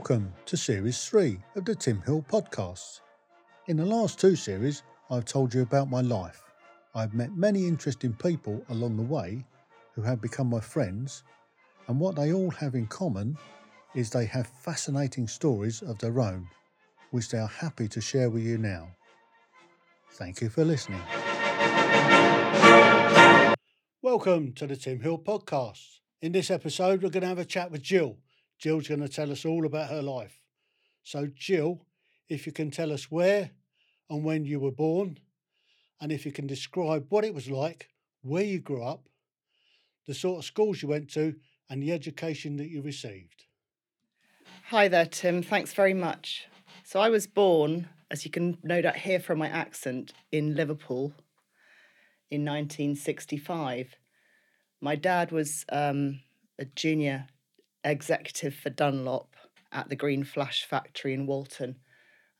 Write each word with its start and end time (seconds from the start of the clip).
Welcome 0.00 0.32
to 0.46 0.56
Series 0.56 1.04
3 1.04 1.38
of 1.56 1.66
the 1.66 1.74
Tim 1.74 2.02
Heale 2.06 2.24
Podcasts. 2.26 3.00
In 3.66 3.76
the 3.76 3.84
last 3.84 4.18
two 4.18 4.34
series, 4.34 4.82
I've 5.10 5.26
told 5.26 5.52
you 5.52 5.60
about 5.60 5.90
my 5.90 6.00
life. 6.00 6.42
I've 6.94 7.12
met 7.12 7.36
many 7.36 7.68
interesting 7.68 8.14
people 8.14 8.64
along 8.70 8.96
the 8.96 9.02
way 9.02 9.44
who 9.94 10.00
have 10.00 10.22
become 10.22 10.48
my 10.48 10.58
friends, 10.58 11.22
and 11.86 12.00
what 12.00 12.16
they 12.16 12.32
all 12.32 12.50
have 12.52 12.74
in 12.74 12.86
common 12.86 13.36
is 13.94 14.08
they 14.08 14.24
have 14.24 14.46
fascinating 14.46 15.28
stories 15.28 15.82
of 15.82 15.98
their 15.98 16.18
own, 16.18 16.48
which 17.10 17.28
they 17.28 17.38
are 17.38 17.46
happy 17.46 17.86
to 17.88 18.00
share 18.00 18.30
with 18.30 18.42
you 18.42 18.56
now. 18.56 18.88
Thank 20.12 20.40
you 20.40 20.48
for 20.48 20.64
listening. 20.64 21.02
Welcome 24.00 24.54
to 24.54 24.66
the 24.66 24.76
Tim 24.76 25.02
Heale 25.02 25.22
Podcast. 25.22 25.98
In 26.22 26.32
this 26.32 26.50
episode, 26.50 27.02
we're 27.02 27.10
going 27.10 27.20
to 27.20 27.28
have 27.28 27.38
a 27.38 27.44
chat 27.44 27.70
with 27.70 27.82
Jill. 27.82 28.16
Jill's 28.60 28.88
going 28.88 29.00
to 29.00 29.08
tell 29.08 29.32
us 29.32 29.46
all 29.46 29.64
about 29.64 29.88
her 29.88 30.02
life. 30.02 30.38
So, 31.02 31.28
Jill, 31.34 31.86
if 32.28 32.46
you 32.46 32.52
can 32.52 32.70
tell 32.70 32.92
us 32.92 33.10
where 33.10 33.52
and 34.10 34.22
when 34.22 34.44
you 34.44 34.60
were 34.60 34.70
born, 34.70 35.18
and 36.00 36.12
if 36.12 36.26
you 36.26 36.32
can 36.32 36.46
describe 36.46 37.06
what 37.08 37.24
it 37.24 37.34
was 37.34 37.48
like, 37.48 37.88
where 38.22 38.44
you 38.44 38.60
grew 38.60 38.82
up, 38.82 39.08
the 40.06 40.14
sort 40.14 40.38
of 40.38 40.44
schools 40.44 40.82
you 40.82 40.88
went 40.88 41.10
to, 41.12 41.36
and 41.70 41.82
the 41.82 41.92
education 41.92 42.56
that 42.56 42.68
you 42.68 42.82
received. 42.82 43.44
Hi 44.66 44.88
there, 44.88 45.06
Tim. 45.06 45.42
Thanks 45.42 45.72
very 45.72 45.94
much. 45.94 46.46
So, 46.84 47.00
I 47.00 47.08
was 47.08 47.26
born, 47.26 47.88
as 48.10 48.26
you 48.26 48.30
can 48.30 48.58
no 48.62 48.82
doubt 48.82 48.96
hear 48.96 49.20
from 49.20 49.38
my 49.38 49.48
accent, 49.48 50.12
in 50.30 50.54
Liverpool 50.54 51.14
in 52.30 52.44
1965. 52.44 53.96
My 54.82 54.96
dad 54.96 55.32
was 55.32 55.64
um, 55.70 56.20
a 56.58 56.66
junior 56.66 57.26
executive 57.84 58.54
for 58.54 58.70
Dunlop 58.70 59.34
at 59.72 59.88
the 59.88 59.96
Green 59.96 60.24
Flash 60.24 60.64
factory 60.64 61.14
in 61.14 61.26
Walton, 61.26 61.76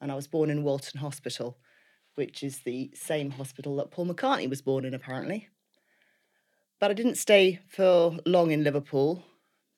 and 0.01 0.11
I 0.11 0.15
was 0.15 0.27
born 0.27 0.51
in 0.51 0.63
Walton 0.63 1.01
Hospital, 1.01 1.59
which 2.15 2.43
is 2.43 2.61
the 2.61 2.91
same 2.95 3.31
hospital 3.31 3.77
that 3.77 3.91
Paul 3.91 4.07
McCartney 4.07 4.49
was 4.49 4.63
born 4.63 4.85
in, 4.85 4.95
apparently. 4.95 5.49
But 6.81 6.91
I 6.91 6.95
didn't 6.95 7.17
stay 7.17 7.61
for 7.69 8.17
long 8.25 8.51
in 8.51 8.65
Liverpool 8.65 9.25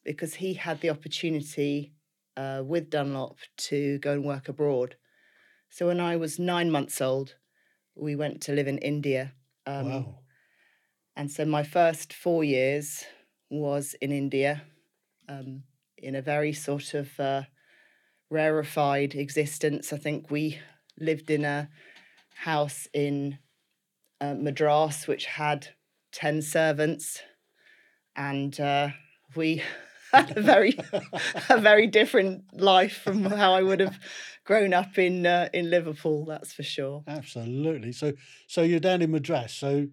because 0.04 0.34
he 0.34 0.54
had 0.54 0.80
the 0.80 0.90
opportunity 0.90 1.92
uh, 2.36 2.62
with 2.64 2.90
Dunlop 2.90 3.38
to 3.56 3.98
go 3.98 4.12
and 4.12 4.24
work 4.24 4.48
abroad. 4.48 4.96
So 5.68 5.86
when 5.86 6.00
I 6.00 6.16
was 6.16 6.38
nine 6.38 6.70
months 6.70 7.00
old, 7.00 7.34
we 7.94 8.16
went 8.16 8.40
to 8.42 8.52
live 8.52 8.68
in 8.68 8.78
India. 8.78 9.32
Um, 9.66 9.88
wow. 9.88 10.18
And 11.16 11.30
so 11.30 11.44
my 11.44 11.62
first 11.62 12.12
four 12.12 12.42
years 12.42 13.04
was 13.50 13.94
in 14.00 14.12
India, 14.12 14.62
um, 15.28 15.64
in 15.96 16.14
a 16.14 16.22
very 16.22 16.52
sort 16.52 16.94
of 16.94 17.18
uh, 17.18 17.42
rarefied 18.30 19.14
existence. 19.14 19.92
I 19.92 19.98
think 19.98 20.30
we 20.30 20.58
lived 20.98 21.30
in 21.30 21.44
a 21.44 21.68
house 22.34 22.88
in 22.92 23.38
uh, 24.20 24.34
Madras, 24.34 25.06
which 25.06 25.26
had 25.26 25.68
10 26.12 26.42
servants, 26.42 27.20
and 28.16 28.58
uh, 28.60 28.88
we 29.34 29.62
had 30.12 30.36
a 30.36 30.42
very, 30.42 30.78
a 31.48 31.58
very 31.58 31.86
different 31.86 32.44
life 32.52 33.00
from 33.02 33.24
how 33.24 33.54
I 33.54 33.62
would 33.62 33.80
have 33.80 33.98
grown 34.44 34.74
up 34.74 34.98
in 34.98 35.26
uh, 35.26 35.48
in 35.52 35.70
Liverpool. 35.70 36.24
That's 36.26 36.52
for 36.52 36.62
sure. 36.62 37.02
Absolutely. 37.06 37.92
So, 37.92 38.12
so 38.46 38.62
you're 38.62 38.80
down 38.80 39.02
in 39.02 39.10
Madras. 39.10 39.54
So, 39.54 39.88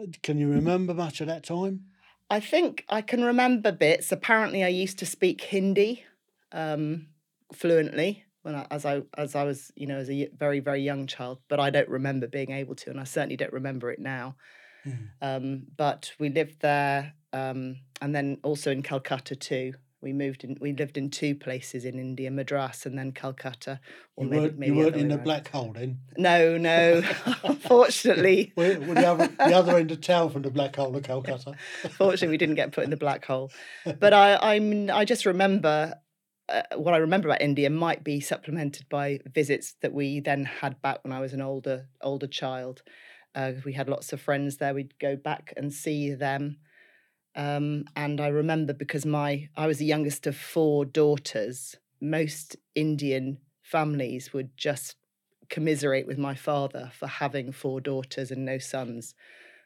uh, 0.00 0.06
can 0.22 0.38
you 0.38 0.50
remember 0.50 0.94
much 0.94 1.20
of 1.20 1.26
that 1.26 1.44
time? 1.44 1.89
I 2.30 2.38
think 2.40 2.84
I 2.88 3.02
can 3.02 3.24
remember 3.24 3.72
bits. 3.72 4.12
Apparently, 4.12 4.62
I 4.62 4.68
used 4.68 4.98
to 5.00 5.06
speak 5.06 5.42
Hindi 5.42 6.04
um, 6.52 7.08
fluently 7.52 8.24
when 8.42 8.54
I, 8.54 8.66
as 8.70 8.86
I 8.86 9.02
as 9.18 9.34
I 9.34 9.42
was, 9.42 9.72
you 9.74 9.86
know, 9.86 9.98
as 9.98 10.08
a 10.08 10.28
very 10.38 10.60
very 10.60 10.80
young 10.80 11.08
child. 11.08 11.38
But 11.48 11.58
I 11.58 11.70
don't 11.70 11.88
remember 11.88 12.28
being 12.28 12.52
able 12.52 12.76
to, 12.76 12.90
and 12.90 13.00
I 13.00 13.04
certainly 13.04 13.36
don't 13.36 13.52
remember 13.52 13.90
it 13.90 13.98
now. 13.98 14.36
Mm. 14.86 15.08
Um, 15.20 15.62
but 15.76 16.12
we 16.20 16.30
lived 16.30 16.60
there, 16.60 17.14
um, 17.32 17.76
and 18.00 18.14
then 18.14 18.38
also 18.44 18.70
in 18.70 18.82
Calcutta 18.82 19.34
too. 19.34 19.74
We 20.02 20.12
moved 20.12 20.44
in. 20.44 20.56
We 20.60 20.72
lived 20.72 20.96
in 20.96 21.10
two 21.10 21.34
places 21.34 21.84
in 21.84 21.98
India, 21.98 22.30
Madras 22.30 22.86
and 22.86 22.98
then 22.98 23.12
Calcutta. 23.12 23.80
Or 24.16 24.24
you 24.24 24.30
maybe, 24.30 24.40
weren't, 24.42 24.58
maybe 24.58 24.72
you 24.72 24.78
weren't 24.78 24.96
in 24.96 25.08
the 25.08 25.18
black 25.18 25.48
hole 25.48 25.72
then. 25.74 25.98
No, 26.16 26.56
no. 26.56 27.02
Unfortunately, 27.44 28.52
we're, 28.56 28.80
we're 28.80 28.94
the, 28.94 29.08
other, 29.08 29.26
the 29.26 29.54
other 29.54 29.76
end 29.76 29.90
of 29.90 30.00
town 30.00 30.30
from 30.30 30.42
the 30.42 30.50
black 30.50 30.76
hole 30.76 30.96
of 30.96 31.02
Calcutta. 31.02 31.54
Fortunately, 31.90 32.28
we 32.28 32.38
didn't 32.38 32.54
get 32.54 32.72
put 32.72 32.84
in 32.84 32.90
the 32.90 32.96
black 32.96 33.24
hole. 33.24 33.50
But 33.84 34.14
I, 34.14 34.36
I'm. 34.36 34.90
I 34.90 35.04
just 35.04 35.26
remember 35.26 35.94
uh, 36.48 36.62
what 36.76 36.94
I 36.94 36.98
remember 36.98 37.28
about 37.28 37.42
India 37.42 37.70
might 37.70 38.02
be 38.02 38.20
supplemented 38.20 38.88
by 38.88 39.20
visits 39.26 39.74
that 39.82 39.92
we 39.92 40.20
then 40.20 40.44
had 40.44 40.80
back 40.82 41.04
when 41.04 41.12
I 41.12 41.20
was 41.20 41.32
an 41.32 41.42
older 41.42 41.88
older 42.00 42.26
child. 42.26 42.82
Uh, 43.34 43.52
we 43.64 43.74
had 43.74 43.88
lots 43.88 44.12
of 44.12 44.20
friends 44.20 44.56
there. 44.56 44.74
We'd 44.74 44.98
go 44.98 45.14
back 45.14 45.52
and 45.56 45.72
see 45.72 46.14
them. 46.14 46.56
Um, 47.36 47.84
and 47.94 48.20
I 48.20 48.28
remember 48.28 48.72
because 48.72 49.06
my 49.06 49.48
I 49.56 49.66
was 49.66 49.78
the 49.78 49.84
youngest 49.84 50.26
of 50.26 50.36
four 50.36 50.84
daughters. 50.84 51.76
Most 52.00 52.56
Indian 52.74 53.38
families 53.62 54.32
would 54.32 54.56
just 54.56 54.96
commiserate 55.48 56.06
with 56.06 56.18
my 56.18 56.34
father 56.34 56.90
for 56.98 57.06
having 57.06 57.52
four 57.52 57.80
daughters 57.80 58.30
and 58.30 58.44
no 58.44 58.58
sons, 58.58 59.14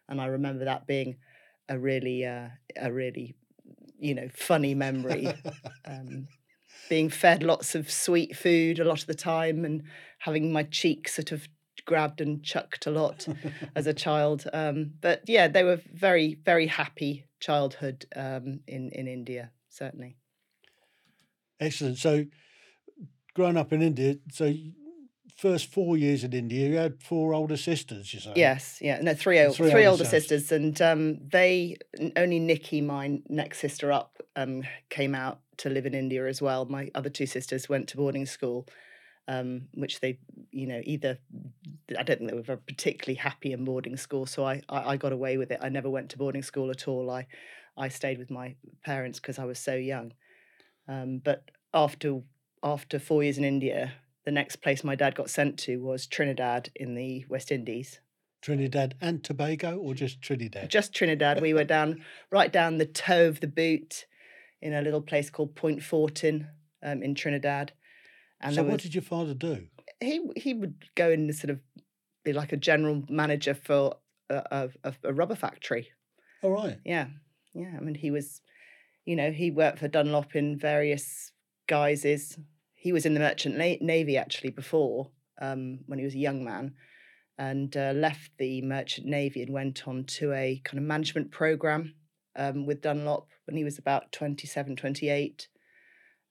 and 0.09 0.21
I 0.21 0.27
remember 0.27 0.65
that 0.65 0.87
being 0.87 1.17
a 1.69 1.79
really 1.79 2.27
uh, 2.27 2.49
a 2.77 2.93
really 2.93 3.35
you 3.99 4.15
know 4.15 4.29
funny 4.35 4.75
memory. 4.75 5.29
um, 5.87 6.29
being 6.89 7.09
fed 7.09 7.43
lots 7.43 7.75
of 7.75 7.91
sweet 7.91 8.37
food 8.37 8.79
a 8.79 8.85
lot 8.85 9.01
of 9.01 9.07
the 9.07 9.15
time 9.15 9.65
and 9.65 9.83
having 10.19 10.53
my 10.53 10.63
cheeks 10.63 11.15
sort 11.15 11.33
of 11.33 11.49
grabbed 11.84 12.21
and 12.21 12.43
chucked 12.43 12.87
a 12.87 12.91
lot 12.91 13.27
as 13.77 13.87
a 13.87 13.95
child. 13.95 14.45
Um, 14.53 14.93
but 15.00 15.22
yeah, 15.27 15.49
they 15.49 15.65
were 15.65 15.81
very, 15.93 16.34
very 16.45 16.67
happy 16.67 17.27
childhood 17.41 18.06
um, 18.17 18.61
in 18.67 18.91
in 18.91 19.06
India, 19.06 19.50
certainly. 19.69 20.17
Excellent. 21.61 21.99
So, 21.99 22.27
growing 23.34 23.56
up 23.56 23.73
in 23.73 23.83
India, 23.83 24.17
so 24.31 24.53
first 25.37 25.73
four 25.73 25.97
years 25.97 26.25
in 26.25 26.33
India, 26.33 26.69
you 26.69 26.77
had 26.77 27.03
four 27.03 27.34
older 27.34 27.56
sisters. 27.56 28.12
You 28.12 28.21
say? 28.21 28.33
Yes, 28.37 28.78
yeah, 28.81 29.00
no, 29.00 29.15
three, 29.15 29.49
three, 29.50 29.87
older 29.87 30.05
sisters, 30.05 30.53
and 30.53 30.81
um, 30.83 31.19
they 31.28 31.77
only 32.17 32.39
Nikki, 32.39 32.81
my 32.81 33.21
next 33.28 33.59
sister 33.59 33.93
up, 33.93 34.19
um, 34.37 34.62
came 34.91 35.15
out 35.15 35.41
to 35.59 35.71
live 35.71 35.87
in 35.87 35.94
India 35.94 36.27
as 36.27 36.43
well. 36.43 36.65
My 36.67 36.91
other 36.94 37.11
two 37.11 37.27
sisters 37.27 37.69
went 37.69 37.89
to 37.89 37.97
boarding 37.97 38.27
school 38.27 38.67
um, 39.29 39.69
which 39.75 40.01
they, 40.01 40.19
you 40.51 40.67
know, 40.67 40.81
either 40.85 41.19
I 41.99 42.03
don't 42.03 42.19
think 42.19 42.31
they 42.31 42.37
were 42.37 42.57
particularly 42.57 43.17
happy 43.17 43.53
in 43.53 43.65
boarding 43.65 43.97
school, 43.97 44.27
so 44.27 44.45
I, 44.45 44.62
I, 44.69 44.93
I 44.93 44.97
got 44.97 45.12
away 45.12 45.37
with 45.37 45.51
it. 45.51 45.61
I 45.62 45.69
never 45.69 45.91
went 45.91 46.11
to 46.11 46.19
boarding 46.19 46.43
school 46.43 46.71
at 46.71 46.89
all. 46.89 47.11
I 47.11 47.27
I 47.77 47.89
stayed 47.89 48.19
with 48.19 48.31
my 48.31 48.55
parents 48.85 49.19
because 49.19 49.39
I 49.39 49.45
was 49.45 49.59
so 49.59 49.75
young. 49.75 50.12
Um, 50.89 51.21
but 51.25 51.51
after 51.73 52.21
after 52.62 52.99
four 52.99 53.23
years 53.23 53.39
in 53.39 53.45
India, 53.45 53.93
the 54.25 54.31
next 54.31 54.57
place 54.57 54.85
my 54.85 54.95
dad 54.95 55.15
got 55.15 55.31
sent 55.31 55.59
to 55.61 55.77
was 55.79 56.06
Trinidad 56.06 56.71
in 56.75 56.95
the 56.95 57.25
West 57.29 57.53
Indies. 57.53 58.01
Trinidad 58.41 58.95
and 59.01 59.25
Tobago, 59.25 59.79
or 59.79 59.95
just 59.95 60.21
Trinidad? 60.21 60.71
Just 60.71 60.95
Trinidad. 60.95 61.41
we 61.41 61.55
were 61.55 61.65
down 61.65 62.05
right 62.31 62.53
down 62.53 62.77
the 62.77 62.87
toe 62.87 63.29
of 63.29 63.41
the 63.41 63.47
boot 63.47 64.05
in 64.61 64.75
a 64.75 64.83
little 64.83 65.01
place 65.01 65.31
called 65.31 65.55
Point 65.55 65.83
Fortin 65.83 66.49
um, 66.83 67.03
in 67.03 67.15
Trinidad. 67.15 67.73
And 68.44 68.55
so, 68.55 68.62
what 68.62 68.75
was, 68.75 68.82
did 68.82 68.94
your 68.94 69.03
father 69.03 69.34
do? 69.34 69.66
He 70.00 70.21
he 70.37 70.55
would 70.55 70.84
go 70.94 71.10
and 71.10 71.34
sort 71.34 71.50
of 71.50 71.60
be 72.25 72.32
like 72.32 72.53
a 72.53 72.56
general 72.56 73.03
manager 73.09 73.55
for 73.55 73.97
a, 74.31 74.71
a, 74.84 74.94
a 75.03 75.12
rubber 75.12 75.35
factory. 75.35 75.88
All 76.43 76.50
right. 76.50 76.79
Yeah, 76.85 77.06
yeah. 77.55 77.73
I 77.76 77.81
mean, 77.81 77.94
he 77.94 78.11
was, 78.11 78.43
you 79.05 79.17
know, 79.17 79.31
he 79.31 79.50
worked 79.50 79.79
for 79.79 79.88
Dunlop 79.88 80.37
in 80.37 80.58
various 80.58 81.32
guises. 81.67 82.38
He 82.75 82.93
was 82.93 83.06
in 83.06 83.14
the 83.14 83.20
merchant 83.20 83.56
navy 83.56 84.19
actually 84.19 84.50
before 84.50 85.11
um, 85.40 85.81
when 85.87 85.99
he 85.99 86.05
was 86.05 86.14
a 86.14 86.19
young 86.19 86.44
man, 86.44 86.75
and 87.38 87.75
uh, 87.76 87.93
left 87.94 88.32
the 88.38 88.61
merchant 88.61 89.06
navy 89.06 89.43
and 89.43 89.52
went 89.52 89.88
on 89.88 90.05
to 90.05 90.32
a 90.32 90.61
kind 90.64 90.79
of 90.79 90.85
management 90.85 91.31
program 91.31 91.94
um, 92.37 92.67
with 92.67 92.82
Dunlop 92.82 93.29
when 93.47 93.56
he 93.56 93.64
was 93.64 93.79
about 93.79 94.12
27, 94.12 94.76
28. 94.76 95.49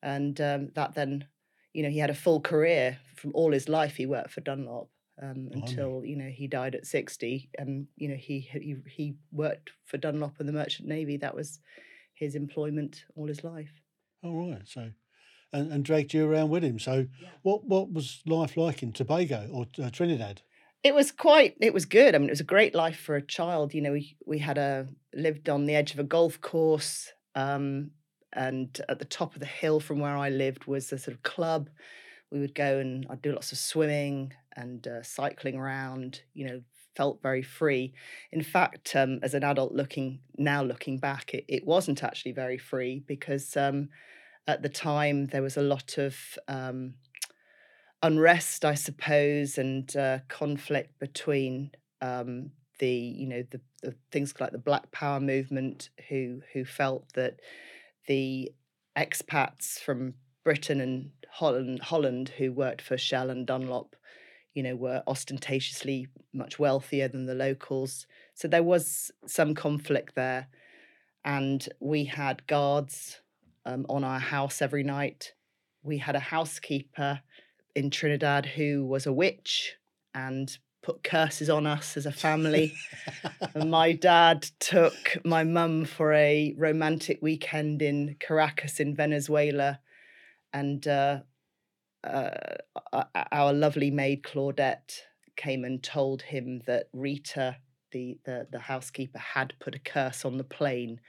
And 0.02 0.40
um, 0.42 0.70
that 0.76 0.96
then 0.96 1.26
you 1.74 1.84
know, 1.84 1.90
he 1.90 2.00
had 2.00 2.10
a 2.10 2.16
full 2.16 2.40
career 2.40 3.00
from 3.16 3.32
all 3.34 3.52
his 3.52 3.68
life. 3.68 3.96
He 3.96 4.06
worked 4.06 4.32
for 4.32 4.42
Dunlop 4.42 4.90
um, 5.22 5.50
until 5.52 6.04
you 6.06 6.16
know 6.16 6.30
he 6.30 6.48
died 6.48 6.76
at 6.76 6.86
sixty, 6.86 7.50
and 7.58 7.88
you 7.96 8.08
know 8.08 8.16
he 8.16 8.40
he 8.40 8.78
he 8.88 9.16
worked 9.32 9.72
for 9.86 9.98
Dunlop 9.98 10.40
and 10.40 10.48
the 10.48 10.54
Merchant 10.54 10.88
Navy. 10.88 11.18
That 11.18 11.36
was 11.36 11.60
his 12.14 12.36
employment 12.36 13.04
all 13.16 13.28
his 13.28 13.44
life. 13.44 13.72
All 14.24 14.50
right, 14.50 14.62
so. 14.66 14.92
And, 15.56 15.72
and 15.72 15.86
dragged 15.86 16.16
you 16.16 16.26
around 16.26 16.50
with 16.50 16.64
him. 16.64 16.80
So, 16.80 17.06
yeah. 17.22 17.30
what 17.44 17.64
what 17.64 17.94
was 17.94 18.24
life 18.26 18.58
like 18.58 18.82
in 18.82 18.92
Tobago 18.92 19.48
or 19.54 19.68
uh, 19.84 19.92
Trinidad? 19.92 20.42
It 20.82 20.96
was 20.96 21.12
quite. 21.12 21.56
It 21.62 21.76
was 21.76 21.86
good. 21.86 22.16
I 22.16 22.18
mean, 22.18 22.30
it 22.30 22.32
was 22.32 22.40
a 22.40 22.46
great 22.46 22.74
life 22.74 23.00
for 23.00 23.16
a 23.16 23.22
child. 23.22 23.76
You 23.76 23.82
know, 23.82 23.92
we 23.92 24.18
we 24.26 24.40
had 24.40 24.58
a 24.58 24.88
lived 25.14 25.50
on 25.50 25.68
the 25.68 25.76
edge 25.76 25.94
of 25.94 26.00
a 26.00 26.04
golf 26.04 26.42
course. 26.42 27.12
Um, 27.36 27.92
and 28.36 28.80
at 28.90 29.00
the 29.00 29.06
top 29.06 29.34
of 29.34 29.40
the 29.40 29.46
hill 29.46 29.80
from 29.80 30.00
where 30.00 30.18
I 30.18 30.30
lived 30.30 30.66
was 30.66 30.92
a 30.92 30.98
sort 30.98 31.16
of 31.16 31.24
club. 31.24 31.70
We 32.32 32.40
would 32.40 32.56
go 32.56 32.80
and 32.80 33.06
I'd 33.10 33.22
do 33.22 33.32
lots 33.32 33.52
of 33.52 33.58
swimming 33.58 34.34
and 34.56 34.88
uh, 34.88 35.04
cycling 35.04 35.56
around. 35.56 36.22
You 36.34 36.48
know, 36.48 36.62
felt 36.96 37.22
very 37.22 37.42
free. 37.42 37.94
In 38.32 38.44
fact, 38.44 38.96
um, 38.96 39.20
as 39.22 39.34
an 39.34 39.44
adult 39.44 39.74
looking 39.74 40.20
now 40.38 40.64
looking 40.64 40.98
back, 40.98 41.34
it, 41.34 41.46
it 41.48 41.66
wasn't 41.66 42.04
actually 42.04 42.32
very 42.32 42.58
free 42.58 43.04
because 43.08 43.56
um, 43.58 43.90
at 44.48 44.62
the 44.62 44.70
time 44.70 45.28
there 45.28 45.42
was 45.42 45.58
a 45.58 45.62
lot 45.62 45.98
of 45.98 46.16
um, 46.48 46.96
unrest, 48.02 48.66
I 48.66 48.76
suppose, 48.76 49.58
and 49.58 49.96
uh, 49.96 50.20
conflict 50.28 51.00
between 51.00 51.72
um, 52.02 52.52
the 52.80 52.90
you 52.90 53.28
know 53.28 53.44
the, 53.50 53.62
the 53.82 53.96
things 54.12 54.34
like 54.40 54.52
the 54.52 54.58
Black 54.58 54.92
Power 54.92 55.20
movement, 55.20 55.90
who 56.10 56.42
who 56.54 56.66
felt 56.66 57.06
that 57.14 57.40
the 58.08 58.52
expats 58.98 59.80
from 59.80 60.16
Britain 60.44 60.82
and 60.82 61.12
Holland, 61.30 61.82
Holland 61.82 62.30
who 62.38 62.52
worked 62.52 62.82
for 62.82 62.98
Shell 62.98 63.30
and 63.30 63.48
Dunlop, 63.48 63.96
you 64.54 64.64
know, 64.64 64.76
were 64.76 65.04
ostentatiously 65.08 66.08
much 66.34 66.60
wealthier 66.60 67.08
than 67.08 67.26
the 67.26 67.36
locals. 67.36 68.06
So 68.36 68.48
there 68.48 68.64
was 68.64 69.12
some 69.26 69.56
conflict 69.56 70.16
there, 70.16 70.48
and 71.26 71.68
we 71.80 72.06
had 72.06 72.46
guards 72.48 73.22
um, 73.66 73.86
on 73.90 74.04
our 74.04 74.20
house 74.20 74.62
every 74.62 74.84
night. 74.84 75.34
We 75.82 75.98
had 75.98 76.16
a 76.16 76.20
housekeeper 76.20 77.22
in 77.76 77.90
Trinidad 77.90 78.46
who 78.46 78.86
was 78.86 79.06
a 79.06 79.14
witch 79.14 79.76
and 80.14 80.56
put 80.84 81.04
curses 81.04 81.50
on 81.50 81.66
us 81.66 81.98
as 81.98 82.06
a 82.06 82.12
family. 82.12 82.74
and 83.56 83.72
my 83.72 83.94
dad 83.94 84.44
took 84.60 85.18
my 85.26 85.44
mum 85.44 85.86
for 85.86 86.14
a 86.14 86.54
romantic 86.58 87.20
weekend 87.22 87.82
in 87.82 88.16
Caracas 88.20 88.80
in 88.80 88.94
Venezuela. 88.94 89.80
And 90.52 90.88
uh, 90.88 91.22
uh, 92.04 92.32
our 93.32 93.54
lovely 93.54 93.90
maid 93.90 94.24
Claudette 94.24 95.00
came 95.36 95.64
and 95.64 95.82
told 95.82 96.22
him 96.22 96.62
that 96.68 96.90
Rita, 96.94 97.58
the, 97.92 98.20
the, 98.26 98.48
the 98.52 98.60
housekeeper, 98.60 99.20
had 99.20 99.54
put 99.60 99.76
a 99.76 99.80
curse 99.80 100.26
on 100.26 100.38
the 100.38 100.44
plane 100.44 101.00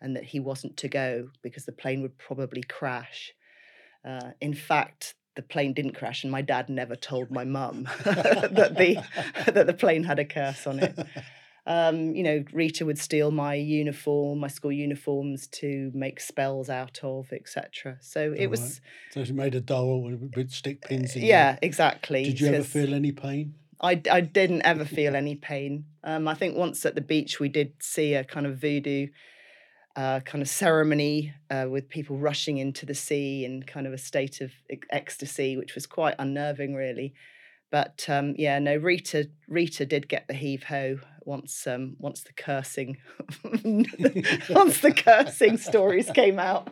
and 0.00 0.14
that 0.14 0.24
he 0.24 0.40
wasn't 0.40 0.76
to 0.76 0.88
go 0.88 1.28
because 1.42 1.64
the 1.64 1.72
plane 1.72 2.02
would 2.02 2.18
probably 2.18 2.62
crash. 2.62 3.32
Uh, 4.04 4.32
in 4.40 4.52
fact, 4.52 5.14
the 5.34 5.42
plane 5.42 5.72
didn't 5.72 5.94
crash, 5.94 6.24
and 6.24 6.30
my 6.30 6.42
dad 6.42 6.68
never 6.68 6.96
told 6.96 7.30
my 7.30 7.44
mum 7.44 7.88
that 8.04 8.74
the 8.76 9.02
that 9.52 9.66
the 9.66 9.74
plane 9.74 10.04
had 10.04 10.18
a 10.18 10.24
curse 10.24 10.66
on 10.66 10.80
it. 10.80 10.98
Um, 11.64 12.16
you 12.16 12.24
know, 12.24 12.44
Rita 12.52 12.84
would 12.84 12.98
steal 12.98 13.30
my 13.30 13.54
uniform, 13.54 14.40
my 14.40 14.48
school 14.48 14.72
uniforms, 14.72 15.46
to 15.48 15.92
make 15.94 16.18
spells 16.18 16.68
out 16.68 17.00
of, 17.04 17.32
etc. 17.32 17.98
So 18.00 18.34
it 18.36 18.48
was. 18.48 18.60
Right. 18.60 18.80
So 19.14 19.24
she 19.24 19.32
made 19.32 19.54
a 19.54 19.60
doll 19.60 20.02
with 20.02 20.50
stick 20.50 20.82
pins 20.82 21.14
in. 21.14 21.22
Yeah, 21.22 21.58
exactly. 21.62 22.24
Did 22.24 22.40
you 22.40 22.48
ever 22.48 22.64
feel 22.64 22.92
any 22.94 23.12
pain? 23.12 23.54
I, 23.80 24.00
I 24.10 24.20
didn't 24.20 24.62
ever 24.62 24.84
feel 24.84 25.16
any 25.16 25.34
pain. 25.34 25.86
Um, 26.04 26.28
I 26.28 26.34
think 26.34 26.56
once 26.56 26.86
at 26.86 26.94
the 26.94 27.00
beach 27.00 27.40
we 27.40 27.48
did 27.48 27.72
see 27.80 28.14
a 28.14 28.22
kind 28.22 28.46
of 28.46 28.58
voodoo 28.58 29.08
uh, 29.96 30.20
kind 30.20 30.40
of 30.40 30.48
ceremony 30.48 31.34
uh, 31.50 31.66
with 31.68 31.88
people 31.88 32.16
rushing 32.16 32.58
into 32.58 32.86
the 32.86 32.94
sea 32.94 33.44
in 33.44 33.62
kind 33.62 33.86
of 33.86 33.92
a 33.92 33.98
state 33.98 34.40
of 34.40 34.52
ecstasy, 34.90 35.56
which 35.56 35.74
was 35.74 35.86
quite 35.86 36.14
unnerving, 36.18 36.74
really. 36.74 37.14
But 37.70 38.06
um, 38.08 38.34
yeah, 38.36 38.58
no, 38.58 38.76
Rita 38.76 39.30
Rita 39.48 39.86
did 39.86 40.08
get 40.08 40.28
the 40.28 40.34
heave 40.34 40.64
ho 40.64 40.98
once 41.24 41.66
um, 41.66 41.96
once 41.98 42.22
the 42.22 42.32
cursing 42.34 42.98
once 43.44 44.80
the 44.80 44.94
cursing 44.94 45.56
stories 45.56 46.10
came 46.10 46.38
out. 46.38 46.68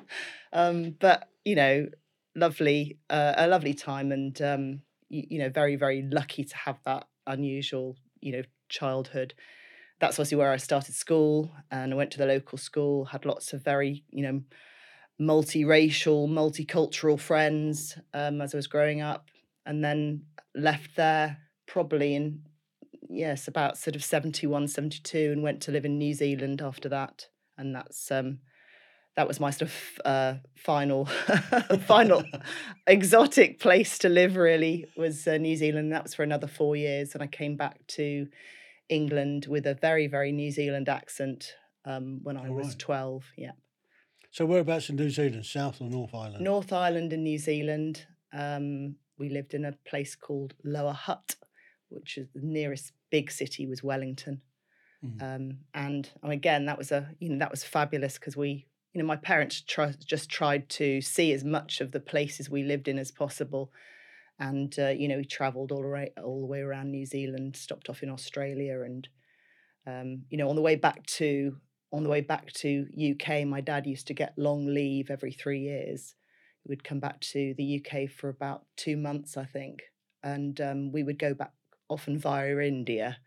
Um, 0.52 0.96
but 1.00 1.28
you 1.44 1.56
know, 1.56 1.88
lovely 2.34 2.98
uh, 3.08 3.32
a 3.36 3.48
lovely 3.48 3.72
time, 3.72 4.12
and 4.12 4.40
um, 4.42 4.82
you, 5.08 5.24
you 5.30 5.38
know, 5.38 5.48
very 5.48 5.76
very 5.76 6.02
lucky 6.02 6.44
to 6.44 6.56
have 6.56 6.78
that 6.84 7.06
unusual 7.26 7.96
you 8.20 8.32
know 8.32 8.42
childhood 8.68 9.34
that's 10.00 10.14
obviously 10.18 10.38
where 10.38 10.50
I 10.50 10.56
started 10.56 10.94
school 10.94 11.50
and 11.70 11.92
I 11.92 11.96
went 11.96 12.10
to 12.12 12.18
the 12.18 12.26
local 12.26 12.58
school, 12.58 13.04
had 13.04 13.26
lots 13.26 13.52
of 13.52 13.62
very, 13.62 14.02
you 14.10 14.22
know, 14.22 14.42
multiracial, 15.20 16.26
multicultural 16.28 17.20
friends 17.20 17.98
um, 18.14 18.40
as 18.40 18.54
I 18.54 18.58
was 18.58 18.66
growing 18.66 19.02
up, 19.02 19.28
and 19.66 19.84
then 19.84 20.22
left 20.54 20.96
there 20.96 21.36
probably 21.66 22.14
in, 22.14 22.40
yes, 23.10 23.46
about 23.46 23.76
sort 23.76 23.94
of 23.94 24.02
71, 24.02 24.68
72, 24.68 25.32
and 25.32 25.42
went 25.42 25.60
to 25.62 25.70
live 25.70 25.84
in 25.84 25.98
New 25.98 26.14
Zealand 26.14 26.62
after 26.62 26.88
that. 26.88 27.26
And 27.58 27.76
that's, 27.76 28.10
um, 28.10 28.38
that 29.16 29.28
was 29.28 29.38
my 29.38 29.50
sort 29.50 29.70
of 29.70 29.74
uh, 30.06 30.34
final, 30.56 31.04
final 31.86 32.24
exotic 32.86 33.60
place 33.60 33.98
to 33.98 34.08
live. 34.08 34.36
Really 34.36 34.86
was 34.96 35.28
uh, 35.28 35.36
New 35.36 35.56
Zealand. 35.56 35.92
That 35.92 36.04
was 36.04 36.14
for 36.14 36.22
another 36.22 36.46
four 36.46 36.74
years, 36.74 37.12
and 37.12 37.22
I 37.22 37.26
came 37.26 37.56
back 37.56 37.86
to 37.88 38.28
England 38.90 39.46
with 39.48 39.66
a 39.66 39.74
very, 39.74 40.06
very 40.06 40.32
New 40.32 40.50
Zealand 40.50 40.88
accent 40.88 41.54
um, 41.84 42.20
when 42.22 42.36
I 42.36 42.48
oh, 42.48 42.52
was 42.52 42.68
right. 42.68 42.78
12. 42.78 43.24
Yeah. 43.38 43.52
So, 44.30 44.44
whereabouts 44.44 44.90
in 44.90 44.96
New 44.96 45.10
Zealand, 45.10 45.46
South 45.46 45.80
or 45.80 45.88
North 45.88 46.14
Island? 46.14 46.44
North 46.44 46.72
Island 46.72 47.12
in 47.12 47.22
New 47.22 47.38
Zealand. 47.38 48.06
Um, 48.32 48.96
we 49.18 49.28
lived 49.28 49.54
in 49.54 49.64
a 49.64 49.72
place 49.86 50.14
called 50.14 50.54
Lower 50.64 50.92
Hutt, 50.92 51.36
which 51.88 52.16
is 52.16 52.28
the 52.34 52.40
nearest 52.42 52.92
big 53.10 53.30
city 53.30 53.66
was 53.66 53.82
Wellington. 53.82 54.42
Mm. 55.04 55.22
Um, 55.22 55.58
and 55.74 56.10
again, 56.22 56.66
that 56.66 56.78
was 56.78 56.92
a 56.92 57.08
you 57.18 57.30
know 57.30 57.38
that 57.38 57.50
was 57.50 57.64
fabulous 57.64 58.18
because 58.18 58.36
we 58.36 58.66
you 58.92 59.00
know 59.00 59.06
my 59.06 59.16
parents 59.16 59.62
tr- 59.62 59.96
just 60.04 60.30
tried 60.30 60.68
to 60.70 61.00
see 61.00 61.32
as 61.32 61.42
much 61.42 61.80
of 61.80 61.92
the 61.92 62.00
places 62.00 62.50
we 62.50 62.62
lived 62.62 62.86
in 62.86 62.98
as 62.98 63.10
possible 63.10 63.72
and 64.40 64.74
uh, 64.78 64.88
you 64.88 65.06
know 65.06 65.18
he 65.18 65.24
travelled 65.24 65.70
all 65.70 65.84
right 65.84 66.12
all 66.22 66.40
the 66.40 66.46
way 66.46 66.60
around 66.60 66.90
New 66.90 67.06
Zealand, 67.06 67.56
stopped 67.56 67.88
off 67.88 68.02
in 68.02 68.10
Australia, 68.10 68.80
and 68.80 69.08
um, 69.86 70.22
you 70.30 70.38
know 70.38 70.48
on 70.48 70.56
the 70.56 70.62
way 70.62 70.74
back 70.74 71.06
to 71.06 71.56
on 71.92 72.02
the 72.02 72.08
way 72.08 72.22
back 72.22 72.52
to 72.52 72.86
UK, 73.12 73.46
my 73.46 73.60
dad 73.60 73.86
used 73.86 74.06
to 74.06 74.14
get 74.14 74.32
long 74.38 74.66
leave 74.66 75.10
every 75.10 75.32
three 75.32 75.60
years. 75.60 76.14
He 76.62 76.68
would 76.68 76.84
come 76.84 77.00
back 77.00 77.20
to 77.20 77.54
the 77.56 77.82
UK 77.84 78.08
for 78.10 78.28
about 78.28 78.64
two 78.76 78.96
months, 78.96 79.36
I 79.36 79.44
think, 79.44 79.80
and 80.22 80.60
um, 80.60 80.92
we 80.92 81.02
would 81.02 81.18
go 81.18 81.34
back 81.34 81.52
often 81.88 82.18
via 82.18 82.58
India 82.58 83.18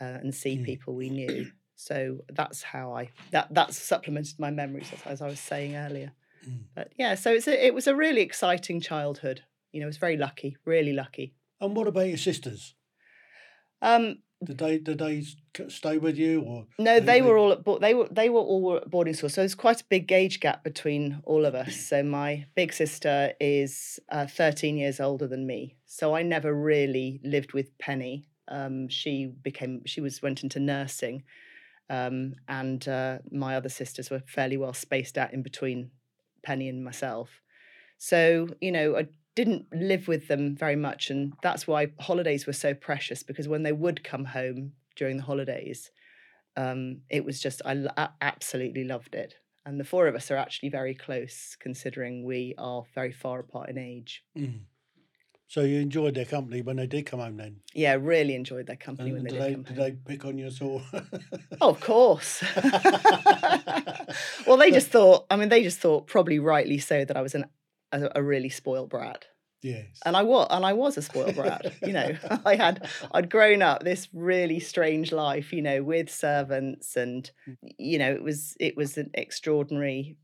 uh, 0.00 0.18
and 0.22 0.34
see 0.34 0.58
mm. 0.58 0.64
people 0.64 0.94
we 0.94 1.10
knew. 1.10 1.46
So 1.76 2.18
that's 2.28 2.62
how 2.62 2.92
I 2.94 3.08
that 3.30 3.48
that's 3.54 3.78
supplemented 3.78 4.38
my 4.38 4.50
memories 4.50 4.90
as, 4.92 5.00
as 5.06 5.22
I 5.22 5.28
was 5.28 5.40
saying 5.40 5.76
earlier. 5.76 6.12
Mm. 6.46 6.64
But 6.74 6.92
yeah, 6.98 7.14
so 7.14 7.32
it's 7.32 7.48
a, 7.48 7.66
it 7.66 7.72
was 7.72 7.86
a 7.86 7.96
really 7.96 8.20
exciting 8.20 8.82
childhood 8.82 9.44
you 9.72 9.80
know, 9.80 9.86
I 9.86 9.88
was 9.88 9.96
very 9.96 10.16
lucky, 10.16 10.56
really 10.64 10.92
lucky. 10.92 11.34
And 11.60 11.76
what 11.76 11.86
about 11.86 12.08
your 12.08 12.18
sisters? 12.18 12.74
Um, 13.82 14.18
did 14.42 14.56
they 14.56 14.78
did 14.78 14.98
they 14.98 15.24
stay 15.68 15.98
with 15.98 16.16
you 16.16 16.42
or 16.42 16.66
no? 16.78 16.98
They, 16.98 17.04
they 17.04 17.22
were 17.22 17.36
all 17.36 17.52
at 17.52 17.80
they 17.80 17.92
were 17.92 18.08
they 18.10 18.30
were 18.30 18.40
all 18.40 18.76
at 18.76 18.90
boarding 18.90 19.12
school, 19.12 19.28
so 19.28 19.42
there's 19.42 19.54
quite 19.54 19.82
a 19.82 19.84
big 19.84 20.10
age 20.12 20.40
gap 20.40 20.64
between 20.64 21.20
all 21.24 21.44
of 21.44 21.54
us. 21.54 21.76
So 21.76 22.02
my 22.02 22.46
big 22.54 22.72
sister 22.72 23.32
is 23.38 24.00
uh, 24.08 24.26
13 24.26 24.78
years 24.78 24.98
older 24.98 25.26
than 25.26 25.46
me, 25.46 25.76
so 25.84 26.14
I 26.14 26.22
never 26.22 26.54
really 26.54 27.20
lived 27.22 27.52
with 27.52 27.76
Penny. 27.78 28.28
Um, 28.48 28.88
she 28.88 29.26
became 29.26 29.82
she 29.84 30.00
was 30.00 30.22
went 30.22 30.42
into 30.42 30.58
nursing, 30.58 31.22
um, 31.90 32.34
and 32.48 32.86
uh, 32.88 33.18
my 33.30 33.56
other 33.56 33.68
sisters 33.68 34.10
were 34.10 34.22
fairly 34.26 34.56
well 34.56 34.72
spaced 34.72 35.18
out 35.18 35.34
in 35.34 35.42
between 35.42 35.90
Penny 36.42 36.68
and 36.70 36.82
myself. 36.82 37.42
So 37.98 38.48
you 38.62 38.72
know, 38.72 38.96
I 38.96 39.08
didn't 39.44 39.64
live 39.72 40.06
with 40.06 40.28
them 40.28 40.54
very 40.54 40.76
much. 40.76 41.08
And 41.08 41.32
that's 41.42 41.66
why 41.66 41.92
holidays 41.98 42.46
were 42.46 42.52
so 42.52 42.74
precious 42.74 43.22
because 43.22 43.48
when 43.48 43.62
they 43.62 43.72
would 43.72 44.04
come 44.04 44.26
home 44.26 44.72
during 44.96 45.16
the 45.16 45.22
holidays, 45.22 45.90
um, 46.58 47.00
it 47.08 47.24
was 47.24 47.40
just, 47.40 47.62
I, 47.64 47.86
I 47.96 48.10
absolutely 48.20 48.84
loved 48.84 49.14
it. 49.14 49.36
And 49.64 49.80
the 49.80 49.84
four 49.84 50.08
of 50.08 50.14
us 50.14 50.30
are 50.30 50.36
actually 50.36 50.68
very 50.68 50.94
close 50.94 51.56
considering 51.58 52.22
we 52.22 52.54
are 52.58 52.82
very 52.94 53.12
far 53.12 53.40
apart 53.40 53.70
in 53.70 53.78
age. 53.78 54.22
Mm. 54.36 54.60
So 55.48 55.62
you 55.62 55.80
enjoyed 55.80 56.14
their 56.14 56.26
company 56.26 56.60
when 56.60 56.76
they 56.76 56.86
did 56.86 57.06
come 57.06 57.20
home 57.20 57.38
then? 57.38 57.60
Yeah, 57.72 57.96
really 57.98 58.34
enjoyed 58.34 58.66
their 58.66 58.76
company 58.76 59.08
and 59.08 59.18
when 59.18 59.24
they 59.24 59.30
did, 59.30 59.40
they, 59.40 59.52
come 59.54 59.62
did 59.62 59.76
home. 59.76 59.90
Did 59.90 60.06
they 60.06 60.12
pick 60.12 60.24
on 60.26 60.36
you 60.36 60.48
at 60.48 60.60
all? 60.60 60.82
oh, 61.62 61.70
of 61.70 61.80
course. 61.80 62.44
well, 64.46 64.58
they 64.58 64.70
just 64.70 64.88
thought, 64.88 65.24
I 65.30 65.36
mean, 65.36 65.48
they 65.48 65.62
just 65.62 65.78
thought, 65.78 66.06
probably 66.06 66.38
rightly 66.38 66.78
so, 66.78 67.06
that 67.06 67.16
I 67.16 67.22
was 67.22 67.34
an 67.34 67.46
a, 67.92 68.10
a 68.16 68.22
really 68.22 68.48
spoiled 68.48 68.90
brat. 68.90 69.26
Yes. 69.62 70.00
And 70.06 70.16
I 70.16 70.22
was 70.22 70.46
and 70.50 70.64
I 70.64 70.72
was 70.72 70.96
a 70.96 71.02
spoiled 71.02 71.34
brat, 71.34 71.74
you 71.82 71.92
know. 71.92 72.16
I 72.46 72.54
had 72.56 72.88
I'd 73.12 73.30
grown 73.30 73.62
up 73.62 73.82
this 73.82 74.08
really 74.12 74.60
strange 74.60 75.12
life, 75.12 75.52
you 75.52 75.62
know, 75.62 75.82
with 75.82 76.10
servants 76.10 76.96
and 76.96 77.30
mm. 77.48 77.56
you 77.78 77.98
know, 77.98 78.10
it 78.10 78.22
was 78.22 78.56
it 78.58 78.76
was 78.76 78.96
an 78.96 79.10
extraordinary 79.14 80.16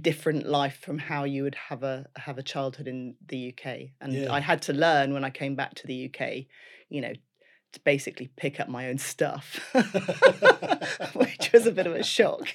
different 0.00 0.46
life 0.46 0.78
from 0.80 0.98
how 0.98 1.24
you 1.24 1.42
would 1.42 1.54
have 1.54 1.82
a 1.82 2.06
have 2.16 2.38
a 2.38 2.42
childhood 2.42 2.88
in 2.88 3.16
the 3.26 3.52
UK. 3.52 3.90
And 4.00 4.12
yeah. 4.12 4.32
I 4.32 4.40
had 4.40 4.62
to 4.62 4.72
learn 4.72 5.12
when 5.12 5.24
I 5.24 5.30
came 5.30 5.56
back 5.56 5.74
to 5.74 5.86
the 5.86 6.10
UK, 6.10 6.46
you 6.88 7.00
know, 7.00 7.12
to 7.72 7.80
basically 7.80 8.30
pick 8.36 8.60
up 8.60 8.68
my 8.68 8.88
own 8.88 8.98
stuff, 8.98 9.60
which 11.14 11.52
was 11.52 11.66
a 11.66 11.72
bit 11.72 11.86
of 11.86 11.94
a 11.94 12.02
shock. 12.02 12.48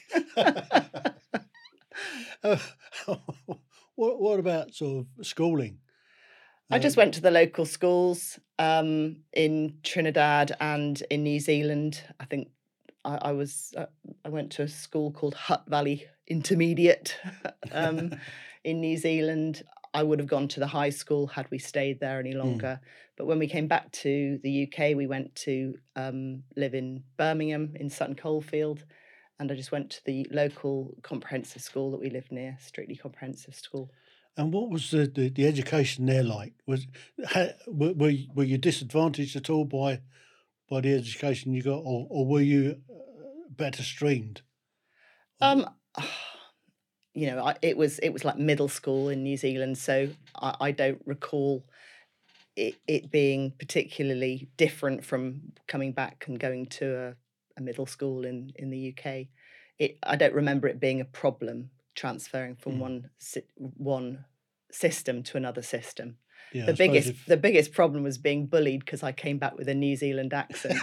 Uh, 2.43 2.57
what 3.95 4.19
what 4.19 4.39
about 4.39 4.73
sort 4.73 5.05
of 5.17 5.25
schooling? 5.25 5.79
I 6.69 6.79
just 6.79 6.97
Um, 6.97 7.01
went 7.01 7.13
to 7.15 7.21
the 7.21 7.31
local 7.31 7.65
schools 7.65 8.39
um, 8.57 9.23
in 9.33 9.79
Trinidad 9.83 10.53
and 10.61 11.01
in 11.09 11.23
New 11.23 11.39
Zealand. 11.39 12.01
I 12.19 12.25
think 12.25 12.49
I, 13.03 13.17
I 13.17 13.31
was 13.33 13.73
uh, 13.75 13.87
I 14.23 14.29
went 14.29 14.51
to 14.53 14.63
a 14.63 14.67
school 14.67 15.11
called 15.11 15.33
Hutt 15.33 15.65
Valley 15.67 16.05
Intermediate 16.27 17.17
um, 17.71 18.15
in 18.63 18.79
New 18.79 18.97
Zealand. 18.97 19.63
I 19.93 20.03
would 20.03 20.19
have 20.19 20.29
gone 20.29 20.47
to 20.49 20.61
the 20.61 20.67
high 20.67 20.91
school 20.91 21.27
had 21.27 21.51
we 21.51 21.59
stayed 21.59 21.99
there 21.99 22.19
any 22.19 22.31
longer. 22.31 22.79
But 23.17 23.25
when 23.25 23.39
we 23.39 23.47
came 23.47 23.67
back 23.67 23.91
to 23.91 24.39
the 24.41 24.63
UK, 24.65 24.95
we 24.95 25.05
went 25.05 25.35
to 25.35 25.75
um, 25.97 26.43
live 26.55 26.73
in 26.73 27.03
Birmingham 27.17 27.73
in 27.75 27.89
Sutton 27.89 28.15
Coldfield. 28.15 28.85
And 29.41 29.51
I 29.51 29.55
just 29.55 29.71
went 29.71 29.89
to 29.89 30.05
the 30.05 30.27
local 30.29 30.95
comprehensive 31.01 31.63
school 31.63 31.89
that 31.89 31.99
we 31.99 32.11
lived 32.11 32.31
near, 32.31 32.55
strictly 32.61 32.95
comprehensive 32.95 33.55
school. 33.55 33.89
And 34.37 34.53
what 34.53 34.69
was 34.69 34.91
the, 34.91 35.07
the, 35.07 35.29
the 35.29 35.47
education 35.47 36.05
there 36.05 36.21
like? 36.21 36.53
Was 36.67 36.85
ha, 37.25 37.47
were, 37.65 37.93
were 37.93 38.09
you- 38.09 38.27
were 38.35 38.43
you 38.43 38.59
disadvantaged 38.59 39.35
at 39.35 39.49
all 39.49 39.65
by 39.65 40.01
by 40.69 40.81
the 40.81 40.93
education 40.93 41.53
you 41.55 41.63
got, 41.63 41.79
or, 41.79 42.05
or 42.11 42.27
were 42.27 42.41
you 42.41 42.81
uh, 42.87 42.93
better 43.49 43.81
streamed? 43.81 44.43
Um, 45.41 45.67
you 47.15 47.25
know, 47.25 47.43
I, 47.43 47.55
it 47.63 47.75
was 47.75 47.97
it 47.97 48.09
was 48.09 48.23
like 48.23 48.37
middle 48.37 48.69
school 48.69 49.09
in 49.09 49.23
New 49.23 49.37
Zealand, 49.37 49.79
so 49.79 50.09
I, 50.35 50.55
I 50.61 50.71
don't 50.71 51.01
recall 51.07 51.65
it, 52.55 52.75
it 52.87 53.09
being 53.09 53.53
particularly 53.57 54.49
different 54.57 55.03
from 55.03 55.53
coming 55.67 55.93
back 55.93 56.25
and 56.27 56.39
going 56.39 56.67
to 56.67 56.95
a, 56.95 57.15
a 57.57 57.61
middle 57.61 57.85
school 57.85 58.25
in 58.25 58.51
in 58.55 58.69
the 58.69 58.93
UK. 58.95 59.27
It 59.79 59.97
I 60.03 60.15
don't 60.15 60.33
remember 60.33 60.67
it 60.67 60.79
being 60.79 61.01
a 61.01 61.05
problem 61.05 61.71
transferring 61.95 62.55
from 62.55 62.73
Mm. 62.73 62.79
one 62.79 63.09
one 63.77 64.25
system 64.71 65.23
to 65.23 65.37
another 65.37 65.61
system. 65.61 66.17
Yeah, 66.53 66.65
The 66.65 66.71
I 66.73 66.75
biggest 66.75 67.09
if- 67.09 67.25
the 67.25 67.37
biggest 67.37 67.71
problem 67.73 68.03
was 68.03 68.17
being 68.17 68.47
bullied 68.47 68.81
because 68.81 69.03
I 69.03 69.11
came 69.13 69.37
back 69.37 69.57
with 69.57 69.69
a 69.69 69.73
New 69.75 69.95
Zealand 69.95 70.33
accent 70.33 70.79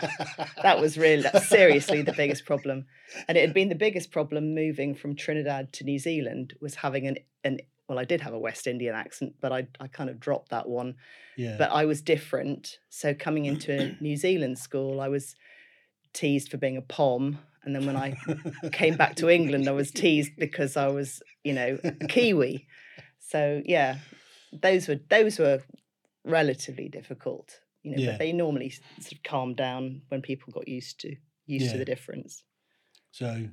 that 0.63 0.81
was 0.81 0.97
really 1.05 1.23
that's 1.23 1.49
seriously 1.49 2.03
the 2.03 2.13
biggest 2.13 2.45
problem 2.45 2.87
and 3.27 3.37
it 3.37 3.43
had 3.43 3.55
been 3.55 3.69
the 3.69 3.75
biggest 3.75 4.11
problem 4.11 4.55
moving 4.55 4.95
from 4.95 5.15
trinidad 5.17 5.73
to 5.73 5.85
new 5.85 5.99
zealand 5.99 6.55
was 6.61 6.75
having 6.77 7.07
an 7.07 7.17
an 7.45 7.59
well 7.89 7.99
i 7.99 8.05
did 8.05 8.21
have 8.21 8.35
a 8.35 8.39
west 8.39 8.67
indian 8.67 8.95
accent 8.95 9.35
but 9.41 9.51
i, 9.53 9.67
I 9.81 9.89
kind 9.89 10.11
of 10.11 10.21
dropped 10.21 10.51
that 10.51 10.69
one 10.69 10.95
yeah. 11.37 11.57
but 11.59 11.71
i 11.71 11.85
was 11.85 12.03
different 12.03 12.79
so 12.89 13.15
coming 13.15 13.45
into 13.47 13.73
a 13.73 13.97
new 14.01 14.17
zealand 14.17 14.59
school 14.59 15.01
i 15.01 15.09
was 15.09 15.35
teased 16.13 16.51
for 16.51 16.57
being 16.57 16.77
a 16.77 16.83
pom 16.83 17.39
and 17.65 17.75
then 17.75 17.87
when 17.87 17.97
i 17.97 18.17
came 18.73 18.97
back 18.97 19.17
to 19.17 19.29
england 19.39 19.69
i 19.69 19.73
was 19.73 19.91
teased 19.91 20.33
because 20.39 20.77
i 20.77 20.87
was 20.89 21.23
you 21.45 21.53
know 21.53 21.79
a 21.85 21.93
kiwi 22.07 22.67
so 23.19 23.63
yeah 23.65 23.99
those 24.53 24.89
were 24.89 24.99
those 25.11 25.39
were 25.39 25.61
relatively 26.25 26.89
difficult 26.89 27.61
you 27.83 27.93
know 27.93 28.03
Yeah. 28.03 28.11
but 28.13 28.19
they 28.19 28.33
normally 28.33 28.71
sort 28.71 29.13
of 29.13 29.23
calmed 29.23 29.57
down 29.57 30.03
when 30.09 30.23
people 30.23 30.53
got 30.53 30.69
used 30.69 31.01
to 31.01 31.17
used 31.47 31.67
Yeah. 31.67 31.73
to 31.73 31.79
the 31.79 31.85
difference 31.85 32.43
So, 33.11 33.49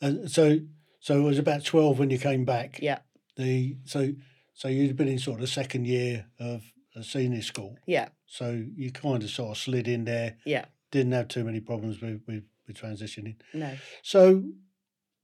and 0.00 0.30
so 0.30 0.58
so 1.00 1.18
it 1.18 1.22
was 1.22 1.38
about 1.38 1.64
twelve 1.64 1.98
when 1.98 2.10
you 2.10 2.18
came 2.18 2.44
back. 2.44 2.78
yeah 2.80 2.98
The 3.36 3.76
so 3.84 4.12
so 4.54 4.68
you'd 4.68 4.96
been 4.96 5.08
in 5.08 5.18
sort 5.18 5.40
of 5.40 5.48
second 5.48 5.86
year 5.86 6.26
of 6.40 6.62
a 6.96 7.02
senior 7.02 7.42
school. 7.42 7.76
yeah 7.86 8.08
So 8.26 8.64
you 8.76 8.90
kind 8.92 9.22
of 9.22 9.30
sort 9.30 9.50
of 9.52 9.58
slid 9.58 9.86
in 9.88 10.04
there. 10.04 10.36
yeah 10.44 10.66
Didn't 10.90 11.12
have 11.12 11.28
too 11.28 11.44
many 11.44 11.60
problems 11.60 12.00
with 12.00 12.22
with, 12.26 12.44
with 12.66 12.76
transitioning. 12.76 13.36
no 13.54 13.74
So 14.02 14.44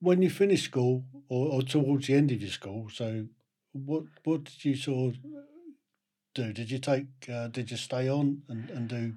when 0.00 0.22
you 0.22 0.30
finished 0.30 0.64
school 0.64 1.04
or, 1.28 1.52
or 1.52 1.62
towards 1.62 2.06
the 2.06 2.14
end 2.14 2.30
of 2.30 2.40
your 2.40 2.50
school, 2.50 2.88
so 2.92 3.26
what 3.72 4.04
what 4.24 4.44
did 4.44 4.64
you 4.64 4.76
sort 4.76 5.14
of 5.14 5.20
do? 6.34 6.52
Did 6.52 6.70
you 6.70 6.78
take 6.78 7.06
uh, 7.32 7.48
did 7.48 7.70
you 7.70 7.76
stay 7.76 8.08
on 8.08 8.42
and, 8.48 8.70
and 8.70 8.88
do 8.88 9.14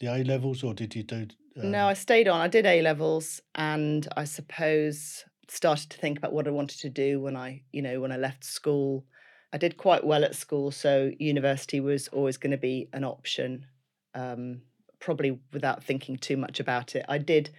the 0.00 0.06
A 0.08 0.24
levels 0.24 0.62
or 0.62 0.74
did 0.74 0.94
you 0.94 1.02
do 1.02 1.26
um, 1.56 1.70
no 1.70 1.86
i 1.86 1.94
stayed 1.94 2.28
on 2.28 2.40
i 2.40 2.48
did 2.48 2.66
a 2.66 2.82
levels 2.82 3.40
and 3.54 4.08
i 4.16 4.24
suppose 4.24 5.24
started 5.48 5.90
to 5.90 5.98
think 5.98 6.18
about 6.18 6.32
what 6.32 6.46
i 6.46 6.50
wanted 6.50 6.78
to 6.78 6.90
do 6.90 7.20
when 7.20 7.36
i 7.36 7.62
you 7.72 7.82
know 7.82 8.00
when 8.00 8.12
i 8.12 8.16
left 8.16 8.44
school 8.44 9.04
i 9.52 9.58
did 9.58 9.76
quite 9.76 10.04
well 10.04 10.24
at 10.24 10.34
school 10.34 10.70
so 10.70 11.10
university 11.18 11.80
was 11.80 12.08
always 12.08 12.36
going 12.36 12.50
to 12.50 12.58
be 12.58 12.88
an 12.92 13.04
option 13.04 13.66
um, 14.14 14.62
probably 15.00 15.38
without 15.52 15.82
thinking 15.82 16.16
too 16.16 16.36
much 16.36 16.60
about 16.60 16.94
it 16.94 17.04
i 17.08 17.18
did 17.18 17.50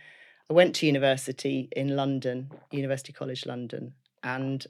i 0.50 0.54
went 0.54 0.76
to 0.76 0.86
university 0.86 1.70
in 1.72 1.96
london 1.96 2.52
university 2.72 3.14
college 3.14 3.46
london 3.46 3.94
and 4.24 4.68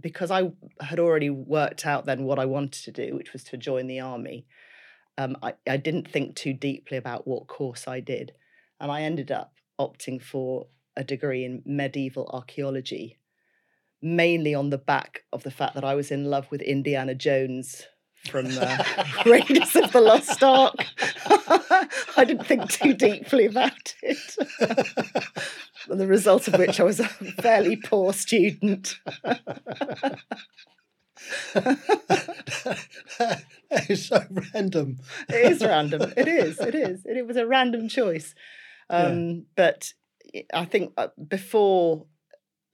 because 0.00 0.30
i 0.30 0.50
had 0.80 0.98
already 0.98 1.30
worked 1.30 1.86
out 1.86 2.06
then 2.06 2.24
what 2.24 2.38
i 2.38 2.44
wanted 2.44 2.84
to 2.84 2.92
do 2.92 3.14
which 3.16 3.32
was 3.32 3.44
to 3.44 3.56
join 3.56 3.86
the 3.86 4.00
army 4.00 4.46
um, 5.20 5.36
I, 5.42 5.54
I 5.68 5.76
didn't 5.76 6.08
think 6.08 6.34
too 6.34 6.54
deeply 6.54 6.96
about 6.96 7.26
what 7.26 7.46
course 7.46 7.86
I 7.86 8.00
did. 8.00 8.32
And 8.80 8.90
I 8.90 9.02
ended 9.02 9.30
up 9.30 9.52
opting 9.78 10.22
for 10.22 10.66
a 10.96 11.04
degree 11.04 11.44
in 11.44 11.62
medieval 11.66 12.30
archaeology, 12.32 13.18
mainly 14.00 14.54
on 14.54 14.70
the 14.70 14.78
back 14.78 15.24
of 15.30 15.42
the 15.42 15.50
fact 15.50 15.74
that 15.74 15.84
I 15.84 15.94
was 15.94 16.10
in 16.10 16.24
love 16.24 16.50
with 16.50 16.62
Indiana 16.62 17.14
Jones 17.14 17.86
from 18.28 18.46
uh, 18.46 18.84
Raiders 19.26 19.74
of 19.76 19.92
the 19.92 20.00
Lost 20.00 20.42
Ark. 20.42 20.74
I 22.16 22.24
didn't 22.24 22.46
think 22.46 22.70
too 22.70 22.94
deeply 22.94 23.46
about 23.46 23.94
it. 24.02 24.36
the 25.88 26.06
result 26.06 26.48
of 26.48 26.58
which 26.58 26.80
I 26.80 26.84
was 26.84 27.00
a 27.00 27.08
fairly 27.08 27.76
poor 27.76 28.12
student. 28.12 28.98
that 31.54 33.42
is 33.88 34.08
so 34.08 34.24
random. 34.54 34.98
it 35.28 35.52
is 35.52 35.62
random. 35.62 36.12
It 36.16 36.28
is. 36.28 36.58
It 36.60 36.74
is. 36.74 37.04
It, 37.04 37.26
was 37.26 37.36
a 37.36 37.46
random 37.46 37.88
choice. 37.88 38.34
Yeah. 38.90 38.96
Um, 39.06 39.46
But 39.56 39.92
I- 40.34 40.44
I 40.54 40.64
think 40.64 40.92
uh, 40.96 41.08
before, 41.28 42.06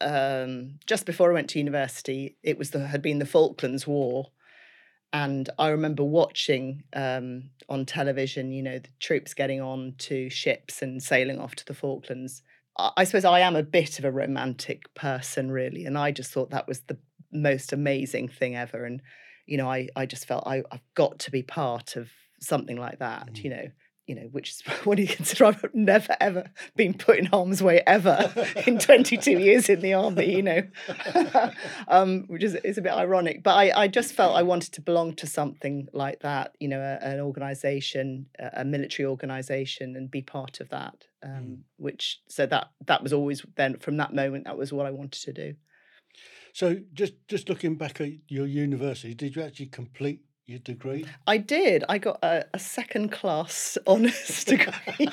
um, 0.01 0.79
just 0.87 1.07
before 1.07 1.31
I 1.31 1.35
went 1.35 1.51
to 1.51 1.59
university, 1.59 2.37
it 2.43 2.59
was 2.59 2.71
the 2.71 2.87
had 2.87 3.03
been 3.03 3.19
the 3.19 3.27
Falklands 3.27 3.87
War, 3.87 4.31
and 5.13 5.49
I 5.59 5.69
remember 5.69 6.05
watching 6.05 6.85
um, 6.93 7.51
on 7.69 7.87
television, 7.87 8.53
you 8.53 8.63
know, 8.63 8.79
the 8.79 8.89
troops 9.01 9.35
getting 9.35 9.61
on 9.61 9.95
to 9.99 10.29
ships 10.31 10.83
and 10.83 11.03
sailing 11.03 11.39
off 11.39 11.55
to 11.57 11.65
the 11.65 11.75
Falklands. 11.75 12.43
I, 12.79 12.91
I 12.99 13.05
suppose 13.05 13.25
I 13.25 13.41
am 13.41 13.57
a 13.57 13.63
bit 13.63 13.99
of 13.99 14.05
a 14.05 14.13
romantic 14.13 14.93
person, 14.95 15.51
really, 15.51 15.85
and 15.87 15.97
I 15.97 16.11
just 16.11 16.33
thought 16.33 16.51
that 16.51 16.69
was 16.69 16.81
the 16.83 16.99
most 17.33 17.73
amazing 17.73 18.29
thing 18.29 18.57
ever. 18.57 18.85
And 18.85 19.03
you 19.47 19.57
know, 19.57 19.71
I 19.71 19.89
I 19.97 20.07
just 20.07 20.27
felt 20.27 20.47
I, 20.47 20.63
I've 20.71 20.95
got 20.95 21.19
to 21.21 21.31
be 21.31 21.43
part 21.43 21.97
of 21.97 22.11
something 22.41 22.77
like 22.77 22.99
that. 22.99 23.35
Mm. 23.35 23.45
You 23.45 23.51
know, 23.51 23.69
you 24.07 24.15
know, 24.15 24.29
which 24.33 24.51
is 24.51 24.61
what 24.85 24.97
do 24.97 25.03
you 25.03 25.09
consider? 25.09 25.47
I've 25.47 25.65
never 25.75 26.17
ever 26.21 26.51
been 26.77 26.95
put 26.95 27.19
in 27.19 27.27
harm's 27.27 27.63
way 27.63 27.83
ever 27.87 28.33
in 28.67 28.79
22 28.81 29.33
years 29.33 29.69
in 29.69 29.81
the 29.81 29.95
army. 29.95 30.37
You 30.37 30.43
know, 30.43 30.63
um, 31.89 32.25
which 32.29 32.43
is 32.43 32.55
is 32.57 32.79
a 32.79 32.83
bit 32.83 32.93
ironic. 32.93 33.43
But 33.43 33.55
I 33.57 33.83
I 33.83 33.89
just 33.89 34.13
felt 34.13 34.37
I 34.37 34.43
wanted 34.43 34.73
to 34.75 34.81
belong 34.81 35.15
to 35.17 35.27
something 35.27 35.89
like 35.93 36.21
that. 36.21 36.55
You 36.61 36.69
know, 36.69 36.81
a, 36.81 37.05
an 37.05 37.21
organisation, 37.21 38.27
a, 38.39 38.61
a 38.61 38.65
military 38.65 39.07
organisation, 39.07 39.97
and 39.97 40.11
be 40.11 40.23
part 40.23 40.61
of 40.61 40.69
that. 40.71 41.07
Um, 41.23 41.37
Mm. 41.37 41.59
Which 41.77 42.21
so 42.29 42.47
that 42.47 42.71
that 42.87 43.03
was 43.03 43.13
always 43.13 43.45
then 43.57 43.79
from 43.79 43.97
that 43.99 44.15
moment 44.15 44.45
that 44.45 44.57
was 44.57 44.73
what 44.73 44.87
I 44.87 44.91
wanted 44.91 45.23
to 45.23 45.33
do. 45.33 45.55
So 46.53 46.77
just 46.93 47.15
just 47.29 47.49
looking 47.49 47.77
back 47.77 48.01
at 48.01 48.11
your 48.29 48.47
university, 48.47 49.15
did 49.15 49.37
you 49.37 49.43
actually 49.43 49.67
complete 49.67 50.21
your 50.47 50.59
degree? 50.61 51.05
I 51.27 51.39
did. 51.39 51.85
I 51.89 51.99
got 51.99 52.19
a, 52.23 52.47
a 52.55 52.59
second 52.59 53.11
class 53.11 53.77
honours 53.87 54.45
degree. 54.45 55.09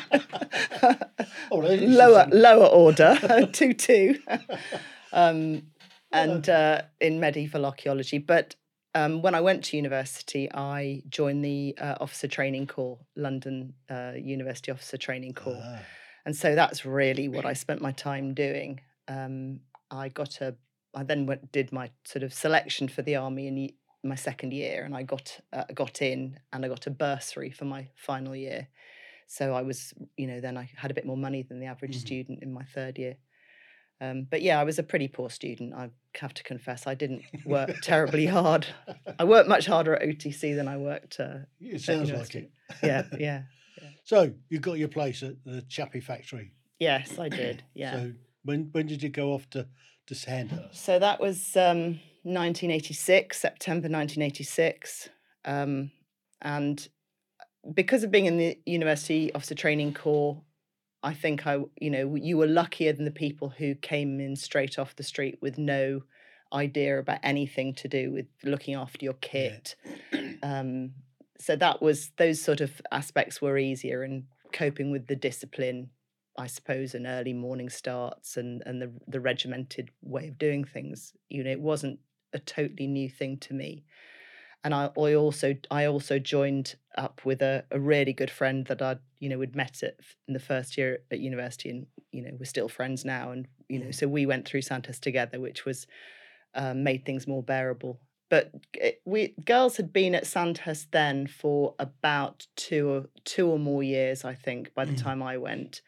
Oh, 1.52 1.58
lower 1.58 2.28
lower 2.32 2.66
order, 2.66 3.18
two 3.52 3.74
two, 3.74 4.20
um, 5.14 5.64
and 6.12 6.48
uh, 6.48 6.84
in 7.02 7.20
medieval 7.20 7.66
archaeology. 7.66 8.20
But 8.20 8.56
um, 8.96 9.22
when 9.22 9.34
I 9.34 9.42
went 9.42 9.64
to 9.66 9.78
university, 9.78 10.52
I 10.54 11.02
joined 11.10 11.44
the 11.44 11.76
uh, 11.80 11.96
Officer 12.00 12.28
Training 12.28 12.68
Corps, 12.68 13.00
London 13.16 13.74
uh, 13.90 14.14
University 14.16 14.72
Officer 14.72 14.98
Training 14.98 15.34
Corps, 15.34 15.62
Ah, 15.62 15.80
and 16.26 16.36
so 16.36 16.56
that's 16.56 16.86
really 16.86 17.28
what 17.28 17.46
I 17.46 17.54
spent 17.54 17.82
my 17.82 17.92
time 17.92 18.34
doing. 18.34 18.82
Um, 19.08 19.62
I 19.90 20.10
got 20.10 20.42
a. 20.42 20.56
I 20.96 21.04
then 21.04 21.26
went 21.26 21.52
did 21.52 21.72
my 21.72 21.90
sort 22.06 22.22
of 22.22 22.36
selection 22.36 22.88
for 22.88 23.02
the 23.02 23.16
army 23.16 23.48
in 23.48 23.74
my 24.04 24.16
second 24.16 24.54
year, 24.54 24.84
and 24.84 24.96
I 24.96 25.04
got 25.04 25.40
uh, 25.52 25.64
got 25.74 26.02
in, 26.02 26.40
and 26.52 26.66
I 26.66 26.68
got 26.68 26.88
a 26.88 26.92
bursary 26.92 27.52
for 27.52 27.66
my 27.66 27.88
final 27.96 28.36
year. 28.36 28.68
So 29.28 29.54
I 29.54 29.62
was, 29.62 29.94
you 30.18 30.28
know, 30.28 30.42
then 30.42 30.58
I 30.58 30.70
had 30.76 30.92
a 30.92 30.94
bit 30.94 31.06
more 31.06 31.18
money 31.18 31.42
than 31.44 31.60
the 31.60 31.66
average 31.68 31.96
Mhm. 31.96 32.00
student 32.02 32.44
in 32.44 32.54
my 32.54 32.64
third 32.64 32.98
year. 33.00 33.16
Um, 34.02 34.28
but 34.30 34.42
yeah, 34.42 34.60
I 34.60 34.64
was 34.66 34.80
a 34.80 34.84
pretty 34.84 35.08
poor 35.08 35.30
student. 35.30 35.74
I 35.74 35.90
have 36.20 36.34
to 36.34 36.44
confess, 36.44 36.86
I 36.86 36.94
didn't 36.94 37.24
work 37.46 37.80
terribly 37.82 38.26
hard. 38.26 38.68
I 39.20 39.24
worked 39.24 39.48
much 39.48 39.66
harder 39.66 39.96
at 39.96 40.02
OTC 40.08 40.54
than 40.56 40.68
I 40.68 40.78
worked. 40.78 41.20
Uh, 41.20 41.46
it 41.62 41.82
sounds 41.82 42.12
like 42.12 42.36
it. 42.36 42.52
yeah, 42.84 43.04
yeah, 43.18 43.44
So 44.04 44.34
you 44.50 44.60
got 44.60 44.78
your 44.78 44.90
place 44.90 45.24
at 45.24 45.36
the 45.46 45.62
Chappie 45.70 46.02
factory. 46.02 46.52
yes, 46.80 47.18
I 47.18 47.30
did. 47.30 47.64
Yeah. 47.74 47.92
So 47.92 48.14
when 48.44 48.70
when 48.74 48.88
did 48.88 49.02
you 49.02 49.10
go 49.10 49.32
off 49.34 49.50
to 49.52 49.68
to 50.08 50.16
Sandhurst? 50.16 50.76
So 50.76 51.00
that 51.00 51.22
was 51.22 51.56
um, 51.56 52.00
1986, 52.24 53.40
September 53.40 53.90
1986. 53.90 55.10
Um, 55.46 55.92
and 56.42 56.88
because 57.74 58.04
of 58.04 58.12
being 58.12 58.26
in 58.26 58.38
the 58.38 58.58
University 58.66 59.34
Officer 59.34 59.56
Training 59.56 59.94
Corps, 59.94 60.42
I 61.02 61.14
think 61.14 61.46
I, 61.46 61.60
you 61.80 61.90
know, 61.90 62.16
you 62.16 62.38
were 62.38 62.48
luckier 62.48 62.94
than 62.94 63.06
the 63.06 63.12
people 63.12 63.50
who 63.50 63.76
came 63.76 64.20
in 64.20 64.36
straight 64.36 64.80
off 64.80 64.96
the 64.96 65.04
street 65.04 65.40
with 65.42 65.58
no 65.58 66.04
idea 66.54 67.00
about 67.00 67.20
anything 67.24 67.74
to 67.74 67.88
do 67.88 68.12
with 68.12 68.28
looking 68.44 68.76
after 68.76 69.04
your 69.04 69.16
kit. 69.16 69.76
Yeah. 70.14 70.32
Um, 70.42 70.94
so 71.40 71.56
that 71.58 71.82
was 71.82 72.12
those 72.18 72.42
sort 72.42 72.62
of 72.62 72.82
aspects 72.92 73.42
were 73.42 73.58
easier 73.58 74.04
and 74.04 74.24
coping 74.54 74.92
with 74.92 75.08
the 75.08 75.16
discipline, 75.16 75.90
I 76.38 76.48
suppose, 76.48 76.96
and 76.96 77.06
early 77.06 77.34
morning 77.34 77.70
starts 77.70 78.38
and 78.38 78.64
and 78.66 78.82
the 78.82 78.92
the 79.08 79.20
regimented 79.20 79.90
way 80.02 80.30
of 80.30 80.38
doing 80.38 80.64
things. 80.64 81.14
You 81.30 81.44
know, 81.44 81.52
it 81.52 81.60
wasn't 81.60 82.00
a 82.34 82.40
totally 82.40 82.88
new 82.88 83.10
thing 83.10 83.38
to 83.38 83.54
me. 83.54 83.84
And 84.64 84.74
I, 84.74 84.90
I 84.98 85.14
also 85.16 85.56
I 85.70 85.86
also 85.86 86.20
joined 86.20 86.76
up 86.98 87.22
with 87.26 87.42
a, 87.42 87.66
a 87.72 87.80
really 87.80 88.14
good 88.14 88.32
friend 88.32 88.66
that 88.68 88.82
I'd 88.82 89.00
you 89.20 89.30
know 89.30 89.38
we'd 89.38 89.56
met 89.56 89.84
at 89.84 89.98
in 90.28 90.34
the 90.34 90.40
first 90.40 90.78
year 90.78 91.00
at 91.12 91.20
university 91.20 91.70
and 91.70 91.88
you 92.12 92.22
know 92.22 92.32
we're 92.40 92.46
still 92.46 92.70
friends 92.70 93.04
now 93.04 93.32
and 93.32 93.48
you 93.68 93.80
know 93.80 93.88
mm. 93.88 93.96
so 93.96 94.08
we 94.08 94.26
went 94.26 94.48
through 94.48 94.62
Sandhurst 94.62 95.02
together 95.02 95.40
which 95.40 95.66
was 95.66 95.88
um, 96.56 96.84
made 96.84 97.04
things 97.06 97.28
more 97.28 97.42
bearable 97.42 98.00
but 98.34 98.50
it, 98.74 99.00
we 99.06 99.36
girls 99.46 99.78
had 99.78 99.94
been 99.94 100.16
at 100.16 100.26
Sandhurst 100.26 100.92
then 100.92 101.28
for 101.28 101.76
about 101.78 102.48
two 102.56 102.90
or 102.90 103.06
two 103.26 103.48
or 103.48 103.60
more 103.60 103.84
years, 103.84 104.26
I 104.26 104.34
think, 104.34 104.74
by 104.74 104.86
the 104.86 104.94
mm. 104.94 105.04
time 105.04 105.22
I 105.22 105.38
went. 105.38 105.82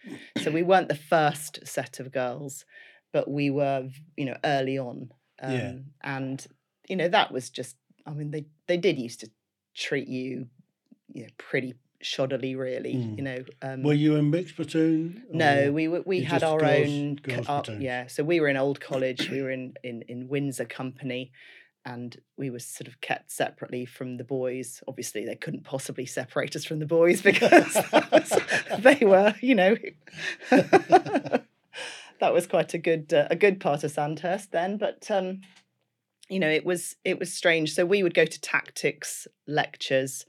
So 0.43 0.51
we 0.51 0.61
weren't 0.69 0.87
the 0.87 0.93
first 0.93 1.65
set 1.65 1.99
of 1.99 2.11
girls, 2.11 2.63
but 3.11 3.27
we 3.27 3.49
were, 3.49 3.89
you 4.15 4.25
know, 4.25 4.37
early 4.43 4.77
on. 4.77 5.09
Um, 5.45 5.53
yeah. 5.53 5.73
And 6.03 6.45
you 6.89 6.95
know 6.95 7.07
that 7.09 7.31
was 7.31 7.49
just. 7.49 7.75
I 8.05 8.11
mean, 8.11 8.31
they 8.31 8.45
they 8.67 8.77
did 8.77 8.99
used 8.99 9.21
to 9.21 9.29
treat 9.75 10.07
you, 10.07 10.47
you 11.13 11.23
know, 11.23 11.29
pretty 11.37 11.73
shoddily, 12.03 12.57
really. 12.57 12.95
Mm. 12.95 13.17
You 13.17 13.23
know. 13.23 13.37
Um, 13.61 13.83
were 13.83 13.93
you 13.93 14.15
in 14.15 14.29
mixed 14.29 14.55
platoon? 14.55 15.23
No, 15.31 15.71
we 15.71 15.87
were. 15.87 16.01
We 16.05 16.21
had 16.21 16.43
our 16.43 16.59
girls, 16.59 16.87
own. 16.87 17.15
Girls 17.15 17.49
uh, 17.49 17.77
yeah, 17.79 18.07
so 18.07 18.23
we 18.23 18.39
were 18.39 18.47
in 18.47 18.57
old 18.57 18.79
college. 18.79 19.29
we 19.29 19.41
were 19.41 19.51
in 19.51 19.73
in 19.83 20.03
in 20.03 20.27
Windsor 20.27 20.65
Company, 20.65 21.31
and 21.85 22.17
we 22.37 22.49
were 22.49 22.59
sort 22.59 22.87
of 22.87 22.99
kept 22.99 23.31
separately 23.31 23.85
from 23.85 24.17
the 24.17 24.23
boys. 24.23 24.81
Obviously, 24.87 25.25
they 25.25 25.35
couldn't 25.35 25.63
possibly 25.63 26.05
separate 26.05 26.55
us 26.55 26.65
from 26.65 26.79
the 26.79 26.85
boys 26.85 27.21
because 27.23 27.77
was, 28.11 28.39
they 28.79 29.05
were, 29.05 29.35
you 29.41 29.55
know, 29.55 29.75
that 32.19 32.33
was 32.33 32.47
quite 32.47 32.73
a 32.73 32.77
good 32.77 33.13
uh, 33.13 33.27
a 33.29 33.35
good 33.35 33.59
part 33.59 33.83
of 33.83 33.91
Sandhurst 33.91 34.51
then. 34.51 34.77
But 34.77 35.09
um, 35.09 35.41
you 36.29 36.39
know, 36.39 36.49
it 36.49 36.65
was 36.65 36.95
it 37.03 37.19
was 37.19 37.33
strange. 37.33 37.73
So 37.73 37.85
we 37.85 38.03
would 38.03 38.13
go 38.13 38.25
to 38.25 38.41
tactics 38.41 39.27
lectures, 39.47 40.25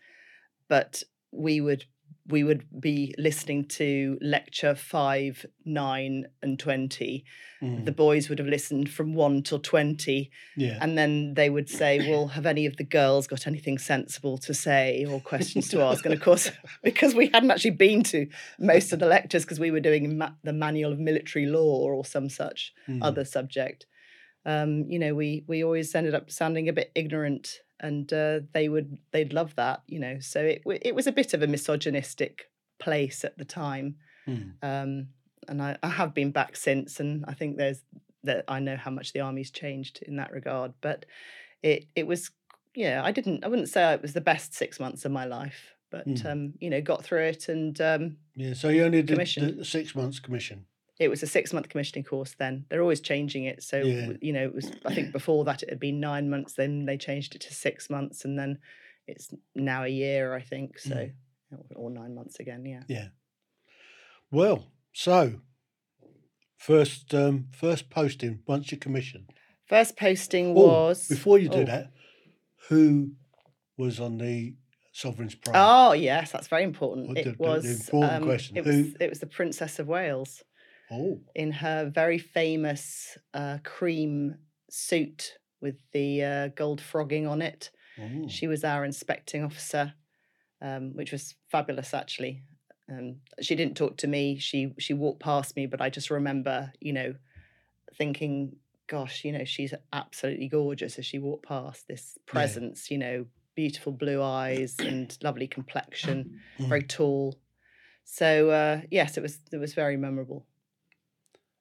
but 0.69 1.03
we 1.33 1.61
would 1.61 1.85
we 2.29 2.43
would 2.43 2.65
be 2.81 3.15
listening 3.19 3.67
to 3.67 4.19
lecture 4.21 4.75
five, 4.75 5.47
nine, 5.65 6.27
and 6.43 6.59
20. 6.59 7.25
Mm. 7.63 7.85
The 7.85 7.93
boys 7.93 8.29
would 8.29 8.39
have 8.39 8.49
listened 8.49 8.91
from 8.91 9.15
one 9.15 9.43
till 9.43 9.61
20. 9.61 10.31
Yeah. 10.57 10.79
And 10.81 10.99
then 10.99 11.35
they 11.35 11.49
would 11.49 11.69
say, 11.69 12.11
Well, 12.11 12.29
have 12.29 12.47
any 12.47 12.67
of 12.67 12.77
the 12.77 12.85
girls 12.85 13.27
got 13.27 13.47
anything 13.47 13.79
sensible 13.79 14.39
to 14.39 14.53
say 14.55 15.07
or 15.09 15.21
questions 15.21 15.69
to 15.69 15.83
ask? 15.83 16.05
And 16.05 16.15
of 16.15 16.21
course, 16.21 16.51
because 16.83 17.15
we 17.15 17.31
hadn't 17.33 17.51
actually 17.51 17.71
been 17.73 18.03
to 18.05 18.29
most 18.59 18.93
of 18.93 18.99
the 18.99 19.07
lectures 19.07 19.45
because 19.45 19.61
we 19.61 19.71
were 19.71 19.81
doing 19.81 20.19
ma- 20.19 20.33
the 20.43 20.53
Manual 20.53 20.93
of 20.93 20.99
Military 20.99 21.47
Law 21.47 21.89
or 21.89 22.05
some 22.05 22.29
such 22.29 22.73
mm. 22.89 22.99
other 23.03 23.25
subject, 23.25 23.87
um, 24.47 24.87
you 24.89 24.99
know, 24.99 25.15
we, 25.15 25.45
we 25.47 25.63
always 25.63 25.95
ended 25.95 26.15
up 26.15 26.31
sounding 26.31 26.69
a 26.69 26.73
bit 26.73 26.91
ignorant 26.95 27.61
and 27.81 28.13
uh, 28.13 28.41
they 28.53 28.69
would 28.69 28.99
they'd 29.13 29.33
love 29.33 29.55
that 29.57 29.83
you 29.87 29.99
know 29.99 30.19
so 30.21 30.41
it 30.41 30.63
it 30.83 30.95
was 30.95 31.07
a 31.07 31.13
bit 31.13 31.35
of 31.35 31.43
a 31.43 31.47
misogynistic 31.47 32.51
place 32.79 33.25
at 33.25 33.37
the 33.39 33.45
time 33.45 33.97
mm. 34.27 34.53
um, 34.63 35.09
and 35.49 35.63
I, 35.63 35.77
I 35.83 35.89
have 35.89 36.15
been 36.15 36.31
back 36.31 36.57
since 36.57 37.01
and 37.01 37.25
I 37.27 37.35
think 37.35 37.57
there's 37.57 37.83
that 38.25 38.45
I 38.49 38.61
know 38.61 38.77
how 38.77 38.91
much 38.91 39.13
the 39.13 39.21
army's 39.21 39.51
changed 39.51 40.03
in 40.03 40.17
that 40.17 40.33
regard 40.33 40.73
but 40.81 41.07
it 41.63 41.87
it 41.95 42.07
was 42.07 42.31
yeah 42.75 43.03
I 43.05 43.13
didn't 43.13 43.45
I 43.45 43.49
wouldn't 43.49 43.69
say 43.69 43.93
it 43.93 44.03
was 44.03 44.15
the 44.15 44.21
best 44.21 44.55
six 44.55 44.81
months 44.81 45.05
of 45.05 45.13
my 45.13 45.25
life 45.25 45.75
but 45.91 46.07
mm. 46.07 46.27
um, 46.27 46.55
you 46.59 46.71
know 46.71 46.81
got 46.81 47.05
through 47.05 47.25
it 47.25 47.49
and 47.49 47.79
um, 47.81 48.17
yeah 48.35 48.55
so 48.55 48.69
you 48.69 48.85
only 48.85 49.03
did 49.03 49.19
the 49.19 49.65
six 49.65 49.95
months 49.95 50.19
commission 50.19 50.67
it 50.99 51.09
was 51.09 51.23
a 51.23 51.27
six 51.27 51.53
month 51.53 51.69
commissioning 51.69 52.05
course 52.05 52.35
then. 52.39 52.65
They're 52.69 52.83
always 52.83 53.01
changing 53.01 53.45
it. 53.45 53.63
So 53.63 53.79
yeah. 53.79 54.13
you 54.21 54.33
know 54.33 54.45
it 54.45 54.55
was 54.55 54.71
i 54.85 54.95
think 54.95 55.13
before 55.13 55.45
that 55.45 55.63
it 55.63 55.71
had 55.71 55.81
been 55.81 56.01
nine 56.01 56.31
months 56.31 56.55
then 56.55 56.87
they 56.87 56.97
changed 56.97 57.35
it 57.35 57.43
to 57.43 57.55
six 57.55 57.91
months 57.91 58.25
and 58.25 58.39
then 58.39 58.59
it's 59.07 59.29
now 59.55 59.85
a 59.85 59.89
year 59.89 60.35
i 60.35 60.41
think. 60.41 60.79
So 60.79 60.95
mm. 60.95 61.13
or 61.75 61.91
nine 61.91 62.15
months 62.15 62.41
again 62.41 62.65
yeah. 62.65 62.83
Yeah. 62.89 63.09
Well 64.31 64.67
so 64.93 65.41
first 66.57 67.15
um 67.15 67.47
first 67.53 67.91
posting 67.91 68.41
once 68.47 68.73
you 68.73 68.79
commission 68.79 69.27
first 69.67 69.97
posting 69.97 70.55
was 70.55 71.07
oh, 71.11 71.15
before 71.15 71.39
you 71.39 71.51
do 71.51 71.59
oh. 71.59 71.65
that 71.65 71.93
who 72.69 73.13
was 73.77 74.01
on 74.01 74.17
the 74.17 74.55
sovereign's 74.93 75.35
parade 75.35 75.57
oh 75.59 75.93
yes 75.93 76.33
that's 76.33 76.49
very 76.49 76.65
important. 76.65 77.09
Well, 77.09 77.19
it 77.19 77.25
the, 77.25 77.35
was 77.39 77.65
the 77.65 77.97
important 77.97 78.13
um, 78.15 78.25
question 78.25 78.57
it 78.57 78.65
who, 78.65 78.71
was 78.71 78.97
it 78.99 79.09
was 79.11 79.21
the 79.21 79.27
princess 79.27 79.79
of 79.79 79.87
wales 79.87 80.43
Oh. 80.91 81.21
In 81.35 81.53
her 81.53 81.91
very 81.93 82.19
famous 82.19 83.19
uh, 83.35 83.59
cream 83.65 84.37
suit 84.71 85.39
with 85.61 85.77
the 85.93 86.23
uh, 86.23 86.49
gold 86.49 86.81
frogging 86.81 87.27
on 87.27 87.43
it. 87.43 87.71
Oh. 87.99 88.29
She 88.29 88.47
was 88.47 88.65
our 88.65 88.85
inspecting 88.85 89.45
officer, 89.45 89.95
um, 90.61 90.95
which 90.95 91.13
was 91.13 91.35
fabulous 91.51 91.95
actually. 91.95 92.43
Um, 92.91 93.17
she 93.41 93.57
didn't 93.57 93.77
talk 93.77 93.97
to 93.99 94.07
me. 94.07 94.39
She 94.39 94.73
she 94.79 94.95
walked 94.95 95.21
past 95.21 95.57
me, 95.57 95.67
but 95.67 95.81
I 95.81 95.91
just 95.91 96.11
remember, 96.11 96.73
you 96.81 96.93
know, 96.93 97.15
thinking, 97.97 98.57
"Gosh, 98.87 99.25
you 99.25 99.33
know, 99.33 99.45
she's 99.45 99.75
absolutely 99.93 100.49
gorgeous." 100.49 100.99
As 100.99 101.07
she 101.07 101.19
walked 101.19 101.47
past, 101.47 101.89
this 101.89 102.17
presence, 102.27 102.89
yeah. 102.89 102.95
you 102.95 102.99
know, 102.99 103.27
beautiful 103.57 103.93
blue 103.93 104.23
eyes 104.23 104.77
and 104.79 105.17
lovely 105.23 105.49
complexion, 105.49 106.41
very 106.61 106.83
mm. 106.83 106.89
tall. 106.89 107.35
So 108.05 108.51
uh, 108.51 108.83
yes, 108.91 109.17
it 109.17 109.23
was 109.23 109.41
it 109.51 109.57
was 109.57 109.75
very 109.75 109.97
memorable. 109.97 110.47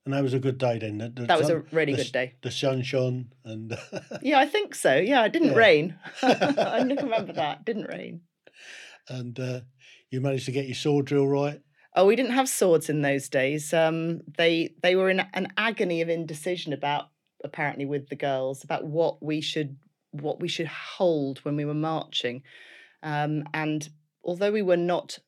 And 0.06 0.14
that 0.14 0.22
was 0.22 0.36
a 0.36 0.40
good 0.40 0.60
day 0.60 0.78
then. 0.78 1.00
The, 1.00 1.10
the 1.10 1.26
that 1.26 1.38
was 1.38 1.48
sun, 1.48 1.58
a 1.58 1.76
really 1.76 1.94
the, 1.94 2.04
good 2.04 2.12
day. 2.12 2.34
The 2.44 2.52
sun 2.52 2.84
shone 2.84 3.32
and. 3.44 3.76
yeah, 4.22 4.40
I 4.40 4.46
think 4.46 4.76
so. 4.76 4.96
Yeah, 4.96 5.26
it 5.26 5.34
didn't 5.34 5.50
yeah. 5.50 5.58
rain. 5.58 5.96
I 6.22 6.84
remember 6.84 7.34
that. 7.34 7.66
didn't 7.66 7.90
rain. 7.90 8.22
And 9.10 9.40
uh, 9.40 9.62
you 10.12 10.22
managed 10.22 10.46
to 10.46 10.52
get 10.52 10.68
your 10.68 10.76
sword 10.76 11.06
drill 11.06 11.28
right. 11.28 11.60
Oh, 11.96 12.06
we 12.06 12.16
didn't 12.16 12.34
have 12.34 12.50
swords 12.50 12.90
in 12.90 13.02
those 13.02 13.30
days. 13.30 13.74
Um, 13.74 14.22
they 14.38 14.76
they 14.84 14.96
were 14.96 15.10
in 15.10 15.22
an 15.34 15.54
agony 15.58 16.02
of 16.02 16.10
indecision 16.10 16.74
about 16.74 17.06
apparently 17.44 17.86
with 17.86 18.10
the 18.10 18.16
girls 18.16 18.64
about 18.64 18.86
what 18.86 19.24
we 19.24 19.40
should 19.40 19.78
what 20.12 20.40
we 20.40 20.48
should 20.48 20.68
hold 20.68 21.40
when 21.40 21.56
we 21.56 21.64
were 21.64 21.74
marching, 21.74 22.44
um, 23.02 23.44
and 23.54 23.88
although 24.24 24.52
we 24.52 24.62
were 24.62 24.78
not 24.78 25.20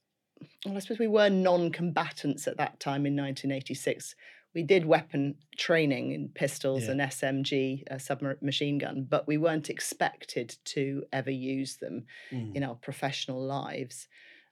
well, 0.66 0.76
I 0.76 0.80
suppose 0.80 1.00
we 1.00 1.08
were 1.08 1.30
non-combatants 1.30 2.48
at 2.48 2.58
that 2.58 2.80
time 2.80 3.06
in 3.06 3.16
1986 3.16 4.16
we 4.54 4.64
did 4.64 4.86
weapon 4.86 5.36
training 5.56 6.12
in 6.12 6.30
pistols 6.30 6.86
yeah. 6.86 6.92
and 6.92 7.02
SMG, 7.02 7.84
a 7.88 8.00
submachine 8.00 8.78
gun, 8.78 9.06
but 9.08 9.28
we 9.28 9.38
weren't 9.38 9.70
expected 9.70 10.56
to 10.66 11.04
ever 11.14 11.32
use 11.32 11.78
them 11.78 12.06
mm. 12.32 12.56
in 12.56 12.64
our 12.64 12.76
professional 12.76 13.42
lives. 13.42 14.08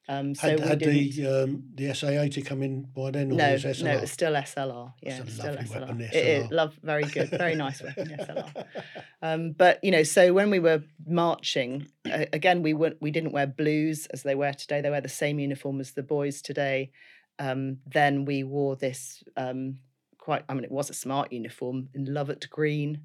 Um, 0.07 0.35
so 0.35 0.49
had, 0.49 0.59
had 0.59 0.79
the 0.79 1.25
um, 1.25 1.63
the 1.73 1.85
SA80 1.85 2.45
come 2.45 2.61
in 2.61 2.83
by 2.83 3.09
then? 3.09 3.29
no, 3.29 3.35
no, 3.35 3.45
it 3.55 4.01
was 4.01 4.11
still 4.11 4.33
SLR. 4.33 4.93
Yeah, 5.01 5.23
still 5.25 5.55
SLR. 5.55 5.69
Weapon, 5.79 5.97
SLR. 5.97 6.13
It 6.13 6.15
is 6.15 6.51
love, 6.51 6.77
very 6.83 7.05
good, 7.05 7.29
very 7.29 7.55
nice 7.55 7.81
weapon, 7.81 8.15
SLR. 8.19 8.65
Um, 9.21 9.53
but 9.53 9.83
you 9.83 9.89
know, 9.89 10.03
so 10.03 10.33
when 10.33 10.51
we 10.51 10.59
were 10.59 10.83
marching, 11.07 11.87
uh, 12.05 12.25
again, 12.31 12.61
we 12.61 12.75
weren't, 12.75 12.97
we 13.01 13.09
didn't 13.09 13.31
wear 13.31 13.47
blues 13.47 14.05
as 14.07 14.21
they 14.21 14.35
wear 14.35 14.53
today. 14.53 14.81
They 14.81 14.91
wear 14.91 15.01
the 15.01 15.09
same 15.09 15.39
uniform 15.39 15.79
as 15.79 15.93
the 15.93 16.03
boys 16.03 16.43
today. 16.43 16.91
Um, 17.39 17.79
then 17.85 18.25
we 18.25 18.43
wore 18.43 18.75
this 18.75 19.23
um, 19.35 19.79
quite. 20.17 20.43
I 20.47 20.53
mean, 20.53 20.63
it 20.63 20.71
was 20.71 20.89
a 20.89 20.93
smart 20.93 21.31
uniform 21.31 21.89
in 21.93 22.05
Lovat 22.05 22.49
green 22.49 23.01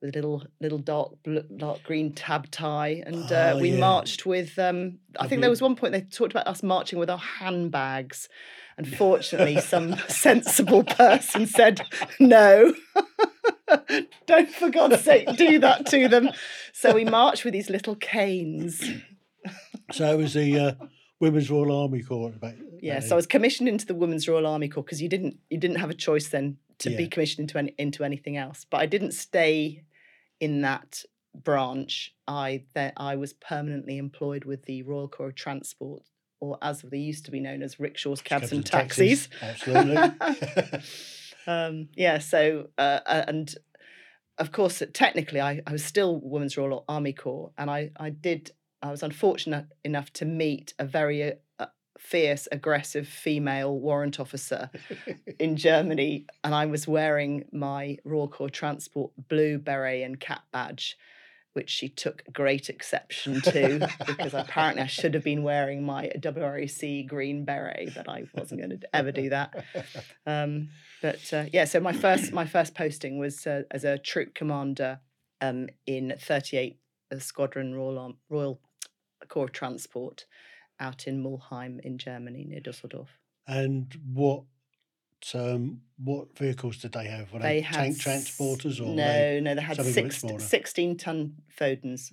with 0.00 0.14
a 0.14 0.18
little 0.18 0.42
little 0.60 0.78
dark 0.78 1.12
dark 1.56 1.82
green 1.82 2.12
tab 2.12 2.50
tie, 2.50 3.02
and 3.06 3.30
uh, 3.30 3.52
oh, 3.54 3.60
we 3.60 3.70
yeah. 3.70 3.78
marched 3.78 4.26
with. 4.26 4.58
Um, 4.58 4.98
I 5.18 5.28
think 5.28 5.40
there 5.40 5.50
was 5.50 5.62
one 5.62 5.76
point 5.76 5.92
they 5.92 6.00
talked 6.02 6.32
about 6.32 6.46
us 6.46 6.62
marching 6.62 6.98
with 6.98 7.10
our 7.10 7.18
handbags. 7.18 8.28
Unfortunately, 8.78 9.60
some 9.60 9.96
sensible 10.08 10.84
person 10.84 11.46
said 11.46 11.82
no. 12.18 12.72
Don't 14.26 14.48
for 14.48 14.70
God's 14.70 15.02
sake 15.02 15.36
do 15.36 15.58
that 15.58 15.84
to 15.86 16.08
them. 16.08 16.30
So 16.72 16.94
we 16.94 17.04
marched 17.18 17.44
with 17.44 17.52
these 17.52 17.68
little 17.68 17.94
canes. 17.94 18.82
so 19.92 20.14
it 20.14 20.16
was 20.16 20.32
the 20.32 20.58
uh, 20.58 20.72
Women's 21.20 21.50
Royal 21.50 21.82
Army 21.82 22.02
Corps. 22.02 22.30
Back, 22.30 22.56
Yeah, 22.80 23.00
so 23.00 23.14
I 23.14 23.16
was 23.16 23.26
commissioned 23.26 23.68
into 23.68 23.86
the 23.86 23.94
Women's 23.94 24.26
Royal 24.26 24.46
Army 24.46 24.68
Corps 24.68 24.82
because 24.82 25.00
you 25.02 25.08
didn't 25.08 25.38
you 25.50 25.58
didn't 25.58 25.76
have 25.76 25.90
a 25.90 25.94
choice 25.94 26.28
then 26.28 26.56
to 26.78 26.96
be 26.96 27.06
commissioned 27.08 27.40
into 27.40 27.58
any, 27.58 27.74
into 27.78 28.04
anything 28.04 28.36
else. 28.36 28.66
But 28.68 28.80
I 28.80 28.86
didn't 28.86 29.12
stay 29.12 29.84
in 30.40 30.62
that 30.62 31.04
branch. 31.34 32.14
I 32.26 32.64
that 32.74 32.94
I 32.96 33.16
was 33.16 33.34
permanently 33.34 33.98
employed 33.98 34.44
with 34.44 34.64
the 34.64 34.82
Royal 34.82 35.08
Corps 35.08 35.28
of 35.28 35.34
Transport, 35.34 36.02
or 36.40 36.58
as 36.62 36.82
they 36.82 36.98
used 36.98 37.26
to 37.26 37.30
be 37.30 37.40
known 37.40 37.62
as 37.62 37.78
rickshaws, 37.78 38.22
cabs, 38.22 38.50
and 38.52 38.64
taxis. 38.64 39.28
Absolutely. 39.42 39.96
um, 41.46 41.88
yeah, 41.94 42.18
so 42.18 42.68
uh, 42.78 43.00
uh, 43.04 43.24
and 43.28 43.54
of 44.38 44.52
course, 44.52 44.82
technically, 44.94 45.40
I, 45.40 45.60
I 45.66 45.72
was 45.72 45.84
still 45.84 46.18
Women's 46.22 46.56
Royal 46.56 46.84
Army 46.88 47.12
Corps, 47.12 47.52
and 47.58 47.70
I 47.70 47.90
I 47.98 48.08
did 48.08 48.52
I 48.82 48.90
was 48.90 49.02
unfortunate 49.02 49.66
enough 49.84 50.12
to 50.14 50.24
meet 50.24 50.74
a 50.78 50.84
very 50.84 51.34
uh, 51.58 51.66
fierce, 51.98 52.48
aggressive 52.50 53.06
female 53.06 53.78
warrant 53.78 54.18
officer 54.18 54.70
in 55.38 55.56
Germany, 55.56 56.26
and 56.42 56.54
I 56.54 56.66
was 56.66 56.88
wearing 56.88 57.44
my 57.52 57.98
Royal 58.04 58.28
Corps 58.28 58.50
Transport 58.50 59.12
blue 59.28 59.58
beret 59.58 60.02
and 60.02 60.18
cap 60.18 60.42
badge. 60.52 60.96
Which 61.52 61.68
she 61.68 61.88
took 61.88 62.22
great 62.32 62.70
exception 62.70 63.40
to 63.40 63.88
because 64.06 64.34
apparently 64.34 64.84
I 64.84 64.86
should 64.86 65.14
have 65.14 65.24
been 65.24 65.42
wearing 65.42 65.84
my 65.84 66.12
WRAC 66.16 67.08
green 67.08 67.44
beret, 67.44 67.92
but 67.92 68.08
I 68.08 68.22
wasn't 68.32 68.60
going 68.60 68.78
to 68.78 68.96
ever 68.96 69.10
do 69.10 69.30
that. 69.30 69.64
Um, 70.24 70.68
but 71.02 71.18
uh, 71.32 71.46
yeah, 71.52 71.64
so 71.64 71.80
my 71.80 71.92
first 71.92 72.32
my 72.32 72.46
first 72.46 72.76
posting 72.76 73.18
was 73.18 73.48
uh, 73.48 73.64
as 73.72 73.82
a 73.82 73.98
troop 73.98 74.32
commander 74.32 75.00
um, 75.40 75.66
in 75.88 76.14
38 76.20 76.78
Squadron 77.18 77.74
Royal 77.74 77.98
Arm- 77.98 78.18
Royal 78.28 78.60
Corps 79.26 79.44
of 79.44 79.52
Transport 79.52 80.26
out 80.78 81.06
in 81.06 81.22
Mulheim 81.22 81.80
in 81.80 81.98
Germany 81.98 82.44
near 82.48 82.60
Dusseldorf. 82.60 83.08
and 83.46 83.94
what 84.12 84.44
um, 85.34 85.82
what 86.02 86.36
vehicles 86.38 86.78
did 86.78 86.92
they 86.92 87.06
have? 87.06 87.30
Were 87.32 87.40
they, 87.40 87.56
They 87.56 87.60
had 87.60 87.74
tank 87.76 87.96
transporters 87.98 88.80
or 88.80 88.94
no, 88.94 89.06
they? 89.06 89.40
no, 89.42 89.54
they 89.54 89.60
had 89.60 89.76
six, 89.84 90.24
16 90.38 90.96
ton 90.96 91.34
Fodens. 91.60 92.12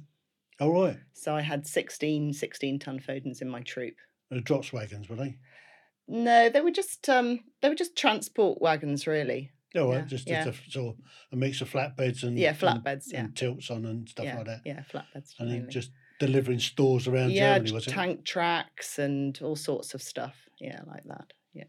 Oh 0.60 0.72
right, 0.84 0.98
So 1.13 1.34
I 1.36 1.41
had 1.41 1.65
16 1.65 2.34
16 2.34 2.80
ton 2.80 3.00
Fodens 3.00 3.41
in 3.41 3.48
my 3.50 3.62
troop. 3.62 3.93
the 4.30 4.41
drops 4.41 4.74
wagons 4.74 5.08
were 5.08 5.15
they? 5.15 5.38
No, 6.10 6.50
they 6.50 6.60
were 6.62 6.72
just 6.72 7.08
um, 7.08 7.39
they 7.62 7.70
were 7.70 7.76
just 7.76 7.96
transport 7.96 8.62
wagons, 8.62 9.08
really. 9.08 9.52
Oh, 9.76 9.89
right, 9.89 10.00
Yeah, 10.00 10.06
just, 10.06 10.28
yeah. 10.28 10.43
just 10.46 10.60
a, 10.67 10.72
sort 10.72 10.96
of 10.98 11.02
a 11.32 11.36
mix 11.36 11.62
of 11.62 11.70
flatbeds 11.72 12.24
and 12.24 12.38
Yeah, 12.38 12.50
and- 12.50 12.58
flatbeds, 12.60 13.06
yeah. 13.12 13.20
and 13.26 13.36
tilts 13.36 13.70
on 13.70 13.86
and 13.86 14.10
stuff 14.10 14.26
yeah, 14.26 14.36
like 14.38 14.46
that, 14.48 14.62
yeah, 14.65 14.82
flatbeds. 14.91 15.34
and 15.39 15.50
then 15.52 15.70
just 15.70 15.91
delivering 16.19 16.60
stores 16.60 17.08
around 17.08 17.32
yeah, 17.32 17.56
Germany. 17.56 17.71
Was 17.73 17.88
it? 17.88 17.91
tank 17.91 18.25
tracks 18.25 18.99
and 18.99 19.39
all 19.41 19.56
sorts 19.56 19.93
of 19.93 20.01
stuff. 20.01 20.36
Yeah, 20.60 20.82
like 20.88 21.03
that. 21.06 21.34
Yeah, 21.53 21.65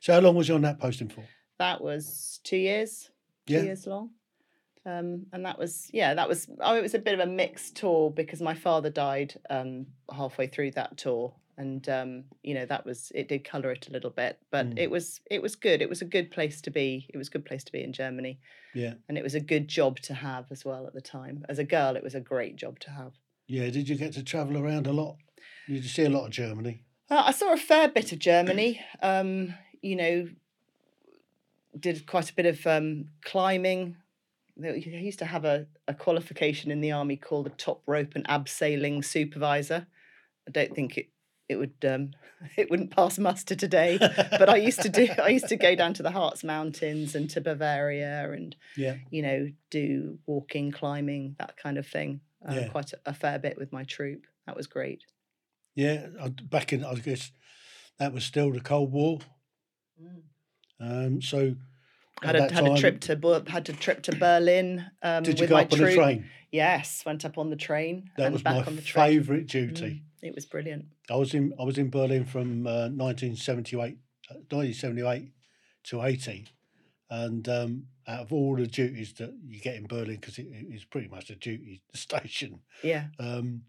So 0.00 0.12
how 0.14 0.20
long 0.20 0.34
was 0.36 0.48
you 0.48 0.54
on 0.54 0.62
that 0.62 0.78
posting 0.80 1.08
for? 1.08 1.24
that 1.58 1.80
was 1.82 2.40
two 2.44 2.56
years. 2.58 3.10
Two 3.46 3.54
years 3.64 3.86
long. 3.86 4.10
Um, 4.84 5.26
and 5.32 5.44
that 5.44 5.58
was 5.58 5.88
yeah, 5.92 6.14
that 6.14 6.28
was 6.28 6.48
oh, 6.60 6.76
it 6.76 6.82
was 6.82 6.94
a 6.94 6.98
bit 7.00 7.14
of 7.14 7.20
a 7.20 7.26
mixed 7.30 7.76
tour 7.76 8.10
because 8.10 8.40
my 8.40 8.54
father 8.54 8.90
died 8.90 9.34
um, 9.50 9.86
halfway 10.14 10.46
through 10.46 10.70
that 10.72 10.96
tour, 10.96 11.34
and 11.58 11.88
um, 11.88 12.24
you 12.44 12.54
know 12.54 12.66
that 12.66 12.84
was 12.86 13.10
it 13.14 13.26
did 13.28 13.42
colour 13.44 13.72
it 13.72 13.88
a 13.88 13.92
little 13.92 14.10
bit, 14.10 14.38
but 14.52 14.66
Mm. 14.70 14.78
it 14.78 14.90
was 14.90 15.20
it 15.28 15.42
was 15.42 15.56
good. 15.56 15.82
It 15.82 15.88
was 15.88 16.02
a 16.02 16.04
good 16.04 16.30
place 16.30 16.60
to 16.62 16.70
be. 16.70 17.06
It 17.12 17.16
was 17.18 17.26
a 17.26 17.32
good 17.32 17.44
place 17.44 17.64
to 17.64 17.72
be 17.72 17.82
in 17.82 17.92
Germany, 17.92 18.38
Yeah, 18.74 18.94
and 19.08 19.18
it 19.18 19.24
was 19.24 19.34
a 19.34 19.40
good 19.40 19.66
job 19.66 19.98
to 20.02 20.14
have 20.14 20.46
as 20.52 20.64
well 20.64 20.86
at 20.86 20.94
the 20.94 21.00
time. 21.00 21.44
As 21.48 21.58
a 21.58 21.64
girl, 21.64 21.96
it 21.96 22.04
was 22.04 22.14
a 22.14 22.20
great 22.20 22.54
job 22.54 22.78
to 22.80 22.90
have. 22.90 23.12
Yeah. 23.46 23.70
Did 23.70 23.88
you 23.88 23.96
get 23.96 24.12
to 24.14 24.22
travel 24.22 24.58
around 24.58 24.86
a 24.86 24.92
lot? 24.92 25.16
Did 25.66 25.82
you 25.82 25.88
see 25.88 26.04
a 26.04 26.10
lot 26.10 26.26
of 26.26 26.30
Germany? 26.30 26.82
Uh, 27.10 27.24
I 27.26 27.32
saw 27.32 27.52
a 27.52 27.56
fair 27.56 27.88
bit 27.88 28.12
of 28.12 28.18
Germany. 28.18 28.80
Um, 29.02 29.54
you 29.82 29.96
know, 29.96 30.28
did 31.78 32.06
quite 32.06 32.30
a 32.30 32.34
bit 32.34 32.46
of 32.46 32.66
um, 32.66 33.06
climbing. 33.24 33.96
They 34.56 34.80
they 34.80 34.98
used 34.98 35.18
to 35.20 35.26
have 35.26 35.44
a, 35.44 35.66
a 35.86 35.94
qualification 35.94 36.70
in 36.70 36.80
the 36.80 36.92
army 36.92 37.16
called 37.16 37.46
a 37.46 37.50
top 37.50 37.82
rope 37.86 38.12
and 38.14 38.26
abseiling 38.26 39.04
supervisor. 39.04 39.86
I 40.48 40.50
don't 40.50 40.74
think 40.74 40.96
it 40.96 41.10
it 41.48 41.56
would 41.56 41.74
um, 41.86 42.10
it 42.56 42.70
wouldn't 42.70 42.90
pass 42.90 43.18
muster 43.18 43.54
today. 43.54 43.98
But 44.38 44.48
I 44.48 44.56
used 44.56 44.82
to 44.82 44.88
do. 44.88 45.08
I 45.22 45.28
used 45.28 45.48
to 45.48 45.56
go 45.56 45.74
down 45.74 45.94
to 45.94 46.02
the 46.02 46.10
Harz 46.10 46.42
Mountains 46.44 47.14
and 47.14 47.28
to 47.30 47.40
Bavaria, 47.40 48.32
and 48.32 48.56
Yeah, 48.76 48.96
you 49.10 49.22
know, 49.22 49.48
do 49.70 50.18
walking, 50.26 50.72
climbing, 50.72 51.36
that 51.38 51.56
kind 51.56 51.78
of 51.78 51.86
thing. 51.86 52.20
Uh, 52.48 52.54
Yeah. 52.54 52.68
Quite 52.68 52.92
a, 52.92 52.98
a 53.06 53.14
fair 53.14 53.38
bit 53.38 53.56
with 53.58 53.72
my 53.72 53.84
troop. 53.84 54.26
That 54.46 54.56
was 54.56 54.66
great. 54.66 55.02
yeah. 55.74 56.06
Back 56.44 56.72
in, 56.72 56.84
I 56.84 56.94
guess 56.94 57.30
that 57.98 58.12
was 58.12 58.24
still 58.24 58.52
the 58.52 58.60
Cold 58.60 58.92
War. 58.92 59.18
Um, 60.80 61.22
so 61.22 61.54
had 62.22 62.36
a 62.36 62.52
had 62.52 62.66
a 62.66 62.76
trip 62.76 63.00
to 63.02 63.42
had 63.48 63.68
a 63.68 63.72
trip 63.72 64.02
to 64.04 64.16
Berlin 64.16 64.84
um, 65.02 65.22
Did 65.22 65.38
you 65.38 65.44
with 65.44 65.50
go 65.50 65.56
my 65.56 65.62
up 65.62 65.72
on 65.72 65.78
troop. 65.78 65.90
the 65.90 65.96
train? 65.96 66.24
Yes, 66.52 67.02
went 67.04 67.24
up 67.24 67.38
on 67.38 67.50
the 67.50 67.56
train 67.56 68.10
That 68.16 68.26
and 68.26 68.32
was 68.34 68.42
back 68.42 68.56
my 68.56 68.64
on 68.64 68.76
the 68.76 68.82
train. 68.82 69.06
favourite 69.06 69.46
duty. 69.46 70.02
Mm, 70.22 70.28
it 70.28 70.34
was 70.34 70.44
brilliant. 70.46 70.86
I 71.10 71.16
was 71.16 71.34
in 71.34 71.54
I 71.58 71.64
was 71.64 71.78
in 71.78 71.90
Berlin 71.90 72.24
from 72.24 72.66
uh, 72.66 72.88
1978, 72.88 73.98
uh, 74.30 74.34
1978 74.50 75.32
to 75.84 76.02
80, 76.02 76.46
and 77.10 77.48
um, 77.48 77.84
out 78.06 78.20
of 78.20 78.32
all 78.32 78.56
the 78.56 78.66
duties 78.66 79.12
that 79.14 79.34
you 79.46 79.60
get 79.60 79.76
in 79.76 79.86
Berlin, 79.86 80.18
because 80.20 80.38
it, 80.38 80.46
it's 80.50 80.84
pretty 80.84 81.08
much 81.08 81.30
a 81.30 81.36
duty 81.36 81.82
station, 81.94 82.60
Yeah, 82.82 83.06
um, 83.18 83.62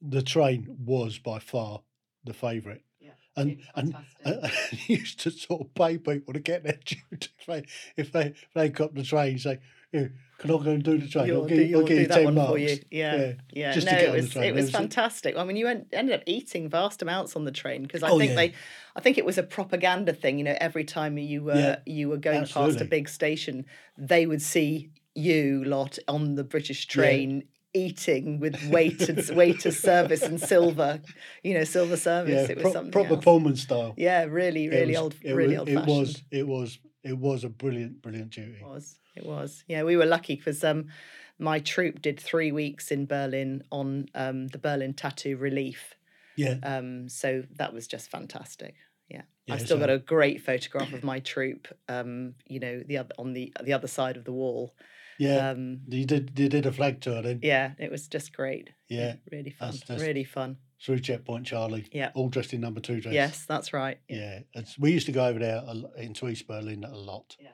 the 0.00 0.22
train 0.22 0.76
was 0.84 1.18
by 1.18 1.38
far 1.38 1.80
the 2.24 2.34
favourite. 2.34 2.82
Yeah, 3.00 3.12
and 3.36 3.58
and 3.74 3.94
fantastic. 4.24 4.72
uh, 4.72 4.76
used 4.86 5.20
to 5.20 5.30
sort 5.30 5.62
of 5.62 5.74
pay 5.74 5.98
people 5.98 6.34
to 6.34 6.40
get 6.40 6.64
their 6.64 6.78
duty 6.84 7.28
if 7.38 7.46
they 7.46 7.64
if 7.96 8.12
they 8.12 8.26
if 8.26 8.48
they 8.54 8.68
got 8.68 8.94
the 8.94 9.02
train, 9.02 9.38
say, 9.38 9.60
"Here, 9.92 10.14
can 10.38 10.50
I 10.50 10.54
go 10.54 10.70
and 10.70 10.82
do 10.82 10.98
the 10.98 11.08
train? 11.08 11.26
You'll 11.26 11.42
I'll 11.42 11.48
do, 11.48 11.66
give, 11.66 11.76
I'll 11.80 11.86
do 11.86 11.94
you 11.94 12.06
that 12.06 12.14
ten 12.14 12.24
one 12.26 12.34
marks." 12.34 12.50
for 12.52 12.58
you. 12.58 12.78
Yeah, 12.90 13.16
Yeah, 13.16 13.32
yeah. 13.52 13.72
just 13.72 13.86
no, 13.86 13.92
to 13.92 13.96
get 13.98 14.04
it 14.04 14.08
on 14.10 14.16
the 14.16 14.22
was 14.22 14.30
train. 14.30 14.44
it 14.44 14.48
It 14.48 14.54
was 14.54 14.64
was- 14.64 14.70
fantastic. 14.72 15.36
I 15.36 15.44
mean, 15.44 15.56
you 15.56 15.66
en- 15.68 15.86
ended 15.92 16.14
up 16.14 16.22
eating 16.26 16.68
vast 16.68 17.00
amounts 17.02 17.36
on 17.36 17.44
the 17.44 17.52
train 17.52 17.82
because 17.82 18.02
I 18.02 18.10
Oh, 18.10 18.18
think 18.18 18.30
yeah. 18.30 18.36
they, 18.36 18.52
I 18.94 19.00
think 19.00 19.16
it 19.18 19.24
was 19.24 19.38
a 19.38 19.42
propaganda 19.42 20.12
thing. 20.12 20.38
You 20.38 20.44
know, 20.44 20.56
every 20.60 20.84
time 20.84 21.16
you 21.18 21.42
were 21.44 21.54
Yeah, 21.54 21.76
you 21.86 22.08
were 22.08 22.18
going 22.18 22.46
past 22.46 22.80
a 22.80 22.84
big 22.84 23.08
station, 23.08 23.64
they 23.96 24.26
would 24.26 24.42
see 24.42 24.90
you 25.14 25.64
lot 25.64 25.98
on 26.08 26.34
the 26.34 26.44
British 26.44 26.86
train. 26.86 27.44
Eating 27.74 28.40
with 28.40 28.70
waiters, 28.70 29.30
waiter 29.34 29.70
service 29.70 30.22
and 30.22 30.40
silver, 30.40 30.98
you 31.44 31.52
know, 31.52 31.64
silver 31.64 31.98
service. 31.98 32.48
Yeah, 32.48 32.52
it 32.52 32.56
was 32.56 32.62
pro- 32.62 32.72
something 32.72 32.90
proper 32.92 33.14
else. 33.16 33.24
Pullman 33.24 33.56
style. 33.56 33.92
Yeah, 33.98 34.24
really, 34.24 34.64
It 34.64 34.70
really 34.70 34.86
was- 34.92 34.96
old, 34.98 35.14
it 35.22 35.34
really 35.34 35.50
was, 35.50 35.58
old 35.58 35.68
It 35.68 35.74
fashioned. 35.74 35.88
was, 35.98 36.22
it 36.30 36.48
was, 36.48 36.78
it 37.06 37.18
was 37.18 37.44
a 37.44 37.48
brilliant, 37.48 38.02
brilliant 38.02 38.30
duty. 38.30 38.58
It 38.60 38.66
was. 38.66 38.98
It 39.14 39.24
was. 39.24 39.64
Yeah, 39.68 39.82
we 39.84 39.96
were 39.96 40.06
lucky 40.06 40.34
because 40.36 40.62
um, 40.64 40.88
my 41.38 41.58
troop 41.60 42.02
did 42.02 42.18
three 42.20 42.52
weeks 42.52 42.90
in 42.90 43.06
Berlin 43.06 43.62
on 43.70 44.06
um, 44.14 44.48
the 44.48 44.58
Berlin 44.58 44.92
Tattoo 44.94 45.36
Relief. 45.36 45.94
Yeah, 46.36 46.56
Um, 46.62 47.08
so 47.08 47.44
that 47.56 47.72
was 47.72 47.86
just 47.86 48.10
fantastic. 48.10 48.74
Yeah, 49.08 49.22
Yeah, 49.46 49.54
I've 49.54 49.62
still 49.62 49.78
got 49.78 49.88
a 49.88 49.98
great 49.98 50.42
photograph 50.42 50.92
of 50.92 51.02
my 51.02 51.20
troop. 51.20 51.68
Um, 51.88 52.34
you 52.46 52.60
know, 52.60 52.82
the 52.86 52.98
other 52.98 53.14
on 53.18 53.32
the 53.32 53.52
the 53.62 53.72
other 53.72 53.88
side 53.88 54.16
of 54.18 54.24
the 54.24 54.32
wall. 54.32 54.74
yeah. 55.18 55.50
Um, 55.50 55.80
you 55.88 56.04
did, 56.04 56.38
you 56.38 56.48
did 56.50 56.66
a 56.66 56.72
flag 56.72 57.00
tour 57.00 57.22
then. 57.22 57.40
yeah, 57.42 57.72
it 57.78 57.90
was 57.90 58.06
just 58.08 58.34
great. 58.34 58.68
Yeah, 58.88 59.14
really 59.32 59.50
fun. 59.50 59.74
Really 59.88 60.24
fun. 60.24 60.58
Through 60.84 61.00
checkpoint 61.00 61.46
Charlie. 61.46 61.88
Yeah. 61.92 62.10
all 62.14 62.28
dressed 62.28 62.52
in 62.52 62.60
number 62.60 62.80
two 62.80 63.00
dress. 63.00 63.14
Yes, 63.14 63.44
that's 63.46 63.72
right. 63.72 63.98
yeah. 64.08 64.40
It's, 64.54 64.78
we 64.78 64.92
used 64.92 65.06
to 65.06 65.12
go 65.12 65.26
over 65.26 65.38
there 65.38 65.62
a, 65.66 66.00
into 66.00 66.28
East 66.28 66.46
Berlin 66.46 66.84
a 66.84 66.96
lot. 66.96 67.36
Yeah. 67.40 67.50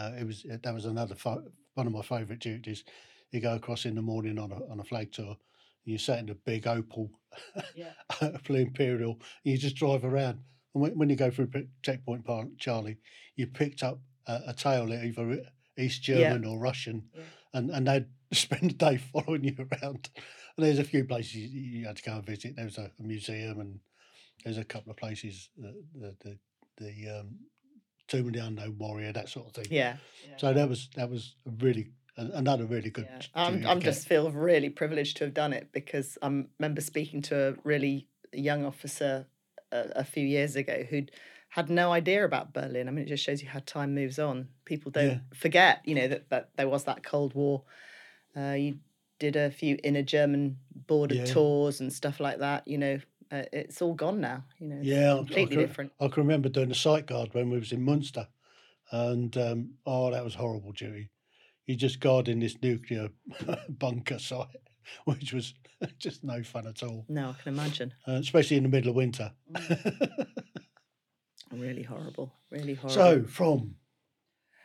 uh, 0.00 0.12
it 0.18 0.26
was 0.26 0.44
that 0.62 0.74
was 0.74 0.84
another 0.84 1.14
fo- 1.14 1.44
one 1.74 1.86
of 1.86 1.92
my 1.92 2.02
favourite 2.02 2.40
duties. 2.40 2.84
You 3.32 3.40
go 3.40 3.54
across 3.54 3.84
in 3.86 3.94
the 3.94 4.02
morning 4.02 4.38
on 4.38 4.52
a 4.52 4.56
on 4.70 4.80
a 4.80 4.84
flag 4.84 5.12
tour. 5.12 5.36
You 5.84 5.98
sat 5.98 6.18
in 6.18 6.28
a 6.30 6.34
big 6.34 6.64
Opel 6.64 7.10
Yeah. 7.74 7.92
Blue 8.46 8.60
Imperial. 8.60 9.12
And 9.12 9.52
you 9.52 9.56
just 9.58 9.76
drive 9.76 10.04
around, 10.04 10.40
and 10.74 10.82
when, 10.82 10.98
when 10.98 11.08
you 11.10 11.16
go 11.16 11.30
through 11.30 11.50
checkpoint 11.82 12.24
Charlie, 12.58 12.98
you 13.36 13.46
picked 13.46 13.82
up 13.82 14.00
a, 14.26 14.40
a 14.48 14.52
tail 14.54 14.92
either 14.92 15.42
East 15.78 16.06
Yeah. 16.08 16.16
German 16.16 16.44
or 16.44 16.58
Russian, 16.58 17.04
Yeah. 17.14 17.22
and 17.54 17.70
and 17.70 17.86
they'd 17.86 18.06
spend 18.32 18.70
the 18.70 18.74
day 18.74 18.96
following 19.12 19.44
you 19.44 19.56
around. 19.82 20.10
And 20.56 20.66
there's 20.66 20.78
a 20.78 20.84
few 20.84 21.04
places 21.04 21.34
you, 21.34 21.84
had 21.86 21.96
to 21.96 22.02
go 22.02 22.12
and 22.12 22.24
visit. 22.24 22.56
There 22.56 22.64
was 22.64 22.78
a, 22.78 22.90
a 22.98 23.02
museum, 23.02 23.60
and 23.60 23.80
there's 24.44 24.58
a 24.58 24.64
couple 24.64 24.90
of 24.90 24.96
places 24.96 25.50
the 25.56 25.74
the 25.94 26.14
the, 26.20 26.38
the 26.78 27.20
um, 27.20 27.36
Tomb 28.08 28.28
of 28.28 28.32
the 28.32 28.40
Unknown 28.40 28.76
Warrior, 28.78 29.12
that 29.12 29.28
sort 29.28 29.48
of 29.48 29.52
thing. 29.52 29.66
Yeah. 29.70 29.96
So 30.36 30.52
that 30.52 30.68
was 30.68 30.88
that 30.96 31.10
was 31.10 31.34
a 31.46 31.50
really 31.64 31.88
another 32.16 32.64
really 32.64 32.90
good. 32.90 33.06
Yeah. 33.10 33.26
I'm, 33.34 33.66
I'm 33.66 33.80
just 33.80 34.08
feel 34.08 34.30
really 34.30 34.70
privileged 34.70 35.18
to 35.18 35.24
have 35.24 35.34
done 35.34 35.52
it 35.52 35.70
because 35.72 36.16
I 36.22 36.44
remember 36.58 36.80
speaking 36.80 37.22
to 37.22 37.48
a 37.48 37.54
really 37.64 38.08
young 38.32 38.64
officer 38.64 39.26
a, 39.72 39.90
a 39.96 40.04
few 40.04 40.26
years 40.26 40.56
ago 40.56 40.84
who'd 40.88 41.10
had 41.50 41.70
no 41.70 41.92
idea 41.92 42.24
about 42.24 42.52
Berlin. 42.52 42.88
I 42.88 42.90
mean, 42.90 43.04
it 43.04 43.08
just 43.08 43.24
shows 43.24 43.42
you 43.42 43.48
how 43.48 43.60
time 43.64 43.94
moves 43.94 44.18
on. 44.18 44.48
People 44.64 44.90
don't 44.90 45.06
Yeah. 45.06 45.18
forget, 45.34 45.80
you 45.84 45.94
know, 45.94 46.08
that, 46.08 46.28
that 46.30 46.50
there 46.56 46.68
was 46.68 46.84
that 46.84 47.02
Cold 47.02 47.34
War. 47.34 47.64
Uh, 48.36 48.52
you 48.52 48.78
did 49.18 49.36
a 49.36 49.50
few 49.50 49.78
inner 49.82 50.02
German 50.02 50.58
border 50.86 51.14
Yeah. 51.16 51.24
tours 51.24 51.80
and 51.80 51.92
stuff 51.92 52.20
like 52.20 52.38
that. 52.38 52.66
You 52.68 52.78
know, 52.78 52.98
uh, 53.30 53.42
it's 53.52 53.80
all 53.82 53.94
gone 53.94 54.20
now. 54.20 54.44
You 54.58 54.68
know, 54.68 54.78
Yeah, 54.82 55.10
I- 55.10 55.14
I 55.14 55.16
completely 55.18 55.56
can- 55.56 55.58
different. 55.66 55.92
I 56.00 56.08
can 56.08 56.22
remember 56.22 56.48
doing 56.48 56.70
a 56.70 56.74
sight 56.74 57.06
guard 57.06 57.32
when 57.34 57.50
we 57.50 57.58
was 57.58 57.72
in 57.72 57.82
Munster, 57.82 58.28
and 58.92 59.36
um, 59.36 59.74
oh, 59.86 60.10
that 60.10 60.24
was 60.24 60.34
horrible 60.34 60.72
duty. 60.72 61.10
You 61.66 61.74
just 61.74 61.98
guarding 62.00 62.38
this 62.40 62.60
nuclear 62.62 63.08
bunker 63.68 64.18
site, 64.18 64.46
which 65.04 65.32
was 65.32 65.54
just 65.98 66.22
no 66.24 66.42
fun 66.42 66.66
at 66.66 66.82
all, 66.82 67.04
No, 67.08 67.30
I 67.30 67.42
can 67.42 67.52
imagine. 67.54 67.92
uh, 68.06 68.12
especially 68.12 68.56
in 68.58 68.62
the 68.62 68.68
middle 68.68 68.90
of 68.90 68.96
winter. 68.96 69.32
Really 71.52 71.82
horrible. 71.82 72.32
Really 72.50 72.74
horrible. 72.74 72.94
so, 72.94 73.24
from 73.24 73.76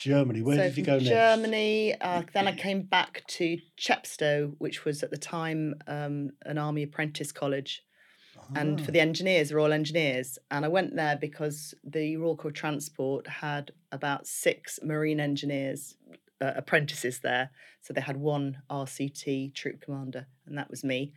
Germany, 0.02 0.42
where 0.42 0.58
so 0.58 0.64
did 0.64 0.78
you 0.78 0.84
go 0.84 0.94
next? 0.94 1.06
Germany. 1.06 1.96
Uh, 2.02 2.24
then 2.34 2.48
I 2.48 2.56
came 2.56 2.82
back 2.82 3.24
to 3.28 3.58
Chepstow, 3.78 4.56
which 4.58 4.84
was 4.84 5.04
at 5.04 5.12
the 5.12 5.18
time 5.18 5.76
um, 5.88 6.32
an 6.44 6.58
army 6.58 6.84
apprentice 6.84 7.32
college, 7.32 7.84
and 8.56 8.82
for 8.82 8.90
Ah, 8.90 8.94
the 8.94 9.00
engineers, 9.00 9.54
Royal 9.54 9.72
Engineers. 9.74 10.40
And 10.50 10.66
I 10.66 10.70
went 10.70 10.96
there 10.96 11.18
because 11.22 11.76
the 11.84 12.18
Royal 12.18 12.36
Corps 12.36 12.52
Transport 12.52 13.28
had 13.28 13.72
about 13.92 14.26
six 14.26 14.80
marine 14.84 15.20
engineers 15.20 15.96
uh, 16.42 16.54
apprentices 16.56 17.20
there. 17.20 17.52
So 17.82 17.94
they 17.94 18.02
had 18.02 18.18
one 18.18 18.58
RCT 18.70 19.54
troop 19.54 19.82
commander, 19.82 20.26
and 20.48 20.58
that 20.58 20.70
was 20.72 20.84
me. 20.84 21.14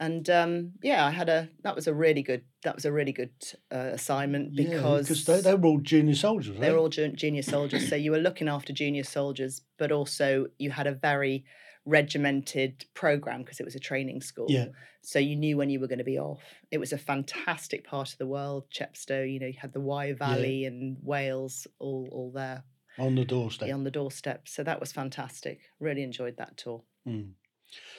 And 0.00 0.28
um, 0.30 0.72
yeah, 0.82 1.04
I 1.04 1.10
had 1.10 1.28
a 1.28 1.48
that 1.62 1.74
was 1.74 1.86
a 1.88 1.94
really 1.94 2.22
good 2.22 2.42
that 2.62 2.74
was 2.74 2.84
a 2.84 2.92
really 2.92 3.12
good 3.12 3.32
uh, 3.72 3.90
assignment 3.92 4.50
yeah, 4.52 4.76
because 4.76 5.24
they, 5.24 5.40
they 5.40 5.54
were 5.54 5.68
all 5.68 5.80
junior 5.80 6.14
soldiers. 6.14 6.58
they 6.58 6.70
were 6.70 6.78
all 6.78 6.88
ju- 6.88 7.12
junior 7.12 7.42
soldiers. 7.42 7.88
So 7.88 7.96
you 7.96 8.12
were 8.12 8.18
looking 8.18 8.48
after 8.48 8.72
junior 8.72 9.02
soldiers, 9.02 9.62
but 9.76 9.90
also 9.90 10.46
you 10.58 10.70
had 10.70 10.86
a 10.86 10.92
very 10.92 11.44
regimented 11.84 12.84
program 12.94 13.42
because 13.42 13.60
it 13.60 13.64
was 13.64 13.74
a 13.74 13.80
training 13.80 14.20
school. 14.20 14.46
Yeah. 14.48 14.66
So 15.02 15.18
you 15.18 15.36
knew 15.36 15.56
when 15.56 15.70
you 15.70 15.80
were 15.80 15.88
going 15.88 15.98
to 15.98 16.04
be 16.04 16.18
off. 16.18 16.42
It 16.70 16.78
was 16.78 16.92
a 16.92 16.98
fantastic 16.98 17.84
part 17.84 18.12
of 18.12 18.18
the 18.18 18.26
world, 18.26 18.64
Chepstow. 18.70 19.24
You 19.32 19.40
know, 19.40 19.46
you 19.46 19.58
had 19.58 19.72
the 19.72 19.80
Wye 19.80 20.12
Valley 20.12 20.64
and 20.64 20.96
Wales 21.02 21.66
all 21.78 22.08
all 22.12 22.30
there 22.32 22.62
on 22.98 23.14
the 23.14 23.24
doorstep. 23.24 23.72
on 23.72 23.84
the 23.84 23.90
doorstep. 23.90 24.48
So 24.48 24.62
that 24.64 24.80
was 24.80 24.92
fantastic. 24.92 25.60
Really 25.80 26.02
enjoyed 26.02 26.36
that 26.36 26.56
tour. 26.56 26.82
Mm. 27.06 27.32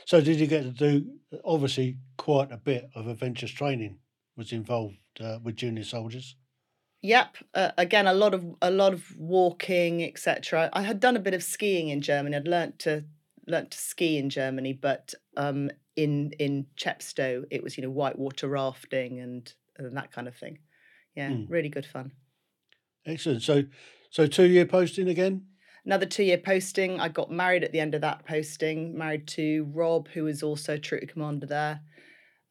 So, 0.06 0.22
did 0.22 0.40
you 0.40 0.48
get 0.48 0.64
to 0.64 0.72
do 0.72 1.20
obviously 1.46 1.98
quite 2.18 2.52
a 2.52 2.58
bit 2.58 2.90
of 2.96 3.08
adventurous 3.08 3.52
training 3.52 4.00
was 4.36 4.52
involved 4.52 4.98
uh, 5.20 5.40
with 5.44 5.56
junior 5.56 5.84
soldiers? 5.84 6.36
Yep. 7.02 7.38
Uh, 7.54 7.72
again, 7.78 8.08
a 8.08 8.14
lot 8.14 8.34
of 8.34 8.46
a 8.62 8.72
lot 8.72 8.94
of 8.94 9.16
walking, 9.18 10.04
etc. 10.04 10.70
I 10.74 10.82
had 10.82 11.00
done 11.00 11.16
a 11.16 11.20
bit 11.22 11.34
of 11.34 11.44
skiing 11.44 11.90
in 11.90 12.02
Germany. 12.02 12.36
I'd 12.36 12.48
learnt 12.48 12.80
to 12.80 13.06
learnt 13.48 13.72
to 13.72 13.78
ski 13.78 14.18
in 14.18 14.30
Germany, 14.30 14.74
but 14.74 15.14
um, 15.38 15.70
in 15.96 16.32
in 16.40 16.66
Chepstow, 16.76 17.46
it 17.52 17.64
was 17.64 17.78
you 17.78 17.84
know 17.84 17.90
whitewater 17.90 18.48
rafting 18.50 19.20
and, 19.20 19.54
and 19.78 19.96
that 19.96 20.12
kind 20.12 20.28
of 20.28 20.36
thing. 20.36 20.60
Yeah, 21.16 21.30
Mm. 21.30 21.46
really 21.50 21.70
good 21.70 21.86
fun. 21.86 22.12
Excellent. 23.06 23.42
So, 23.42 23.64
so 24.10 24.28
two 24.28 24.46
year 24.48 24.66
posting 24.66 25.08
again. 25.10 25.48
Another 25.90 26.06
two 26.06 26.22
year 26.22 26.38
posting. 26.38 27.00
I 27.00 27.10
got 27.10 27.32
married 27.32 27.64
at 27.64 27.72
the 27.72 27.80
end 27.80 27.96
of 27.96 28.02
that 28.02 28.24
posting. 28.24 28.96
Married 28.96 29.26
to 29.30 29.68
Rob, 29.74 30.08
who 30.10 30.26
was 30.26 30.44
also 30.44 30.78
troop 30.78 31.10
commander 31.10 31.48
there, 31.48 31.82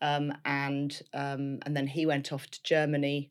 um, 0.03 0.33
and 0.44 1.01
um, 1.14 1.61
and 1.64 1.77
then 1.77 1.87
he 1.87 2.05
went 2.05 2.33
off 2.33 2.51
to 2.51 2.61
Germany, 2.64 3.31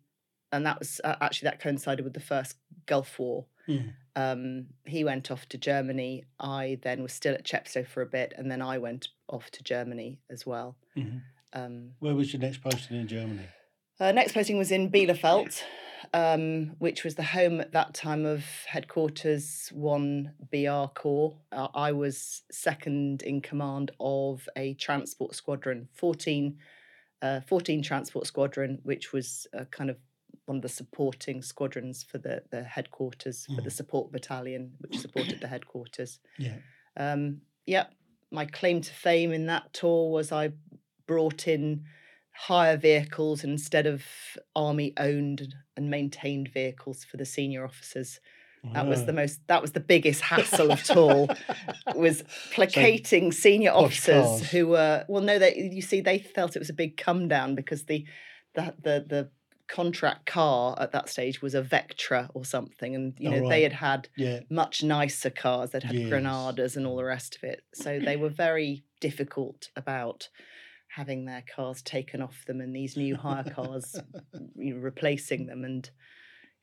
and 0.53 0.65
that 0.65 0.79
was 0.79 1.01
uh, 1.03 1.17
actually 1.19 1.47
that 1.47 1.59
coincided 1.59 2.05
with 2.05 2.13
the 2.13 2.21
first 2.21 2.55
Gulf 2.85 3.19
War. 3.19 3.47
Mm. 3.67 3.93
um, 4.15 4.67
he 4.85 5.03
went 5.03 5.29
off 5.29 5.45
to 5.49 5.57
Germany. 5.57 6.23
I 6.39 6.79
then 6.83 7.03
was 7.03 7.11
still 7.11 7.33
at 7.33 7.43
Chepstow 7.43 7.85
for 7.85 8.01
a 8.01 8.05
bit, 8.05 8.33
and 8.37 8.49
then 8.49 8.61
I 8.61 8.77
went 8.77 9.09
off 9.27 9.51
to 9.51 9.61
Germany 9.61 10.21
as 10.29 10.45
well. 10.45 10.77
Mhm. 10.95 11.21
Um, 11.51 11.91
Where 11.99 12.15
was 12.15 12.31
your 12.31 12.41
next 12.41 12.61
posting 12.61 12.95
in 12.95 13.09
Germany? 13.09 13.43
Uh, 13.99 14.11
next 14.11 14.33
posting 14.33 14.57
was 14.57 14.71
in 14.71 14.91
Bielefeld, 14.91 15.61
um, 16.13 16.75
which 16.79 17.03
was 17.03 17.15
the 17.15 17.23
home 17.23 17.59
at 17.59 17.71
that 17.73 17.93
time 17.93 18.25
of 18.25 18.43
headquarters 18.67 19.69
one 19.73 20.33
BR 20.51 20.87
Corps. 20.93 21.35
Uh, 21.51 21.67
I 21.73 21.91
was 21.91 22.43
second 22.51 23.23
in 23.23 23.41
command 23.41 23.91
of 23.99 24.47
a 24.55 24.73
transport 24.75 25.35
squadron, 25.35 25.87
14, 25.93 26.57
uh, 27.21 27.41
14 27.47 27.81
transport 27.81 28.27
squadron, 28.27 28.79
which 28.83 29.11
was 29.11 29.47
uh, 29.57 29.65
kind 29.71 29.89
of 29.89 29.97
one 30.45 30.57
of 30.57 30.61
the 30.63 30.69
supporting 30.69 31.41
squadrons 31.41 32.03
for 32.03 32.19
the, 32.19 32.41
the 32.51 32.63
headquarters, 32.63 33.45
for 33.53 33.61
the 33.61 33.69
Mm. 33.69 33.73
support 33.73 34.11
battalion, 34.13 34.71
which 34.79 34.97
supported 34.99 35.41
the 35.41 35.47
headquarters. 35.47 36.19
Yeah. 36.37 36.55
Um, 36.95 37.41
yep, 37.65 37.93
my 38.31 38.45
claim 38.45 38.79
to 38.81 38.93
fame 38.93 39.33
in 39.33 39.47
that 39.47 39.73
tour 39.73 40.09
was 40.09 40.31
I 40.31 40.51
brought 41.05 41.47
in 41.49 41.83
hire 42.37 42.77
vehicles 42.77 43.43
instead 43.43 43.85
of 43.87 44.03
army 44.55 44.93
owned 44.97 45.55
and 45.75 45.89
maintained 45.89 46.49
vehicles 46.49 47.03
for 47.03 47.17
the 47.17 47.25
senior 47.25 47.65
officers. 47.65 48.19
That 48.73 48.85
was 48.85 49.05
the 49.05 49.13
ah. 49.13 49.15
most 49.15 49.39
that 49.47 49.61
was 49.61 49.71
the 49.71 49.79
biggest 49.79 50.21
hassle 50.21 50.71
of 50.71 50.89
all 50.97 51.29
was 51.95 52.23
placating 52.53 53.31
senior 53.31 53.71
officers 53.71 54.49
who 54.49 54.67
were 54.67 55.05
well 55.07 55.23
no 55.23 55.39
they 55.39 55.55
you 55.71 55.81
see 55.81 56.01
they 56.01 56.19
felt 56.19 56.55
it 56.55 56.59
was 56.59 56.69
a 56.69 56.73
big 56.73 56.97
come 56.97 57.29
down 57.29 57.55
because 57.55 57.85
the 57.85 58.05
the 58.55 58.73
the, 58.83 59.05
the 59.07 59.29
contract 59.67 60.25
car 60.25 60.75
at 60.79 60.91
that 60.91 61.07
stage 61.07 61.41
was 61.41 61.53
a 61.55 61.61
Vectra 61.61 62.29
or 62.33 62.43
something 62.43 62.93
and 62.95 63.13
you 63.19 63.29
Oh, 63.29 63.31
know 63.31 63.41
right. 63.41 63.49
they 63.49 63.63
had 63.63 63.73
had 63.73 64.09
yeah. 64.17 64.39
much 64.49 64.83
nicer 64.83 65.29
cars 65.29 65.69
that 65.71 65.83
had 65.83 65.95
Yes. 65.95 66.11
Granadas 66.11 66.75
and 66.75 66.85
all 66.85 66.97
the 66.97 67.03
rest 67.05 67.35
of 67.37 67.43
it. 67.43 67.63
So 67.73 67.99
they 67.99 68.17
were 68.17 68.29
very 68.29 68.83
difficult 68.99 69.69
about 69.75 70.29
having 70.97 71.25
their 71.25 71.43
cars 71.55 71.83
taken 71.83 72.23
off 72.23 72.43
them 72.47 72.59
and 72.59 72.75
these 72.75 72.97
new 72.97 73.15
hire 73.15 73.43
cars 73.43 73.95
you 74.55 74.73
know, 74.73 74.81
replacing 74.81 75.45
them. 75.45 75.63
And 75.63 75.87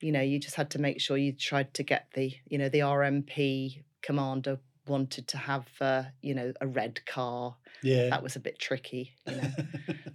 you 0.01 0.11
know, 0.11 0.21
you 0.21 0.41
just 0.41 0.57
had 0.57 0.71
to 0.71 0.81
make 0.81 1.01
sure 1.01 1.17
you 1.17 1.33
tried 1.33 1.73
to 1.75 1.85
get 1.85 2.09
the 2.15 2.35
you 2.47 2.59
know 2.59 2.69
the 2.69 2.81
RMP 2.81 3.85
commander 4.03 4.59
wanted 4.87 5.29
to 5.29 5.39
have 5.39 5.67
uh, 5.81 6.03
you 6.21 6.35
know 6.35 6.53
a 6.61 6.67
red 6.67 7.07
car. 7.07 7.57
Yeah. 7.83 8.11
That 8.11 8.25
was 8.25 8.35
a 8.35 8.41
bit 8.41 8.59
tricky. 8.59 9.15
You 9.27 9.37
know. 9.37 9.51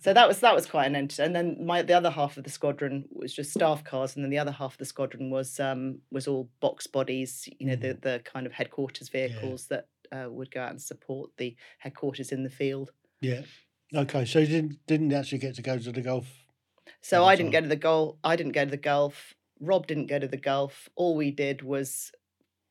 So 0.01 0.13
that 0.13 0.29
was 0.29 0.39
that 0.39 0.55
was 0.55 0.65
quite 0.65 0.85
an 0.85 0.95
enter. 0.95 1.23
And 1.23 1.35
then 1.35 1.57
my 1.65 1.81
the 1.81 1.93
other 1.93 2.09
half 2.09 2.37
of 2.37 2.45
the 2.45 2.49
squadron 2.49 3.03
was 3.11 3.33
just 3.33 3.51
staff 3.51 3.83
cars, 3.83 4.15
and 4.15 4.23
then 4.23 4.31
the 4.31 4.37
other 4.37 4.51
half 4.51 4.71
of 4.71 4.77
the 4.77 4.85
squadron 4.85 5.29
was 5.29 5.59
um 5.59 5.99
was 6.09 6.25
all 6.25 6.49
box 6.61 6.87
bodies. 6.87 7.49
You 7.59 7.67
know 7.67 7.75
the 7.75 7.97
the 8.01 8.21
kind 8.23 8.45
of 8.45 8.53
headquarters 8.53 9.09
vehicles 9.09 9.67
that 9.67 9.87
uh, 10.13 10.29
would 10.29 10.51
go 10.51 10.61
out 10.61 10.71
and 10.71 10.81
support 10.81 11.31
the 11.35 11.53
headquarters 11.79 12.31
in 12.31 12.43
the 12.43 12.49
field. 12.49 12.91
yeah. 13.19 13.41
Okay. 13.95 14.25
So 14.25 14.39
you 14.39 14.47
didn't 14.47 14.85
didn't 14.87 15.13
actually 15.13 15.39
get 15.39 15.55
to 15.55 15.61
go 15.61 15.77
to 15.77 15.91
the 15.91 16.01
golf. 16.01 16.27
So 17.01 17.23
I 17.25 17.35
didn't 17.35 17.51
go 17.51 17.61
to 17.61 17.67
the 17.67 17.75
golf. 17.75 18.17
I 18.23 18.35
didn't 18.35 18.51
go 18.53 18.65
to 18.65 18.71
the 18.71 18.77
golf. 18.77 19.33
Rob 19.59 19.87
didn't 19.87 20.07
go 20.07 20.19
to 20.19 20.27
the 20.27 20.37
golf. 20.37 20.89
All 20.95 21.15
we 21.15 21.31
did 21.31 21.61
was 21.61 22.11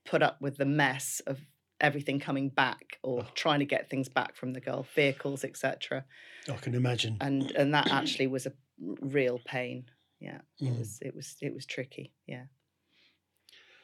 put 0.05 0.23
up 0.23 0.41
with 0.41 0.57
the 0.57 0.65
mess 0.65 1.21
of 1.27 1.39
everything 1.81 2.19
coming 2.19 2.49
back 2.49 2.99
or 3.03 3.23
Oh. 3.23 3.27
trying 3.35 3.61
to 3.61 3.65
get 3.65 3.89
things 3.89 4.09
back 4.09 4.35
from 4.37 4.53
the 4.53 4.61
golf 4.61 4.93
vehicles, 4.95 5.45
etc. 5.45 6.05
I 6.49 6.57
can 6.57 6.75
imagine. 6.75 7.17
And 7.21 7.51
and 7.53 7.75
that 7.75 7.89
actually 7.91 8.27
was 8.27 8.47
a 8.47 8.53
real 9.01 9.41
pain. 9.45 9.87
Yeah, 10.21 10.41
it 10.61 10.65
Mm. 10.65 10.79
was 10.79 10.99
it 11.03 11.15
was 11.15 11.37
it 11.41 11.55
was 11.55 11.67
tricky. 11.67 12.13
Yeah. 12.27 12.45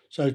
So, 0.08 0.34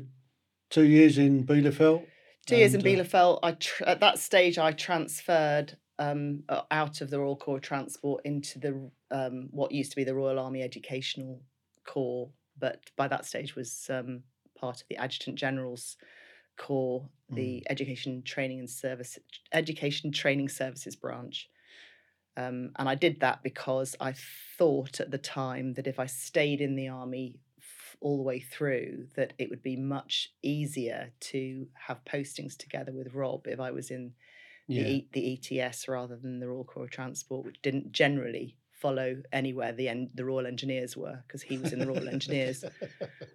two 0.70 0.84
years 0.86 1.18
in 1.18 1.46
Bielefeld. 1.46 2.06
Two 2.46 2.58
years 2.58 2.74
in 2.74 2.82
uh, 2.82 2.84
Bielefeld. 2.84 3.40
I 3.44 3.52
tr- 3.54 3.84
at 3.86 4.00
that 4.02 4.20
stage 4.20 4.58
I 4.58 4.72
transferred 4.72 5.78
um, 6.00 6.44
uh, 6.50 6.62
out 6.72 7.02
of 7.02 7.10
the 7.10 7.20
Royal 7.20 7.36
Corps 7.36 7.60
Transport 7.60 8.22
into 8.26 8.58
the 8.58 8.90
um, 9.12 9.50
what 9.52 9.72
used 9.72 9.92
to 9.92 9.96
be 9.96 10.04
the 10.04 10.16
Royal 10.16 10.40
Army 10.40 10.64
Educational 10.64 11.42
Corps, 11.86 12.30
but 12.58 12.90
by 12.96 13.08
that 13.08 13.26
stage 13.26 13.56
was 13.56 13.90
um, 13.92 14.24
part 14.56 14.82
of 14.82 14.88
the 14.88 14.98
Adjutant 14.98 15.38
General's 15.38 15.98
Corps, 16.58 17.08
the 17.30 17.64
Education 17.70 18.24
Training 18.24 18.60
and 18.60 18.70
Service 18.70 19.20
Education 19.54 20.12
Training 20.12 20.50
Services 20.50 20.96
branch. 20.96 21.50
Um, 22.38 22.72
and 22.78 22.88
I 22.88 22.96
did 22.96 23.20
that 23.20 23.44
because 23.44 23.96
I 24.00 24.14
thought 24.58 25.02
at 25.02 25.12
the 25.12 25.18
time 25.18 25.74
that 25.74 25.88
if 25.88 26.00
I 26.00 26.06
stayed 26.06 26.62
in 26.62 26.76
the 26.76 26.88
army 26.88 27.40
all 28.00 28.16
the 28.16 28.24
way 28.24 28.40
through, 28.40 29.08
that 29.16 29.34
it 29.38 29.50
would 29.50 29.62
be 29.62 29.76
much 29.76 30.32
easier 30.42 31.12
to 31.20 31.68
have 31.74 32.06
postings 32.06 32.56
together 32.56 32.94
with 32.94 33.14
Rob 33.14 33.48
if 33.48 33.60
I 33.60 33.72
was 33.72 33.92
in 33.92 34.14
Yeah. 34.69 34.84
the, 34.84 34.89
e- 34.89 35.08
the 35.41 35.60
ETS 35.62 35.88
rather 35.88 36.15
than 36.15 36.39
the 36.39 36.47
Royal 36.47 36.63
Corps 36.63 36.84
of 36.86 36.91
Transport, 36.91 37.45
which 37.45 37.62
didn't 37.62 37.91
generally 37.91 38.55
follow 38.71 39.21
anywhere 39.34 39.73
the 39.73 39.89
en- 39.89 40.10
the 40.15 40.23
Royal 40.23 40.47
Engineers 40.47 40.95
were 40.95 41.21
because 41.27 41.41
he 41.41 41.58
was 41.58 41.73
in 41.73 41.79
the 41.79 41.88
Royal 41.88 42.08
Engineers. 42.08 42.63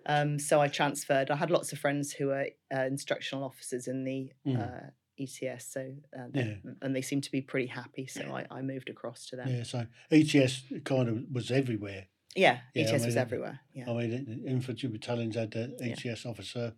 Um, 0.07 0.39
so 0.39 0.61
I 0.61 0.69
transferred. 0.69 1.31
I 1.31 1.37
had 1.37 1.51
lots 1.51 1.73
of 1.73 1.79
friends 1.79 2.13
who 2.13 2.27
were 2.27 2.47
uh, 2.75 2.81
instructional 2.83 3.43
officers 3.45 3.89
in 3.89 4.05
the 4.05 4.33
Mm. 4.47 4.61
uh, 4.61 4.91
ETS, 5.19 5.67
so 5.73 5.95
uh, 6.19 6.27
they- 6.31 6.61
and 6.83 6.95
they 6.95 7.01
seemed 7.03 7.25
to 7.25 7.31
be 7.33 7.41
pretty 7.41 7.69
happy. 7.69 8.07
So 8.07 8.21
I, 8.35 8.47
I 8.51 8.61
moved 8.63 8.91
across 8.91 9.27
to 9.27 9.37
them. 9.37 9.49
yeah. 9.49 9.63
So 9.63 9.87
ETS 10.11 10.65
kind 10.85 11.09
of 11.09 11.25
was 11.33 11.51
everywhere. 11.51 12.09
Yeah, 12.37 12.59
Yeah, 12.75 12.91
I 12.91 12.95
ETS 12.95 13.07
was 13.07 13.17
everywhere. 13.17 13.61
Yeah, 13.73 13.89
I 13.89 13.93
mean, 13.95 14.45
infantry 14.47 14.89
battalions 14.91 15.37
had 15.37 15.53
the 15.53 15.75
Yeah. 15.81 16.13
ETS 16.13 16.27
officer 16.27 16.75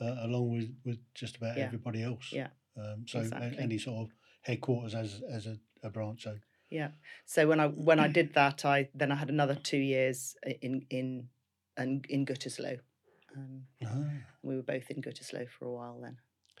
uh, 0.00 0.16
along 0.22 0.50
with, 0.56 0.70
with 0.84 0.98
just 1.14 1.36
about 1.36 1.56
Yeah. 1.56 1.64
everybody 1.66 2.02
else. 2.02 2.32
Yeah, 2.32 2.48
Um, 2.76 3.04
so 3.06 3.20
exactly. 3.20 3.58
any 3.58 3.78
sort 3.78 4.08
of 4.08 4.14
headquarters 4.42 4.94
as 4.94 5.22
as 5.30 5.46
a, 5.46 5.58
a 5.82 5.90
branch. 5.90 6.22
So 6.24 6.36
yeah. 6.70 6.88
So 7.26 7.46
when 7.46 7.60
I 7.60 7.68
when 7.68 7.98
I 7.98 8.08
did 8.08 8.34
that, 8.34 8.64
I 8.64 8.88
then 8.94 9.10
I 9.12 9.16
had 9.16 9.30
another 9.30 9.54
two 9.54 9.78
years 9.78 10.36
in 10.60 10.86
in 10.90 11.28
in, 11.78 12.02
in 12.08 12.26
Gütersloh. 12.26 12.80
Um, 13.36 13.66
Ah. 13.84 14.10
we 14.42 14.56
were 14.56 14.62
both 14.62 14.90
in 14.90 15.02
Gütersloh 15.02 15.48
for 15.48 15.66
a 15.66 15.72
while 15.72 16.00
then. 16.00 16.16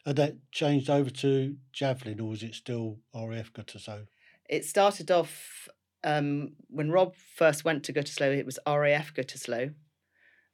Had 0.06 0.16
that 0.16 0.34
changed 0.52 0.88
over 0.88 1.10
to 1.10 1.56
javelin, 1.72 2.20
or 2.20 2.28
was 2.30 2.42
it 2.42 2.54
still 2.54 2.98
RAF 3.14 3.52
Gütersloh? 3.52 4.06
It 4.48 4.64
started 4.64 5.10
off 5.10 5.68
um, 6.04 6.52
when 6.68 6.90
Rob 6.90 7.14
first 7.16 7.64
went 7.64 7.84
to 7.84 7.92
Gütersloh. 7.92 8.36
It 8.36 8.46
was 8.46 8.58
RAF 8.66 9.12
Gütersloh, 9.12 9.74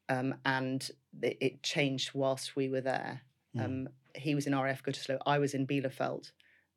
um, 0.09 0.35
and 0.45 0.89
it, 1.23 1.37
it 1.41 1.63
changed 1.63 2.11
whilst 2.15 2.57
we 2.57 2.69
were 2.69 2.81
there. 2.81 3.23
Mm. 3.57 3.87
He 4.15 4.35
was 4.35 4.47
in 4.47 4.55
RAF 4.57 4.83
Gütersloh. 4.83 5.19
I 5.27 5.39
was 5.39 5.55
in 5.55 5.67
Bielefeld, 5.67 6.31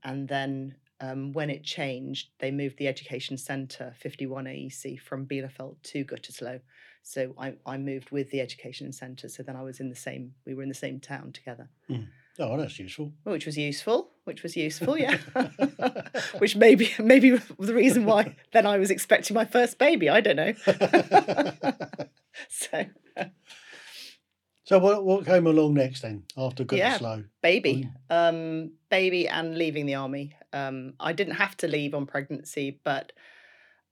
and 0.03 0.27
then 0.27 0.75
um, 0.99 1.31
when 1.33 1.49
it 1.49 1.63
changed, 1.63 2.29
they 2.39 2.51
moved 2.51 2.77
the 2.77 2.87
education 2.87 3.37
centre 3.37 3.93
51 3.99 4.45
AEC 4.45 4.99
from 4.99 5.25
Bielefeld 5.25 5.75
to 5.83 6.03
Gütersloh. 6.03 6.59
So 7.03 7.33
I, 7.37 7.53
I 7.65 7.77
moved 7.77 8.09
with 8.11 8.31
the 8.31 8.41
education 8.41 8.91
centre. 8.91 9.29
So 9.29 9.41
then 9.43 9.55
I 9.55 9.61
was 9.61 9.79
in 9.79 9.89
the 9.89 9.95
same. 9.95 10.33
We 10.45 10.53
were 10.53 10.63
in 10.63 10.69
the 10.69 10.75
same 10.75 10.99
town 10.99 11.31
together, 11.31 11.69
Oh, 12.39 12.55
that's 12.57 12.77
useful. 12.77 13.13
which 13.23 13.45
was 13.45 13.57
useful. 13.57 14.11
Which 14.25 14.43
was 14.43 14.55
useful, 14.57 14.97
yeah. 14.97 15.17
which 16.39 16.55
maybe 16.55 16.91
maybe 16.99 17.31
the 17.59 17.73
reason 17.73 18.05
why 18.05 18.35
then 18.51 18.65
I 18.65 18.77
was 18.77 18.91
expecting 18.91 19.35
my 19.35 19.45
first 19.45 19.79
baby. 19.79 20.09
I 20.09 20.19
don't 20.21 20.35
know. 20.35 20.53
so 22.49 22.85
so 24.67 24.77
what 24.79 25.03
what 25.05 25.25
came 25.25 25.47
along 25.47 25.73
next 25.73 26.01
then 26.01 26.23
after 26.37 26.63
Good 26.65 26.79
Yeah. 26.79 26.97
Gütersloh? 26.97 27.25
baby 27.41 27.89
um 28.09 28.71
baby 28.89 29.27
and 29.27 29.57
leaving 29.57 29.85
the 29.85 29.95
army 29.95 30.33
um 30.53 30.93
i 30.99 31.13
didn't 31.13 31.35
have 31.35 31.55
to 31.57 31.67
leave 31.67 31.93
on 31.95 32.05
pregnancy 32.05 32.79
but 32.83 33.13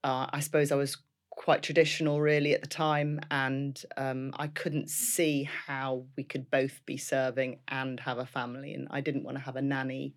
uh, 0.04 0.28
i 0.38 0.40
suppose 0.42 0.72
i 0.72 0.76
was 0.76 0.98
quite 1.30 1.62
traditional 1.64 2.20
really 2.22 2.54
at 2.54 2.62
the 2.62 2.68
time 2.68 3.20
and 3.30 3.84
um 3.98 4.34
i 4.38 4.48
couldn't 4.48 4.90
see 4.90 5.44
how 5.68 6.06
we 6.18 6.24
could 6.24 6.50
both 6.50 6.86
be 6.86 6.98
serving 6.98 7.60
and 7.68 8.00
have 8.02 8.18
a 8.18 8.26
family 8.26 8.74
and 8.74 8.88
i 8.92 9.00
didn't 9.02 9.24
want 9.24 9.38
to 9.38 9.44
have 9.44 9.56
a 9.56 9.62
nanny 9.62 10.16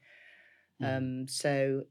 Mm. 0.80 0.96
um 0.96 1.28
so 1.28 1.82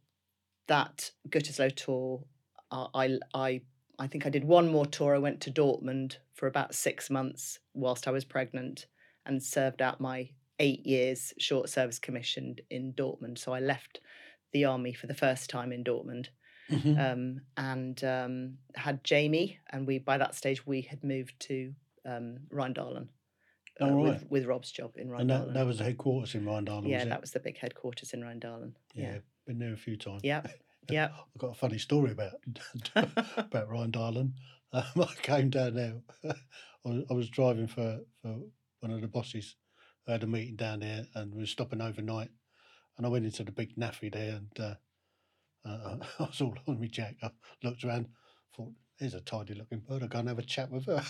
that 0.68 1.12
Gütersloh 1.30 1.76
tour 1.76 2.24
uh, 2.72 2.88
i 2.94 3.20
i 3.34 3.62
i 4.00 4.08
think 4.08 4.26
i 4.26 4.30
did 4.30 4.44
one 4.44 4.72
more 4.72 4.86
tour 4.86 5.16
i 5.16 5.18
went 5.18 5.42
to 5.42 5.52
dortmund 5.52 6.18
for 6.34 6.48
about 6.48 6.74
6 6.76 7.10
months 7.10 7.60
whilst 7.74 8.08
i 8.08 8.12
was 8.12 8.26
pregnant 8.26 8.86
and 9.26 9.42
served 9.44 9.82
out 9.82 10.00
my 10.00 10.30
eight 10.60 10.86
years 10.86 11.34
short 11.38 11.70
service 11.70 12.00
commissioned 12.00 12.62
in 12.72 12.92
Dortmund. 12.94 13.38
So 13.38 13.54
I 13.54 13.60
left 13.60 14.00
the 14.54 14.66
army 14.66 14.92
for 14.94 15.06
the 15.06 15.14
first 15.14 15.52
time 15.52 15.72
in 15.72 15.84
Dortmund 15.84 16.30
Mhm. 16.72 16.98
um, 17.14 17.42
and 17.58 18.04
um, 18.04 18.58
had 18.74 19.04
Jamie. 19.04 19.60
And 19.70 19.86
we 19.86 20.00
by 20.00 20.18
that 20.18 20.34
stage 20.34 20.66
we 20.66 20.82
had 20.82 21.04
moved 21.04 21.40
to 21.42 21.76
um, 22.06 22.40
uh, 22.50 22.98
Oh, 23.80 23.96
with, 23.98 24.14
right. 24.22 24.32
with 24.32 24.46
Rob's 24.46 24.72
job 24.72 24.98
in 24.98 25.14
and 25.14 25.30
that, 25.30 25.54
that 25.54 25.66
was 25.68 25.78
the 25.78 25.84
headquarters 25.84 26.34
in 26.34 26.44
Rheindalen, 26.46 26.90
yeah, 26.90 26.98
was 26.98 27.06
it? 27.06 27.10
that 27.10 27.22
was 27.22 27.32
the 27.32 27.40
big 27.40 27.58
headquarters 27.60 28.14
in 28.14 28.22
Rheindalen. 28.22 28.74
yeah. 28.96 29.14
Yeah, 29.14 29.18
been 29.46 29.60
there 29.60 29.74
a 29.74 29.78
few 29.78 29.96
times. 29.98 30.22
yeah, 30.24 30.42
yeah. 30.90 31.10
I've 31.36 31.40
got 31.40 31.52
a 31.52 31.56
funny 31.56 31.78
story 31.78 32.12
about 32.12 32.34
about 32.96 33.70
Rheindalen. 33.70 34.34
Um, 34.74 34.84
I 34.98 35.14
came 35.22 35.50
down 35.50 35.76
there. 35.76 35.96
I 36.24 36.34
was, 36.90 37.04
I 37.10 37.14
was 37.14 37.30
driving 37.30 37.68
for, 37.68 38.00
for 38.22 38.38
one 38.80 38.92
of 38.92 39.02
the 39.02 39.08
bosses. 39.08 39.56
I 40.08 40.14
had 40.14 40.24
a 40.24 40.28
meeting 40.28 40.56
down 40.56 40.80
there 40.80 41.06
and 41.16 41.34
we 41.34 41.42
were 41.42 41.48
stopping 41.48 41.82
overnight. 41.82 42.30
And 42.98 43.06
I 43.06 43.10
went 43.10 43.26
into 43.26 43.44
the 43.44 43.52
big 43.52 43.76
NAAFI 43.76 44.14
there 44.14 44.36
and 44.36 44.60
uh, 44.60 44.74
uh, 45.68 45.98
I 46.20 46.24
was 46.24 46.42
all 46.42 46.56
on 46.68 46.80
me 46.80 46.88
jack. 46.88 47.16
I 47.22 47.30
looked 47.64 47.84
around, 47.84 48.08
thought, 48.56 48.72
there's 49.00 49.14
a 49.14 49.22
tidy 49.22 49.54
looking 49.54 49.80
bird. 49.80 50.02
I'll 50.02 50.10
go 50.10 50.20
and 50.20 50.30
have 50.30 50.40
a 50.40 50.44
chat 50.44 50.72
with 50.72 50.86
her. 50.86 51.04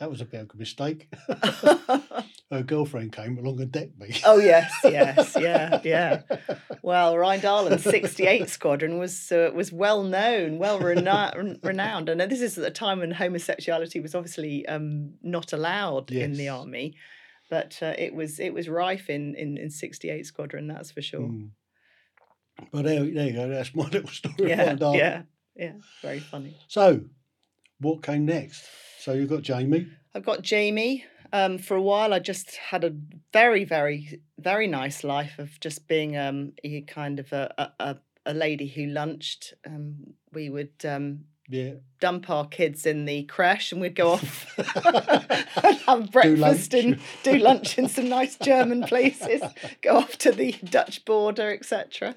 That 0.00 0.10
was 0.10 0.22
a 0.22 0.24
bit 0.24 0.40
of 0.40 0.50
a 0.54 0.56
mistake. 0.56 1.12
Her 2.50 2.62
girlfriend 2.62 3.12
came 3.12 3.36
along 3.36 3.60
and 3.60 3.70
decked 3.70 4.00
me. 4.00 4.16
oh 4.24 4.38
yes, 4.38 4.72
yes, 4.82 5.36
yeah, 5.40 5.78
yeah. 5.84 6.22
Well, 6.82 7.14
Rheindalen's 7.14 7.84
68 7.84 8.48
Squadron 8.48 8.98
was 8.98 9.30
uh, 9.30 9.50
was 9.54 9.70
well 9.70 10.02
known, 10.02 10.58
well 10.58 10.80
rena- 10.80 11.58
renowned, 11.62 12.08
and 12.08 12.20
this 12.20 12.40
is 12.40 12.56
at 12.58 12.64
a 12.64 12.70
time 12.70 13.00
when 13.00 13.12
homosexuality 13.12 14.00
was 14.00 14.14
obviously 14.14 14.66
um, 14.66 15.12
not 15.22 15.52
allowed 15.52 16.10
in 16.10 16.32
the 16.32 16.48
army, 16.48 16.96
but 17.50 17.78
uh, 17.82 17.94
it 17.98 18.14
was 18.14 18.40
it 18.40 18.54
was 18.54 18.70
rife 18.70 19.10
in, 19.10 19.34
in 19.36 19.58
in 19.58 19.70
68 19.70 20.24
Squadron, 20.24 20.66
that's 20.66 20.90
for 20.90 21.02
sure. 21.02 21.28
Mm. 21.28 21.50
But 22.72 22.84
there, 22.84 23.04
there 23.04 23.26
you 23.26 23.32
go. 23.34 23.48
That's 23.48 23.74
my 23.74 23.84
little 23.84 24.08
story. 24.08 24.48
Yeah, 24.48 24.76
yeah, 24.80 25.22
yeah. 25.54 25.72
Very 26.02 26.20
funny. 26.20 26.56
So, 26.68 27.02
what 27.78 28.02
came 28.02 28.24
next? 28.24 28.66
So 29.00 29.14
you've 29.14 29.30
got 29.30 29.40
Jamie. 29.40 29.88
I've 30.14 30.26
got 30.26 30.42
Jamie. 30.42 31.04
Um, 31.32 31.56
for 31.56 31.74
a 31.74 31.80
while, 31.82 32.12
I 32.12 32.18
just 32.18 32.56
had 32.56 32.84
a 32.84 32.92
very, 33.32 33.64
very, 33.64 34.20
very 34.38 34.66
nice 34.66 35.02
life 35.04 35.38
of 35.38 35.58
just 35.60 35.88
being 35.88 36.18
um, 36.18 36.52
a 36.62 36.82
kind 36.82 37.18
of 37.18 37.32
a, 37.32 37.72
a, 37.78 37.96
a, 38.26 38.34
lady 38.34 38.66
who 38.66 38.86
lunched. 38.86 39.54
Um, 39.64 40.14
we 40.32 40.50
would 40.50 40.84
um, 40.84 41.20
Yeah. 41.48 41.74
dump 42.00 42.28
our 42.28 42.46
kids 42.46 42.84
in 42.84 43.06
the 43.06 43.22
creche 43.24 43.72
and 43.72 43.80
we'd 43.80 43.94
go 43.94 44.10
off 44.10 44.58
and 45.64 45.76
have 45.86 46.10
breakfast 46.10 46.72
lunch. 46.74 46.84
and 46.84 46.98
do 47.22 47.38
lunch 47.38 47.78
in 47.78 47.88
some 47.88 48.08
nice 48.08 48.36
German 48.36 48.82
places, 48.82 49.40
go 49.82 49.96
off 49.96 50.18
to 50.18 50.32
the 50.32 50.52
Dutch 50.64 51.04
border, 51.06 51.50
etc. 51.54 52.16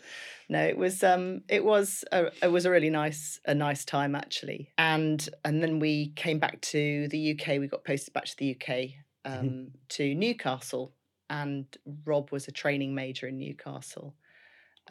No, 0.50 0.62
it 0.64 0.78
was 0.78 1.04
um 1.04 1.42
it 1.50 1.64
was 1.64 2.04
a 2.12 2.32
it 2.42 2.52
was 2.52 2.66
a 2.66 2.72
really 2.72 2.90
nice 2.90 3.40
a 3.46 3.54
nice 3.56 3.86
time 3.86 4.16
actually. 4.16 4.72
And 4.78 5.28
and 5.46 5.62
then 5.64 5.80
we 5.80 6.10
came 6.16 6.40
back 6.40 6.62
to 6.62 7.08
the 7.10 7.32
UK, 7.32 7.60
we 7.60 7.68
got 7.68 7.84
posted 7.86 8.14
back 8.14 8.26
to 8.26 8.36
the 8.38 8.56
UK 8.60 8.90
um 9.26 9.72
to 9.90 10.14
Newcastle 10.16 10.94
and 11.30 11.66
Rob 12.06 12.32
was 12.32 12.48
a 12.48 12.52
training 12.52 12.94
major 12.94 13.28
in 13.28 13.38
Newcastle. 13.38 14.16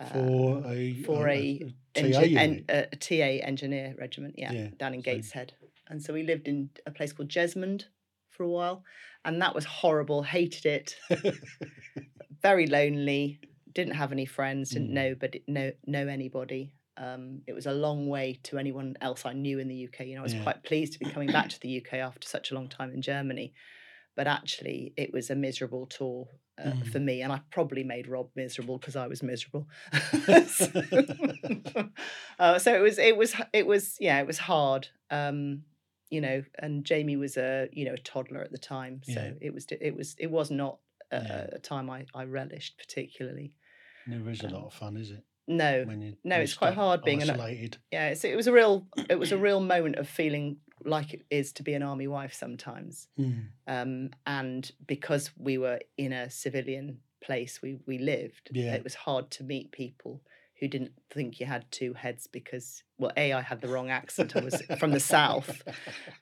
uh, 0.00 0.06
For 0.06 0.62
a 0.66 1.02
for 1.04 1.28
a 1.28 1.58
TA 1.94 2.22
en- 2.22 2.64
a, 2.68 2.86
a 2.92 2.96
TA 2.96 3.44
engineer 3.46 3.94
regiment, 3.98 4.34
yeah, 4.38 4.52
Yeah, 4.52 4.68
down 4.78 4.94
in 4.94 5.00
so- 5.02 5.10
Gateshead. 5.12 5.52
And 5.88 6.02
so 6.02 6.14
we 6.14 6.22
lived 6.22 6.48
in 6.48 6.70
a 6.86 6.90
place 6.90 7.12
called 7.12 7.28
Jesmond 7.28 7.84
for 8.30 8.44
a 8.44 8.48
while, 8.48 8.82
and 9.26 9.42
that 9.42 9.54
was 9.54 9.66
horrible. 9.66 10.22
Hated 10.22 10.64
it. 10.64 10.96
Very 12.42 12.66
lonely. 12.66 13.40
Didn't 13.74 13.94
have 13.94 14.12
any 14.12 14.26
friends. 14.26 14.70
Didn't 14.70 14.90
Mm. 14.90 14.94
know, 14.94 15.14
but 15.14 15.36
know 15.48 15.72
know 15.86 16.06
anybody. 16.08 16.74
Um, 16.96 17.42
it 17.46 17.54
was 17.54 17.66
a 17.66 17.72
long 17.72 18.08
way 18.08 18.38
to 18.44 18.58
anyone 18.58 18.96
else 19.00 19.24
I 19.24 19.32
knew 19.32 19.58
in 19.58 19.68
the 19.68 19.74
UK. 19.88 20.00
You 20.06 20.14
know, 20.16 20.20
I 20.20 20.24
was 20.24 20.34
Yeah. 20.34 20.42
quite 20.42 20.62
pleased 20.62 20.92
to 20.94 20.98
be 20.98 21.06
coming 21.06 21.30
back 21.32 21.48
to 21.48 21.60
the 21.60 21.68
UK 21.80 21.94
after 22.08 22.26
such 22.28 22.50
a 22.50 22.54
long 22.54 22.68
time 22.68 22.92
in 22.92 23.00
Germany, 23.00 23.54
but 24.14 24.26
actually, 24.26 24.92
it 24.96 25.12
was 25.12 25.30
a 25.30 25.34
miserable 25.34 25.86
tour 25.86 26.28
uh, 26.58 26.64
Mm. 26.72 26.86
for 26.92 27.00
me, 27.00 27.22
and 27.22 27.32
I 27.32 27.40
probably 27.50 27.82
made 27.82 28.06
Rob 28.06 28.28
miserable 28.36 28.76
because 28.78 28.94
I 28.94 29.06
was 29.06 29.22
miserable. 29.22 29.66
so, 30.46 30.66
uh, 32.38 32.58
so 32.58 32.74
it 32.74 32.80
was, 32.80 32.98
it 32.98 33.16
was, 33.16 33.34
it 33.54 33.66
was, 33.66 33.96
yeah, 34.00 34.20
it 34.20 34.26
was 34.26 34.38
hard. 34.38 34.88
Um, 35.10 35.64
you 36.10 36.20
know, 36.20 36.44
and 36.58 36.84
Jamie 36.84 37.16
was 37.16 37.38
a, 37.38 37.68
you 37.72 37.86
know, 37.86 37.94
a 37.94 37.98
toddler 37.98 38.42
at 38.42 38.52
the 38.52 38.58
time, 38.58 39.00
so 39.02 39.12
Yeah. 39.12 39.32
it 39.40 39.54
was, 39.54 39.66
it 39.70 39.96
was, 39.96 40.14
it 40.18 40.30
was 40.30 40.50
not 40.50 40.78
a, 41.10 41.16
Yeah. 41.16 41.46
a 41.54 41.58
time 41.58 41.88
I, 41.88 42.04
I 42.14 42.24
relished 42.24 42.76
particularly. 42.76 43.54
Never 44.06 44.30
is 44.30 44.42
a 44.42 44.46
um, 44.48 44.52
lot 44.54 44.66
of 44.66 44.74
fun, 44.74 44.96
is 44.96 45.10
it? 45.10 45.22
No, 45.48 45.84
When 45.84 46.00
you 46.00 46.16
no, 46.24 46.36
it's 46.36 46.54
quite 46.54 46.74
hard 46.74 47.02
being 47.02 47.20
an- 47.22 47.30
isolated. 47.30 47.76
yeah, 47.90 48.08
it's, 48.10 48.24
it 48.24 48.36
was 48.36 48.46
a 48.46 48.52
real, 48.52 48.86
it 49.10 49.18
was 49.18 49.32
a 49.32 49.36
real 49.48 49.60
moment 49.60 49.96
of 49.96 50.08
feeling 50.08 50.58
like 50.84 51.12
it 51.14 51.22
is 51.30 51.52
to 51.54 51.62
be 51.62 51.74
an 51.74 51.82
army 51.82 52.06
wife 52.06 52.32
sometimes. 52.34 53.08
Mm. 53.18 53.46
um, 53.66 54.10
and 54.26 54.70
because 54.86 55.30
we 55.36 55.58
were 55.58 55.80
in 55.98 56.12
a 56.12 56.30
civilian 56.30 56.98
place 57.24 57.60
we 57.62 57.78
we 57.86 57.98
lived 57.98 58.50
Yeah. 58.52 58.74
it 58.74 58.82
was 58.82 58.94
hard 58.96 59.30
to 59.32 59.44
meet 59.44 59.70
people 59.70 60.22
who 60.62 60.68
didn't 60.68 60.92
think 61.10 61.40
you 61.40 61.46
had 61.46 61.68
two 61.72 61.92
heads 61.92 62.28
because 62.28 62.84
well 62.98 63.10
a 63.16 63.32
i 63.32 63.40
had 63.40 63.60
the 63.60 63.66
wrong 63.68 63.90
accent 63.90 64.36
i 64.36 64.40
was 64.40 64.62
from 64.78 64.92
the 64.92 65.00
south 65.00 65.60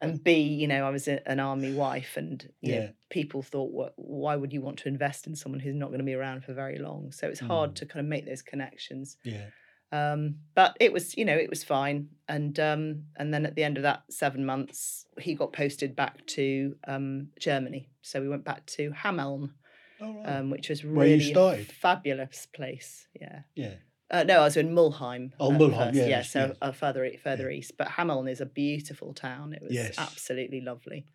and 0.00 0.24
b 0.24 0.32
you 0.40 0.66
know 0.66 0.82
i 0.86 0.90
was 0.90 1.06
a, 1.08 1.16
an 1.30 1.38
army 1.38 1.72
wife 1.74 2.16
and 2.16 2.50
you 2.62 2.72
know, 2.72 2.80
Yeah. 2.80 2.88
people 3.10 3.42
thought 3.42 3.70
what 3.70 3.92
why 3.96 4.34
would 4.36 4.52
you 4.54 4.62
want 4.62 4.78
to 4.78 4.88
invest 4.88 5.26
in 5.26 5.36
someone 5.36 5.60
who's 5.60 5.74
not 5.74 5.88
going 5.88 5.98
to 5.98 6.04
be 6.12 6.14
around 6.14 6.42
for 6.44 6.54
very 6.54 6.78
long 6.78 7.12
so 7.12 7.28
it's 7.28 7.40
hard 7.40 7.72
Mm. 7.72 7.74
to 7.76 7.86
kind 7.86 8.00
of 8.00 8.06
make 8.06 8.24
those 8.26 8.40
connections 8.42 9.18
yeah. 9.24 9.46
um, 9.92 10.36
but 10.54 10.76
it 10.80 10.92
was, 10.92 11.16
you 11.18 11.24
know, 11.24 11.36
it 11.36 11.50
was 11.50 11.64
fine. 11.64 12.08
And 12.28 12.58
um, 12.60 12.82
and 13.18 13.34
then 13.34 13.44
at 13.44 13.54
the 13.56 13.64
end 13.64 13.76
of 13.76 13.82
that 13.82 14.04
seven 14.08 14.46
months, 14.46 15.04
he 15.18 15.34
got 15.34 15.52
posted 15.52 15.96
back 15.96 16.24
to 16.38 16.76
um, 16.86 17.28
Germany. 17.40 17.88
So 18.02 18.20
we 18.22 18.28
went 18.28 18.44
back 18.44 18.64
to 18.76 18.92
Hameln, 18.92 19.50
All 20.00 20.14
right. 20.14 20.26
um, 20.36 20.50
which 20.50 20.68
was 20.68 20.84
really 20.84 21.32
a 21.34 21.64
fabulous 21.64 22.46
place. 22.58 23.08
Yeah. 23.20 23.40
yeah. 23.56 23.74
Uh, 24.10 24.24
no, 24.24 24.40
I 24.40 24.44
was 24.44 24.56
in 24.56 24.70
Mulheim. 24.74 25.32
Oh, 25.38 25.52
at 25.52 25.58
Mulheim, 25.60 25.76
first, 25.76 25.94
yeah, 25.94 26.02
yeah. 26.02 26.08
yes, 26.08 26.30
So 26.32 26.46
yes. 26.46 26.56
uh, 26.60 26.72
further 26.72 27.10
further 27.22 27.50
east, 27.50 27.72
but 27.78 27.88
Hameln 27.88 28.28
is 28.30 28.40
a 28.40 28.46
beautiful 28.46 29.14
town. 29.14 29.52
It 29.52 29.62
was 29.62 29.72
Yes. 29.72 29.94
absolutely 29.98 30.60
lovely. 30.60 31.06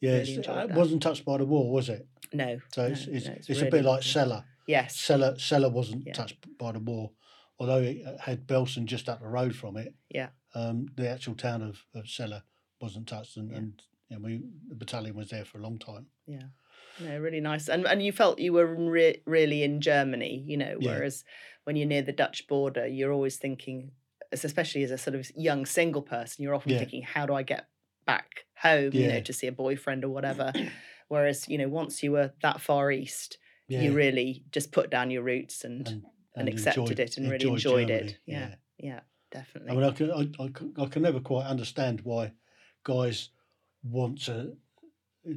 Yeah. 0.00 0.18
really 0.18 0.34
it 0.34 0.70
wasn't 0.72 1.02
touched 1.02 1.24
by 1.24 1.38
the 1.38 1.46
war, 1.46 1.72
was 1.72 1.88
it? 1.88 2.06
No. 2.32 2.60
So 2.74 2.82
no, 2.86 2.92
it's, 2.92 3.06
it's, 3.06 3.26
no, 3.26 3.32
it's, 3.32 3.48
a 3.48 3.54
really 3.54 3.70
bit 3.70 3.84
like. 3.84 4.02
Celle. 4.02 4.44
Yes. 4.66 4.96
Celle, 4.96 5.38
Celle 5.38 5.70
wasn't 5.70 6.06
Yeah. 6.06 6.12
touched 6.12 6.36
by 6.58 6.72
the 6.72 6.80
war. 6.80 7.12
although 7.58 7.78
it 7.80 8.02
uh, 8.06 8.18
had 8.20 8.46
Belsen 8.46 8.84
just 8.84 9.08
up 9.08 9.20
the 9.20 9.26
road 9.26 9.54
from 9.56 9.76
it, 9.78 9.94
Yeah. 10.10 10.28
um, 10.54 10.88
the 10.94 11.08
actual 11.08 11.34
town 11.34 11.62
of, 11.62 11.82
of 11.94 12.06
Celle 12.06 12.42
wasn't 12.80 13.08
touched, 13.08 13.38
and, 13.38 13.50
Yeah. 13.50 13.56
and 13.56 13.82
you 14.10 14.16
know, 14.16 14.22
we 14.22 14.42
the 14.68 14.74
battalion 14.76 15.16
was 15.16 15.30
there 15.30 15.44
for 15.46 15.58
a 15.58 15.62
long 15.62 15.78
time. 15.78 16.06
Yeah. 16.26 16.48
No, 17.00 17.18
really 17.18 17.40
nice. 17.40 17.68
And 17.68 17.86
and 17.86 18.02
you 18.02 18.12
felt 18.12 18.38
you 18.38 18.52
were 18.52 18.66
re- 18.66 19.22
really 19.26 19.62
in 19.62 19.80
Germany, 19.80 20.44
you 20.46 20.56
know, 20.58 20.76
Yeah. 20.80 20.90
whereas 20.92 21.24
when 21.66 21.74
you're 21.74 21.88
near 21.88 22.02
the 22.02 22.12
Dutch 22.12 22.46
border, 22.46 22.86
you're 22.86 23.12
always 23.12 23.36
thinking, 23.38 23.90
especially 24.30 24.84
as 24.84 24.92
a 24.92 24.98
sort 24.98 25.16
of 25.16 25.28
young 25.34 25.66
single 25.66 26.00
person, 26.00 26.44
you're 26.44 26.54
often 26.54 26.72
Yeah. 26.72 26.78
thinking, 26.78 27.02
how 27.02 27.26
do 27.26 27.34
I 27.34 27.42
get 27.42 27.68
back 28.06 28.44
home, 28.62 28.92
you 28.94 29.08
know, 29.08 29.20
to 29.20 29.32
see 29.32 29.48
a 29.48 29.52
boyfriend 29.52 30.04
or 30.04 30.08
whatever. 30.10 30.52
whereas, 31.08 31.48
you 31.48 31.58
know, 31.58 31.68
once 31.68 32.04
you 32.04 32.12
were 32.12 32.32
that 32.40 32.60
far 32.60 32.92
east, 32.92 33.38
Yeah, 33.66 33.82
you 33.82 33.94
really 33.94 34.44
just 34.52 34.70
put 34.70 34.90
down 34.90 35.10
your 35.10 35.24
roots 35.24 35.64
and, 35.64 35.88
and, 35.88 36.04
and 36.36 36.48
accepted 36.48 37.00
it 37.00 37.16
and 37.16 37.28
really 37.28 37.48
enjoyed 37.48 37.90
it. 37.90 38.16
Yeah. 38.26 38.54
yeah, 38.78 39.00
definitely. 39.32 39.72
I 39.72 39.74
mean, 39.74 39.84
I 39.84 39.90
can, 39.90 40.12
I, 40.12 40.44
I, 40.44 40.48
can- 40.48 40.74
I 40.78 40.86
can 40.86 41.02
never 41.02 41.18
quite 41.18 41.46
understand 41.46 42.02
why 42.02 42.32
guys 42.84 43.30
want 43.82 44.22
to 44.26 44.56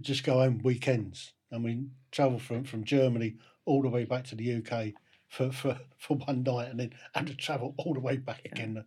just 0.01 0.23
go 0.23 0.33
home 0.33 0.61
weekends. 0.63 1.33
I 1.51 1.57
mean, 1.57 1.95
travel 2.11 2.37
from, 2.37 2.65
from 2.65 2.83
Germany 2.83 3.37
all 3.65 3.81
the 3.81 3.89
way 3.89 4.05
back 4.05 4.25
to 4.25 4.35
the 4.35 4.57
UK 4.57 4.93
for, 5.29 5.51
for, 5.51 5.79
for 5.97 6.17
one 6.17 6.43
night 6.43 6.69
and 6.69 6.79
then 6.79 6.91
had 7.13 7.27
to 7.27 7.35
travel 7.35 7.75
all 7.77 7.93
the 7.93 7.99
way 7.99 8.17
back 8.17 8.41
Yeah. 8.45 8.51
again 8.51 8.85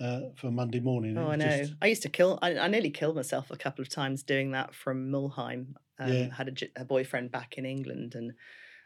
uh, 0.00 0.20
for 0.36 0.50
Monday 0.50 0.80
morning. 0.80 1.16
Oh, 1.18 1.28
I 1.28 1.36
know. 1.36 1.58
just- 1.58 1.74
I 1.82 1.86
used 1.86 2.02
to 2.02 2.08
kill. 2.08 2.38
I, 2.42 2.56
I 2.58 2.68
nearly 2.68 2.90
killed 2.90 3.16
myself 3.16 3.50
a 3.50 3.56
couple 3.56 3.82
of 3.82 3.88
times 3.88 4.22
doing 4.22 4.52
that 4.52 4.74
from 4.74 5.10
Mulheim. 5.10 5.74
Um, 5.98 6.12
Yeah. 6.12 6.32
Had 6.34 6.62
a 6.76 6.84
boyfriend 6.84 7.32
back 7.32 7.58
in 7.58 7.66
England, 7.66 8.14
and 8.14 8.32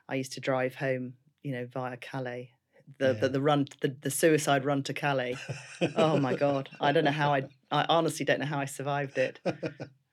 I 0.09 0.15
used 0.15 0.33
to 0.33 0.41
drive 0.41 0.75
home, 0.77 1.15
you 1.43 1.53
know, 1.53 1.67
via 1.71 1.97
Calais. 1.99 2.51
The 2.99 3.09
Yeah. 3.09 3.13
the, 3.13 3.29
the 3.29 3.41
run, 3.43 3.67
the, 3.83 3.95
the 4.01 4.11
suicide 4.11 4.65
run 4.65 4.83
to 4.85 4.95
Calais. 4.95 5.37
Oh 5.97 6.19
my 6.19 6.35
god! 6.35 6.69
I 6.81 6.93
don't 6.93 7.05
know 7.05 7.11
how 7.11 7.33
I. 7.35 7.43
I 7.71 7.85
honestly 7.89 8.25
don't 8.25 8.41
know 8.41 8.47
how 8.47 8.59
I 8.59 8.65
survived 8.65 9.19
it. 9.19 9.39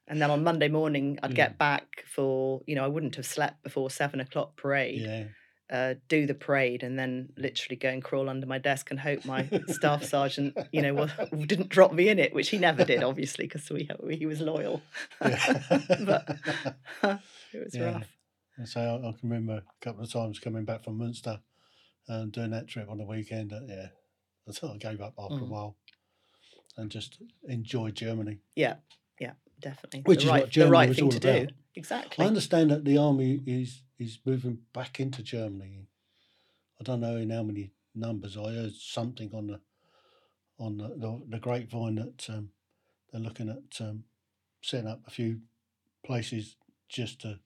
And 0.07 0.21
then 0.21 0.29
on 0.31 0.43
Monday 0.43 0.67
morning, 0.69 1.17
I'd 1.23 1.35
get 1.43 1.57
back 1.57 2.03
for 2.13 2.61
you 2.67 2.75
know 2.75 2.83
I 2.83 2.87
wouldn't 2.87 3.15
have 3.15 3.25
slept 3.25 3.63
before 3.63 3.89
seven 3.89 4.19
o'clock 4.19 4.55
parade. 4.57 5.01
yeah, 5.01 5.23
uh, 5.69 5.93
do 6.07 6.25
the 6.25 6.33
parade 6.33 6.81
and 6.83 6.97
then 6.97 7.29
literally 7.37 7.75
go 7.75 7.89
and 7.89 8.03
crawl 8.03 8.27
under 8.29 8.47
my 8.47 8.57
desk 8.57 8.89
and 8.91 8.99
hope 8.99 9.23
my 9.25 9.49
staff 9.67 10.03
sergeant, 10.15 10.57
you 10.71 10.81
know, 10.81 11.07
didn't 11.45 11.69
drop 11.69 11.93
me 11.93 12.09
in 12.09 12.17
it, 12.19 12.33
which 12.33 12.49
he 12.49 12.57
never 12.57 12.83
did, 12.83 13.03
obviously, 13.03 13.45
because 13.45 13.69
we, 13.69 13.87
he 14.09 14.25
was 14.25 14.41
loyal. 14.41 14.81
yeah. 15.23 15.39
but 16.05 16.37
it 17.53 17.63
was 17.63 17.75
Yeah. 17.75 17.93
rough. 17.93 18.07
And 18.57 18.67
so 18.67 18.81
I, 18.81 19.07
I 19.07 19.11
can 19.13 19.29
remember 19.29 19.57
a 19.57 19.63
couple 19.85 20.03
of 20.03 20.11
times 20.11 20.39
coming 20.39 20.65
back 20.65 20.83
from 20.83 20.97
Munster 20.97 21.39
and 22.07 22.31
doing 22.31 22.51
that 22.51 22.67
trip 22.67 22.89
on 22.89 22.97
the 22.97 23.05
weekend. 23.05 23.53
uh, 23.53 23.59
yeah, 23.67 23.87
I 24.47 24.51
sort 24.51 24.73
of 24.73 24.79
gave 24.79 25.01
up 25.01 25.13
after 25.19 25.35
a 25.35 25.47
Mm. 25.47 25.49
while 25.49 25.77
and 26.77 26.89
just 26.89 27.21
enjoyed 27.47 27.93
Germany. 27.95 28.39
Yeah, 28.55 28.75
yeah, 29.19 29.33
definitely. 29.61 30.01
Which 30.01 30.19
the 30.19 30.25
is 30.25 30.31
right, 30.31 30.41
what 30.43 30.49
Germany 30.49 30.69
the 30.69 30.71
right 30.71 30.95
thing 30.95 31.09
to 31.09 31.17
about. 31.17 31.47
do. 31.47 31.53
Exactly. 31.75 32.25
I 32.25 32.27
understand 32.27 32.71
that 32.71 32.85
the 32.85 32.97
army 32.97 33.41
is 33.45 33.83
is 33.97 34.19
moving 34.25 34.59
back 34.73 34.99
into 34.99 35.21
Germany. 35.23 35.87
I 36.79 36.83
don't 36.83 37.01
know 37.01 37.17
in 37.17 37.29
how 37.29 37.43
many 37.43 37.71
numbers. 37.93 38.37
I 38.37 38.53
heard 38.53 38.73
something 38.73 39.31
on 39.33 39.47
the 39.47 39.59
on 40.57 40.77
the, 40.77 40.87
the, 40.89 41.21
the 41.29 41.39
grapevine 41.39 41.95
that 41.95 42.29
um, 42.29 42.49
they're 43.11 43.21
looking 43.21 43.49
at 43.49 43.81
um, 43.81 44.03
setting 44.61 44.87
up 44.89 45.01
a 45.07 45.09
few 45.09 45.39
places 46.05 46.55
just 46.89 47.21
to 47.21 47.39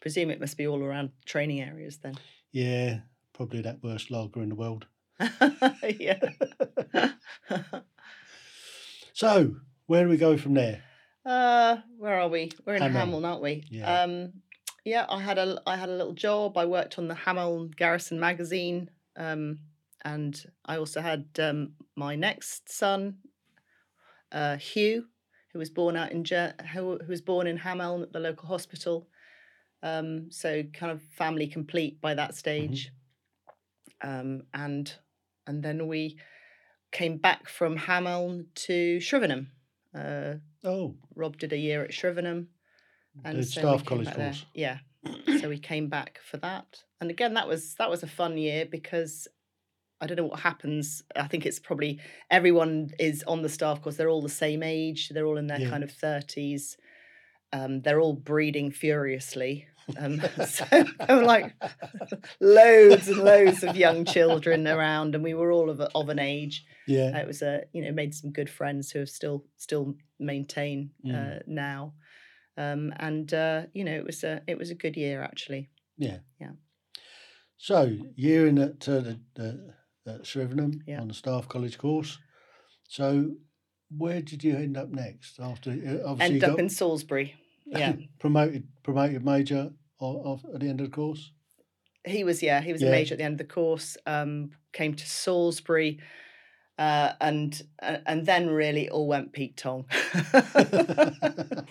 Presume 0.00 0.30
it 0.30 0.40
must 0.40 0.56
be 0.58 0.66
all 0.66 0.82
around 0.82 1.10
training 1.24 1.60
areas 1.62 1.98
then. 1.98 2.14
yeah 2.52 2.98
probably 3.32 3.60
that 3.62 3.82
worst 3.82 4.10
lager 4.10 4.42
in 4.42 4.48
the 4.50 4.54
world. 4.54 4.86
yeah. 5.98 6.18
So 9.16 9.56
where 9.86 10.04
do 10.04 10.10
we 10.10 10.16
go 10.16 10.36
from 10.36 10.54
there? 10.54 10.82
Uh, 11.24 11.78
where 11.98 12.20
are 12.20 12.28
we? 12.28 12.50
We're 12.66 12.74
in 12.74 12.82
Hameln. 12.82 12.92
Hameln, 12.92 13.26
aren't 13.26 13.42
we? 13.42 13.64
Yeah. 13.70 14.02
Um, 14.02 14.32
yeah, 14.84 15.06
I 15.08 15.20
had 15.20 15.38
a 15.38 15.60
I 15.66 15.76
had 15.76 15.88
a 15.88 15.96
little 15.96 16.12
job. 16.12 16.58
I 16.58 16.66
worked 16.66 16.98
on 16.98 17.08
the 17.08 17.14
Hameln 17.14 17.74
Garrison 17.74 18.20
magazine, 18.20 18.90
um, 19.16 19.58
and 20.04 20.42
I 20.66 20.76
also 20.76 21.00
had 21.00 21.26
um, 21.38 21.72
my 21.96 22.14
next 22.16 22.70
son, 22.70 23.16
uh, 24.30 24.56
Hugh, 24.56 25.06
who 25.52 25.58
was 25.58 25.70
born 25.70 25.96
out 25.96 26.12
in 26.12 26.24
Ger- 26.24 26.54
who, 26.72 26.98
who 26.98 27.08
was 27.08 27.22
born 27.22 27.46
in 27.46 27.58
Hameln 27.58 28.02
at 28.02 28.12
the 28.12 28.20
local 28.20 28.46
hospital. 28.48 29.08
Um, 29.82 30.30
so 30.30 30.62
kind 30.74 30.92
of 30.92 31.02
family 31.02 31.46
complete 31.46 32.00
by 32.02 32.14
that 32.14 32.34
stage, 32.34 32.92
um, 34.02 34.42
and 34.52 34.92
and 35.46 35.62
then 35.62 35.88
we 35.88 36.18
came 36.92 37.16
back 37.16 37.48
from 37.48 37.78
Hameln 37.78 38.46
to 38.54 38.98
Shrivenham. 38.98 39.48
Uh, 39.94 40.34
Oh, 40.66 40.94
Rob 41.14 41.36
did 41.38 41.52
a 41.52 41.58
year 41.58 41.84
at 41.84 41.90
Shrivenham. 41.90 42.46
the 43.22 43.34
we 43.34 43.42
staff 43.42 43.84
college 43.84 44.10
course. 44.14 44.44
Yeah. 44.54 44.78
so 45.40 45.48
we 45.50 45.58
came 45.58 45.88
back 45.88 46.18
for 46.24 46.38
that. 46.38 46.82
And 47.00 47.10
again, 47.10 47.34
that 47.34 47.46
was 47.46 47.74
that 47.74 47.90
was 47.90 48.02
a 48.02 48.06
fun 48.06 48.38
year 48.38 48.64
because 48.64 49.28
I 50.00 50.06
don't 50.06 50.16
know 50.16 50.24
what 50.24 50.40
happens. 50.40 51.02
I 51.14 51.26
think 51.28 51.44
it's 51.44 51.58
probably 51.60 52.00
everyone 52.30 52.90
is 52.98 53.22
on 53.26 53.42
the 53.42 53.48
staff 53.50 53.82
course. 53.82 53.96
They're 53.96 54.08
all 54.08 54.22
the 54.22 54.28
same 54.30 54.62
age. 54.62 55.10
They're 55.10 55.26
all 55.26 55.36
in 55.38 55.46
their 55.48 55.60
Yeah. 55.60 55.68
kind 55.70 55.84
of 55.84 55.90
thirties. 55.92 56.78
Um, 57.52 57.82
they're 57.82 58.00
all 58.00 58.14
breeding 58.14 58.70
furiously. 58.70 59.68
Um, 59.98 60.20
so 60.46 60.64
there 60.70 61.16
were 61.16 61.24
like 61.24 61.52
loads 62.40 63.08
and 63.08 63.18
loads 63.18 63.62
of 63.62 63.76
young 63.76 64.04
children 64.04 64.66
around, 64.66 65.14
and 65.14 65.22
we 65.24 65.34
were 65.34 65.52
all 65.52 65.70
of, 65.70 65.80
a, 65.80 65.88
of 65.94 66.08
an 66.08 66.18
age 66.18 66.64
Yeah, 66.86 67.16
it 67.18 67.26
was 67.26 67.42
a 67.42 67.64
you 67.72 67.82
know 67.82 67.92
made 67.92 68.14
some 68.14 68.30
good 68.32 68.50
friends 68.50 68.90
who 68.90 69.00
have 69.00 69.10
still 69.10 69.44
still 69.56 69.94
maintain 70.18 70.90
uh, 71.06 71.08
Mm. 71.08 71.48
now 71.48 71.94
um 72.56 72.92
and 73.00 73.34
uh 73.34 73.62
you 73.72 73.82
know 73.84 73.92
it 73.96 74.04
was 74.06 74.22
a 74.24 74.40
it 74.46 74.56
was 74.56 74.70
a 74.70 74.74
good 74.76 74.96
year 74.96 75.22
actually 75.22 75.68
yeah, 75.98 76.18
Yeah. 76.40 76.52
So 77.56 77.90
year 78.16 78.46
in 78.46 78.58
at 78.58 78.88
uh, 78.88 79.00
the, 79.00 79.20
the 79.34 79.74
at 80.06 80.22
Shrivenham 80.24 80.80
Yeah. 80.86 81.00
on 81.00 81.08
the 81.08 81.14
staff 81.14 81.48
college 81.48 81.78
course. 81.78 82.18
So 82.88 83.36
where 83.96 84.20
did 84.22 84.44
you 84.44 84.56
end 84.56 84.76
up 84.76 84.88
next 84.90 85.38
after? 85.40 85.70
uh, 85.70 86.08
Obviously, 86.08 86.36
you 86.36 86.42
up 86.42 86.50
got 86.52 86.58
in 86.60 86.68
salisbury 86.68 87.34
yeah. 87.66 87.94
Promoted 88.18 88.66
promoted 88.82 89.24
major 89.24 89.70
o- 90.00 90.32
of, 90.32 90.44
at 90.54 90.60
the 90.60 90.68
end 90.68 90.80
of 90.80 90.86
the 90.90 90.92
course. 90.92 91.32
he 92.06 92.24
was 92.24 92.42
yeah 92.42 92.60
he 92.60 92.72
was 92.72 92.82
a 92.82 92.90
major 92.90 93.14
at 93.14 93.18
the 93.18 93.24
end 93.24 93.40
of 93.40 93.46
the 93.46 93.52
course 93.54 93.96
um 94.06 94.50
came 94.72 94.94
to 94.94 95.06
salisbury 95.06 96.00
uh 96.78 97.12
and 97.20 97.62
uh, 97.82 97.98
and 98.06 98.26
then 98.26 98.48
really 98.50 98.88
all 98.90 99.06
went 99.06 99.32
pete 99.32 99.56
tong. 99.56 99.86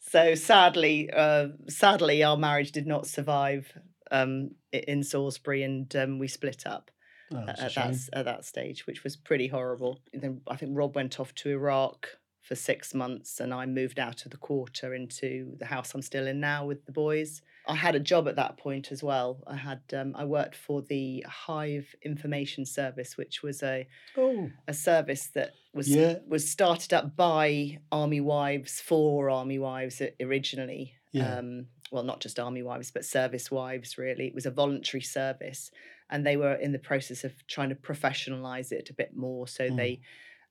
So 0.00 0.34
sadly 0.34 1.10
uh 1.10 1.48
sadly 1.68 2.22
our 2.24 2.36
marriage 2.36 2.72
did 2.72 2.86
not 2.86 3.06
survive 3.06 3.70
um 4.10 4.52
in 4.72 5.02
salisbury 5.02 5.62
and 5.62 5.94
um 5.96 6.18
we 6.18 6.28
split 6.28 6.66
up 6.66 6.90
Oh, 7.30 7.44
at, 7.46 7.58
at 7.58 7.74
that 7.74 7.96
at 8.14 8.24
that 8.24 8.46
stage, 8.46 8.86
which 8.86 9.04
was 9.04 9.14
pretty 9.16 9.48
horrible. 9.48 10.00
Then 10.14 10.40
I 10.48 10.56
think 10.56 10.70
Rob 10.74 10.96
went 10.96 11.20
off 11.20 11.34
to 11.34 11.50
Iraq 11.50 12.08
for 12.48 12.54
six 12.54 12.94
months, 12.94 13.40
and 13.40 13.52
I 13.52 13.66
moved 13.66 13.98
out 13.98 14.24
of 14.24 14.30
the 14.30 14.38
quarter 14.38 14.94
into 14.94 15.54
the 15.58 15.66
house 15.66 15.94
I'm 15.94 16.02
still 16.02 16.26
in 16.26 16.40
now 16.40 16.64
with 16.66 16.86
the 16.86 16.92
boys. 16.92 17.42
I 17.66 17.74
had 17.74 17.94
a 17.94 18.00
job 18.00 18.26
at 18.26 18.36
that 18.36 18.56
point 18.56 18.90
as 18.90 19.02
well. 19.02 19.30
I 19.46 19.56
had 19.56 19.82
um, 20.00 20.14
I 20.16 20.24
worked 20.24 20.56
for 20.56 20.80
the 20.80 21.24
Hive 21.28 21.94
Information 22.02 22.64
Service, 22.64 23.18
which 23.18 23.42
was 23.42 23.62
a 23.62 23.86
Oh, 24.16 24.50
a 24.66 24.72
service 24.72 25.26
that 25.36 25.50
was 25.74 25.88
Yeah. 25.94 26.14
was 26.26 26.50
started 26.50 26.94
up 26.94 27.14
by 27.16 27.78
Army 27.92 28.22
Wives 28.22 28.80
for 28.80 29.28
Army 29.28 29.58
Wives 29.58 30.00
originally. 30.20 30.94
Yeah. 31.12 31.38
Um, 31.38 31.66
well, 31.92 32.02
not 32.04 32.20
just 32.20 32.38
Army 32.38 32.62
Wives, 32.62 32.90
but 32.90 33.04
service 33.04 33.50
wives. 33.50 33.98
Really, 33.98 34.26
it 34.28 34.34
was 34.34 34.46
a 34.46 34.50
voluntary 34.50 35.02
service, 35.02 35.70
and 36.10 36.24
they 36.26 36.36
were 36.38 36.54
in 36.54 36.72
the 36.72 36.78
process 36.90 37.24
of 37.24 37.32
trying 37.46 37.68
to 37.70 37.74
professionalize 37.74 38.72
it 38.72 38.88
a 38.90 38.94
bit 38.94 39.14
more. 39.14 39.46
So 39.48 39.64
Mm. 39.68 39.76
they 39.76 40.00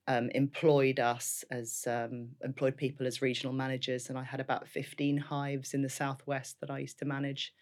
um, 0.08 0.30
employed 0.32 1.00
us 1.00 1.44
as 1.52 1.86
um, 1.88 2.30
employed 2.44 2.78
people 2.78 3.06
as 3.08 3.22
regional 3.22 3.54
managers, 3.54 4.10
and 4.10 4.18
I 4.18 4.24
had 4.24 4.40
about 4.40 4.68
fifteen 4.68 5.18
hives 5.18 5.74
in 5.74 5.82
the 5.82 5.90
southwest 5.90 6.60
that 6.62 6.70
I 6.72 6.80
used 6.80 7.00
to 7.00 7.06
manage. 7.06 7.54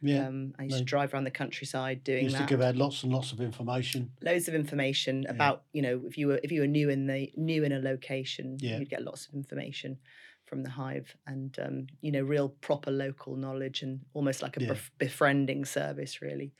yeah. 0.00 0.26
Um, 0.26 0.52
I 0.58 0.64
used 0.64 0.78
to 0.78 0.84
drive 0.84 1.14
around 1.14 1.24
the 1.24 1.30
countryside 1.30 2.02
doing 2.02 2.24
Used 2.24 2.36
that 2.36 2.48
to 2.48 2.54
give 2.54 2.60
out 2.60 2.76
lots 2.76 3.04
and 3.04 3.12
lots 3.12 3.32
of 3.32 3.40
information. 3.40 4.10
loads 4.20 4.48
of 4.48 4.54
information 4.54 5.26
about 5.28 5.64
you 5.72 5.82
know 5.82 6.02
if 6.06 6.18
you 6.18 6.26
were 6.26 6.40
if 6.42 6.50
you 6.50 6.60
were 6.60 6.66
new 6.66 6.90
in 6.90 7.06
the 7.06 7.30
new 7.36 7.62
in 7.64 7.72
a 7.72 7.78
location 7.78 8.56
Yeah. 8.60 8.78
you'd 8.78 8.90
get 8.90 9.02
lots 9.02 9.28
of 9.28 9.34
information 9.34 9.98
from 10.46 10.62
the 10.64 10.70
hive 10.70 11.16
and 11.26 11.56
um, 11.60 11.86
you 12.00 12.10
know 12.12 12.22
real 12.22 12.48
proper 12.48 12.90
local 12.90 13.36
knowledge 13.36 13.82
and 13.82 14.00
almost 14.12 14.42
like 14.42 14.56
a 14.56 14.60
Yeah. 14.60 14.72
bef- 14.72 14.90
befriending 14.98 15.64
service 15.64 16.20
really 16.20 16.52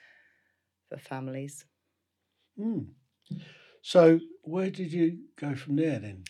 for 0.89 0.99
families 0.99 1.67
Mm. 2.59 2.93
So 3.83 4.21
where 4.43 4.71
did 4.71 4.93
you 4.93 5.19
go 5.37 5.55
from 5.55 5.77
there 5.77 5.99
then? 5.99 6.25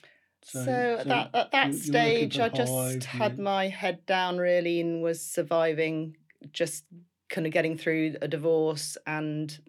so, 0.44 0.96
at 0.98 1.07
that 1.09 1.30
at 1.34 1.53
that 1.53 1.72
you- 1.72 1.80
you 1.84 1.92
were 1.92 1.98
looking 2.00 2.30
stage 2.30 2.40
i 2.40 2.48
just 2.48 3.05
Hive, 3.05 3.05
had 3.05 3.38
my 3.38 3.68
head 3.68 4.05
down 4.07 4.38
really 4.38 4.80
and 4.80 5.00
was 5.03 5.24
surviving 5.24 6.16
just 6.53 6.84
kind 7.28 7.46
of 7.46 7.53
getting 7.53 7.78
through 7.78 8.16
a 8.20 8.26
divorce 8.28 8.96
and 9.07 9.61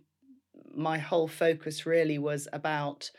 my 0.75 0.97
whole 0.97 1.27
focus 1.27 1.85
really 1.85 2.17
was 2.17 2.47
about 2.51 3.11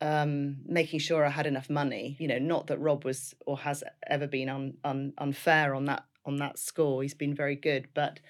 um, 0.00 0.58
making 0.66 1.00
sure 1.00 1.24
I 1.24 1.30
had 1.30 1.46
enough 1.46 1.70
money. 1.70 2.16
You 2.18 2.28
know, 2.28 2.38
not 2.38 2.66
that 2.68 2.78
Rob 2.78 3.04
was 3.04 3.34
or 3.46 3.58
has 3.58 3.82
ever 4.06 4.26
been 4.26 4.48
un, 4.48 4.74
un, 4.84 5.12
unfair 5.18 5.74
on 5.74 5.86
that 5.86 6.04
on 6.26 6.36
that 6.36 6.58
score. 6.58 7.02
He's 7.02 7.14
been 7.14 7.34
very 7.34 7.56
good, 7.56 7.88
but 7.94 8.20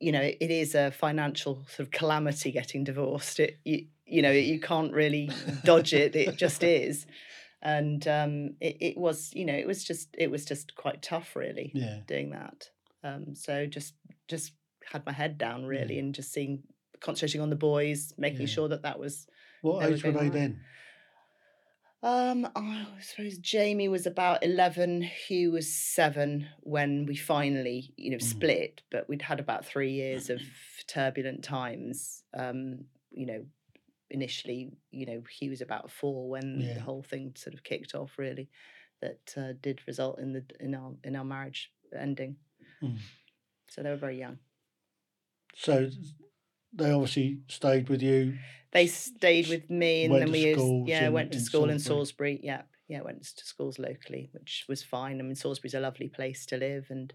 you 0.00 0.12
know, 0.12 0.22
it, 0.22 0.38
it 0.40 0.50
is 0.50 0.74
a 0.74 0.90
financial 0.90 1.56
sort 1.68 1.80
of 1.80 1.90
calamity 1.90 2.50
getting 2.50 2.84
divorced. 2.84 3.40
It 3.40 3.58
you, 3.64 3.86
you 4.10 4.22
know 4.22 4.30
you 4.30 4.60
can't 4.60 4.92
really 4.92 5.30
dodge 5.64 5.92
it. 5.94 6.16
It 6.16 6.36
just 6.36 6.62
is, 6.62 7.06
and 7.62 8.06
um, 8.08 8.54
it 8.60 8.76
it 8.80 8.96
was 8.98 9.30
you 9.34 9.44
know 9.44 9.54
it 9.54 9.66
was 9.66 9.84
just 9.84 10.08
it 10.18 10.30
was 10.30 10.44
just 10.44 10.74
quite 10.74 11.00
tough 11.02 11.36
really 11.36 11.70
Yeah. 11.74 12.00
doing 12.06 12.30
that. 12.30 12.70
Um, 13.02 13.34
so 13.34 13.66
just 13.66 13.94
just 14.28 14.52
had 14.92 15.06
my 15.06 15.12
head 15.12 15.38
down 15.38 15.64
really 15.66 15.98
and 15.98 16.14
just 16.14 16.32
seeing 16.32 16.62
concentrating 17.00 17.40
on 17.40 17.50
the 17.50 17.56
boys, 17.56 18.12
making 18.18 18.42
Yeah. 18.42 18.46
sure 18.54 18.68
that 18.68 18.82
that 18.82 18.98
was 18.98 19.26
What 19.62 19.88
age 19.88 20.04
were 20.04 20.12
they 20.12 20.26
on. 20.26 20.32
then? 20.32 20.60
Um, 22.02 22.48
I 22.56 22.86
suppose 23.02 23.36
Jamie 23.38 23.88
was 23.88 24.06
about 24.06 24.42
eleven. 24.42 25.02
Hugh 25.02 25.52
was 25.52 25.70
seven 25.70 26.46
when 26.60 27.04
we 27.04 27.14
finally, 27.14 27.92
you 27.96 28.10
know, 28.10 28.16
Mm. 28.16 28.22
split. 28.22 28.82
But 28.90 29.06
we'd 29.08 29.20
had 29.22 29.38
about 29.38 29.66
three 29.66 29.92
years 29.92 30.30
of 30.30 30.40
turbulent 30.86 31.44
times. 31.44 32.22
Um, 32.32 32.86
you 33.10 33.26
know, 33.26 33.44
initially, 34.10 34.70
you 34.90 35.06
know, 35.06 35.22
he 35.30 35.48
was 35.48 35.60
about 35.60 35.90
four 35.90 36.28
when 36.28 36.60
Yeah. 36.60 36.74
the 36.74 36.80
whole 36.80 37.02
thing 37.02 37.32
sort 37.36 37.54
of 37.54 37.62
kicked 37.62 37.94
off. 37.94 38.18
Really, 38.18 38.48
that 39.00 39.34
uh, 39.36 39.52
did 39.60 39.80
result 39.86 40.18
in 40.18 40.32
the 40.32 40.44
in 40.58 40.74
our 40.74 40.92
in 41.04 41.16
our 41.16 41.24
marriage 41.24 41.72
ending. 41.96 42.36
Mm. 42.82 42.98
So 43.68 43.82
they 43.82 43.90
were 43.90 43.96
very 43.96 44.18
young. 44.18 44.38
So 45.56 45.90
they 46.72 46.90
obviously 46.90 47.40
stayed 47.48 47.88
with 47.88 48.02
you. 48.02 48.38
They 48.72 48.86
stayed 48.86 49.48
with 49.48 49.68
me, 49.68 50.04
and 50.04 50.14
then 50.14 50.30
we 50.30 50.46
used, 50.46 50.88
yeah 50.88 51.06
in- 51.06 51.12
went 51.12 51.32
to 51.32 51.38
in 51.38 51.44
school 51.44 51.70
in 51.70 51.78
Salisbury. 51.80 52.36
Salisbury. 52.36 52.40
Yeah, 52.44 52.62
yeah, 52.88 53.00
went 53.02 53.24
to 53.24 53.44
schools 53.44 53.78
locally, 53.78 54.30
which 54.32 54.64
was 54.68 54.82
fine. 54.82 55.18
I 55.18 55.22
mean, 55.22 55.34
Salisbury's 55.34 55.74
a 55.74 55.80
lovely 55.80 56.08
place 56.08 56.46
to 56.46 56.56
live, 56.56 56.86
and 56.90 57.12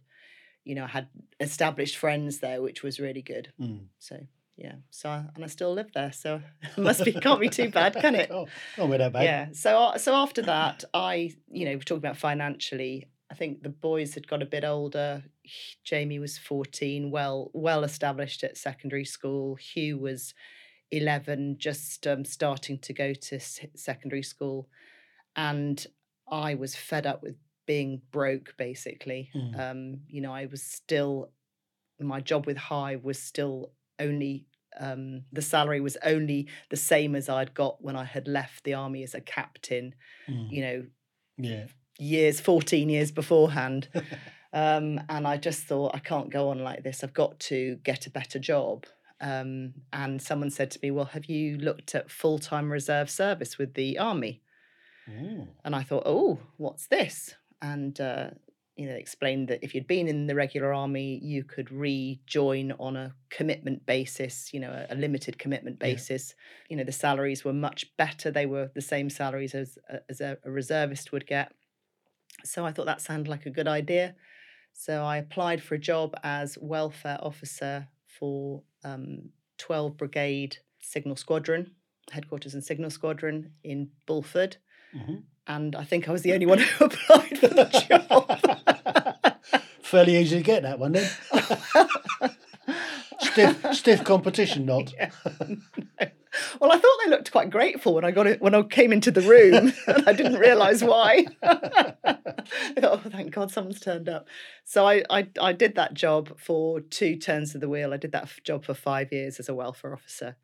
you 0.66 0.76
know, 0.76 0.84
I 0.84 0.88
had 0.88 1.08
established 1.39 1.96
friends 1.96 2.39
there, 2.39 2.62
which 2.62 2.84
was 2.84 3.00
really 3.00 3.22
good. 3.22 3.54
Mm. 3.60 3.86
So 4.00 4.20
yeah, 4.58 4.76
so 4.89 5.10
I, 5.10 5.26
and 5.36 5.43
I 5.43 5.47
still 5.47 5.74
live 5.74 5.91
there, 5.93 6.12
so 6.14 6.41
it 6.62 6.78
must 6.82 7.03
be 7.03 7.12
can't 7.14 7.39
be 7.41 7.49
too 7.49 7.70
bad, 7.70 7.95
can 7.95 8.16
it? 8.16 8.30
Oh, 8.32 8.47
not 8.78 8.97
that 8.97 9.14
bad. 9.14 9.24
Yeah. 9.24 9.47
So 9.53 9.93
so 9.97 10.16
after 10.16 10.41
that, 10.43 10.84
I 10.93 11.32
you 11.51 11.66
know 11.66 11.72
we're 11.74 11.80
talking 11.82 11.97
about 12.06 12.18
financially, 12.18 13.10
I 13.32 13.36
think 13.36 13.64
the 13.64 13.70
boys 13.70 14.14
had 14.14 14.28
got 14.28 14.41
a 14.41 14.45
bit 14.45 14.64
older. 14.64 15.24
Jamie 15.84 16.20
was 16.20 16.38
fourteen, 16.38 17.12
well 17.12 17.51
well 17.53 17.84
established 17.84 18.43
at 18.43 18.58
secondary 18.58 19.06
school. 19.06 19.56
Hugh 19.56 19.97
was 19.97 20.34
eleven, 20.91 21.58
just 21.60 22.08
um, 22.08 22.24
starting 22.26 22.78
to 22.80 22.93
go 22.93 23.14
to 23.14 23.36
s- 23.36 23.60
secondary 23.76 24.24
school, 24.24 24.70
and 25.36 25.86
I 26.30 26.56
was 26.56 26.76
fed 26.76 27.06
up 27.06 27.22
with 27.22 27.36
being 27.66 28.01
broke. 28.12 28.53
Basically, 28.58 29.30
Mm. 29.36 29.60
um, 29.60 29.99
you 30.08 30.22
know, 30.22 30.34
I 30.34 30.45
was 30.45 30.62
still 30.64 31.32
my 31.99 32.20
job 32.22 32.45
with 32.45 32.58
Hive 32.58 33.03
was 33.03 33.20
still 33.22 33.72
only 34.00 34.46
um, 34.78 35.24
the 35.32 35.41
salary 35.41 35.80
was 35.80 35.96
only 36.04 36.48
the 36.70 36.76
same 36.76 37.16
as 37.16 37.30
I'd 37.30 37.54
got 37.54 37.82
when 37.82 37.96
I 37.96 38.04
had 38.04 38.28
left 38.28 38.66
the 38.66 38.74
army 38.74 39.04
as 39.04 39.14
a 39.14 39.22
captain, 39.22 39.96
Mm. 40.28 40.52
you 40.52 40.62
know, 40.62 40.86
Yeah. 41.38 41.68
years, 41.98 42.41
14 42.41 42.89
years 42.89 43.12
beforehand. 43.12 43.88
um, 44.54 45.00
and 45.08 45.26
I 45.26 45.38
just 45.38 45.64
thought, 45.64 45.96
I 45.96 46.00
can't 46.00 46.30
go 46.30 46.50
on 46.50 46.60
like 46.60 46.84
this. 46.84 47.04
I've 47.04 47.14
got 47.14 47.39
to 47.52 47.78
get 47.84 48.06
a 48.06 48.10
better 48.10 48.38
job. 48.39 48.86
Um, 49.22 49.76
and 49.93 50.22
someone 50.22 50.50
said 50.50 50.72
to 50.72 50.80
me, 50.84 50.91
Well, 50.91 51.06
have 51.06 51.26
you 51.26 51.58
looked 51.58 51.96
at 51.96 52.12
full 52.12 52.38
time 52.38 52.70
reserve 52.70 53.10
service 53.10 53.58
with 53.58 53.76
the 53.76 53.98
army? 53.98 54.41
Mm. 55.10 55.48
And 55.64 55.74
I 55.76 55.84
thought, 55.84 56.04
Oh, 56.06 56.39
what's 56.58 56.88
this? 56.88 57.36
And, 57.62 58.00
uh, 58.02 58.32
you 58.76 58.88
know, 58.88 58.93
explained 58.95 59.47
that 59.47 59.63
if 59.63 59.73
you'd 59.73 59.88
been 59.88 60.07
in 60.07 60.28
the 60.28 60.36
regular 60.36 60.73
army, 60.73 61.17
you 61.23 61.43
could 61.43 61.71
rejoin 61.71 62.73
on 62.73 62.95
a 62.97 63.15
commitment 63.30 63.86
basis, 63.86 64.53
you 64.53 64.59
know, 64.59 64.71
a, 64.71 64.93
a 64.93 64.95
limited 64.95 65.38
commitment 65.38 65.78
Yeah. 65.80 65.88
basis. 65.93 66.36
You 66.69 66.76
know, 66.78 66.84
the 66.84 66.91
salaries 66.91 67.45
were 67.45 67.53
much 67.53 67.95
better. 67.97 68.32
They 68.32 68.45
were 68.45 68.71
the 68.76 68.82
same 68.82 69.09
salaries 69.09 69.55
as 69.55 69.78
a- 69.89 70.01
as 70.09 70.19
a, 70.21 70.38
a 70.43 70.51
reservist 70.51 71.11
would 71.13 71.26
get. 71.26 71.53
So 72.43 72.65
I 72.65 72.71
thought 72.73 72.86
that 72.86 73.01
sounded 73.01 73.30
like 73.30 73.45
a 73.45 73.49
good 73.49 73.67
idea. 73.67 74.15
So 74.73 75.03
I 75.03 75.17
applied 75.17 75.63
for 75.63 75.76
a 75.76 75.80
job 75.80 76.15
as 76.21 76.57
welfare 76.59 77.17
officer 77.21 77.88
for 78.07 78.63
um, 78.84 79.30
12 79.57 79.95
Brigade 79.95 80.57
Signal 80.82 81.15
Squadron, 81.15 81.71
headquarters 82.11 82.53
and 82.53 82.63
Signal 82.63 82.89
Squadron 82.89 83.53
in 83.63 83.89
Bulford. 84.05 84.57
Mhm. 84.93 85.23
And 85.48 85.76
I 85.76 85.84
think 85.84 86.08
I 86.08 86.12
was 86.12 86.22
the 86.24 86.34
only 86.34 86.46
one 86.46 86.58
who 86.78 86.86
applied 86.86 87.38
for 87.38 87.48
the 87.48 87.66
job. 87.88 89.36
Fairly 89.82 90.18
easy 90.18 90.38
to 90.38 90.43
get 90.43 90.64
that 90.64 90.80
one 90.80 90.93
then. 90.93 91.10
stiff, 93.20 93.76
stiff 93.76 94.04
competition, 94.04 94.66
not. 94.66 94.91
Yeah, 94.93 95.12
no. 95.39 96.08
Well, 96.60 96.72
I 96.72 96.78
thought 96.78 96.98
they 97.04 97.10
looked 97.10 97.32
quite 97.32 97.50
grateful 97.50 97.93
when 97.93 98.04
I 98.04 98.12
got 98.12 98.28
it 98.28 98.41
when 98.41 98.54
I 98.54 98.62
came 98.64 98.91
into 98.91 99.12
the 99.12 99.22
room, 99.22 99.72
and 99.88 100.08
I 100.08 100.14
didn't 100.14 100.36
realise 100.39 100.84
why. 100.84 101.28
Oh, 102.84 102.98
thank 102.98 103.32
God, 103.32 103.52
someone's 103.52 103.80
turned 103.80 104.10
up. 104.10 104.28
So 104.64 104.86
I, 104.86 105.04
I 105.10 105.28
I 105.39 105.54
did 105.54 105.76
that 105.76 105.93
job 105.93 106.38
for 106.38 106.82
two 106.82 107.16
turns 107.16 107.56
of 107.56 107.62
the 107.62 107.70
wheel. 107.70 107.93
I 107.93 107.98
did 107.98 108.12
that 108.12 108.30
job 108.43 108.66
for 108.66 108.74
five 108.74 109.12
years 109.12 109.39
as 109.39 109.48
a 109.48 109.54
welfare 109.54 109.93
officer, 109.93 110.36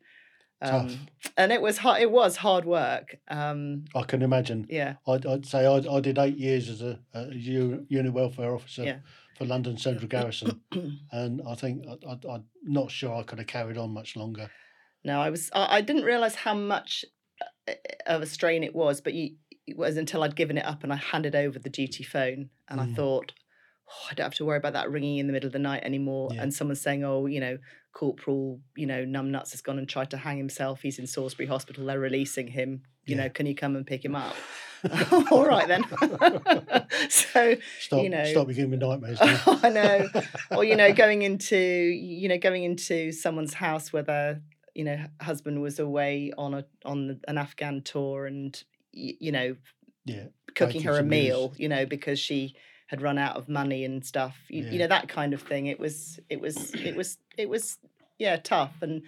um, 0.62 0.88
Tough. 0.88 0.96
and 1.36 1.52
it 1.52 1.60
was 1.60 1.78
hard, 1.78 2.00
it 2.00 2.10
was 2.10 2.36
hard 2.36 2.64
work. 2.64 3.16
Um, 3.28 3.84
I 3.94 4.02
can 4.02 4.22
imagine. 4.22 4.66
yeah, 4.70 4.94
I'd, 5.06 5.26
I'd 5.26 5.44
say 5.46 5.66
I, 5.66 5.76
I 5.96 6.00
did 6.00 6.18
eight 6.18 6.38
years 6.38 6.68
as 6.68 6.80
a 6.82 6.98
unit 7.32 8.12
welfare 8.12 8.54
officer 8.54 8.84
Yeah. 8.84 8.96
for 9.36 9.44
London 9.44 9.76
Central 9.76 10.08
Garrison, 10.08 10.60
and 11.12 11.42
I 11.46 11.54
think 11.54 11.84
I, 11.88 12.08
I, 12.08 12.34
I'm 12.34 12.44
not 12.64 12.90
sure 12.90 13.14
I 13.14 13.22
could 13.22 13.38
have 13.38 13.48
carried 13.48 13.76
on 13.76 13.90
much 13.92 14.16
longer. 14.16 14.50
No, 15.04 15.20
I 15.20 15.30
was. 15.30 15.50
I, 15.52 15.78
I 15.78 15.80
didn't 15.80 16.04
realize 16.04 16.34
how 16.36 16.54
much 16.54 17.04
uh, 17.68 17.72
of 18.06 18.22
a 18.22 18.26
strain 18.26 18.62
it 18.62 18.74
was, 18.74 19.00
but 19.00 19.14
you, 19.14 19.34
it 19.66 19.76
was 19.76 19.96
until 19.96 20.22
I'd 20.22 20.36
given 20.36 20.58
it 20.58 20.64
up 20.64 20.82
and 20.84 20.92
I 20.92 20.96
handed 20.96 21.34
over 21.34 21.58
the 21.58 21.70
duty 21.70 22.04
phone, 22.04 22.50
and 22.68 22.80
I 22.80 22.86
Mm. 22.86 22.94
thought, 22.96 23.32
oh, 23.88 24.06
I 24.10 24.14
don't 24.14 24.24
have 24.26 24.34
to 24.34 24.44
worry 24.44 24.58
about 24.58 24.74
that 24.74 24.90
ringing 24.90 25.18
in 25.18 25.26
the 25.26 25.32
middle 25.32 25.48
of 25.48 25.52
the 25.52 25.58
night 25.58 25.82
anymore. 25.82 26.30
Yeah. 26.32 26.42
And 26.42 26.54
someone 26.54 26.76
saying, 26.76 27.02
oh, 27.04 27.26
you 27.26 27.40
know, 27.40 27.58
Corporal, 27.92 28.60
you 28.76 28.86
know, 28.86 29.04
numbnuts 29.04 29.50
has 29.52 29.60
gone 29.60 29.78
and 29.78 29.88
tried 29.88 30.10
to 30.10 30.16
hang 30.16 30.38
himself. 30.38 30.82
He's 30.82 30.98
in 30.98 31.06
Salisbury 31.06 31.46
Hospital. 31.46 31.84
They're 31.86 31.98
releasing 32.00 32.48
him. 32.48 32.82
You 33.04 33.16
Yeah. 33.16 33.24
know, 33.24 33.28
can 33.30 33.46
you 33.46 33.54
come 33.54 33.76
and 33.76 33.86
pick 33.86 34.04
him 34.04 34.14
up? 34.14 34.34
All 35.30 35.44
right 35.46 35.68
then. 35.68 35.84
so 37.08 37.54
Stop, 37.80 38.04
know- 38.06 38.24
stop 38.24 38.48
you 38.48 38.54
giving 38.54 38.70
me 38.70 38.76
nightmares. 38.78 39.20
now. 39.20 39.40
I 39.62 39.68
know. 39.68 40.08
Or 40.50 40.64
you 40.64 40.76
know, 40.76 40.92
going 40.92 41.22
into 41.22 41.56
you 41.56 42.28
know 42.28 42.38
going 42.38 42.64
into 42.64 43.12
someone's 43.12 43.54
house 43.54 43.92
where 43.92 44.02
their 44.02 44.40
you 44.74 44.84
know 44.84 44.98
husband 45.20 45.62
was 45.62 45.78
away 45.78 46.32
on 46.36 46.54
a 46.54 46.64
on 46.84 47.20
an 47.28 47.38
Afghan 47.38 47.82
tour 47.82 48.26
and 48.26 48.60
you 48.92 49.30
know 49.32 49.56
yeah, 50.04 50.24
cooking 50.56 50.82
her 50.82 50.98
a 50.98 51.02
news. 51.02 51.10
meal, 51.10 51.54
you 51.56 51.68
know, 51.68 51.86
because 51.86 52.18
she 52.18 52.56
had 52.92 53.02
run 53.02 53.18
out 53.18 53.36
of 53.36 53.48
money 53.48 53.84
and 53.84 54.04
stuff. 54.04 54.36
You, 54.48 54.62
Yeah. 54.64 54.70
you 54.72 54.78
know 54.78 54.86
that 54.86 55.08
kind 55.08 55.32
of 55.34 55.42
thing. 55.42 55.66
It 55.66 55.80
was 55.80 56.20
it 56.28 56.40
was 56.40 56.74
it 56.74 56.94
was 56.94 57.18
it 57.36 57.48
was 57.48 57.78
yeah 58.18 58.36
tough 58.36 58.82
and. 58.82 59.02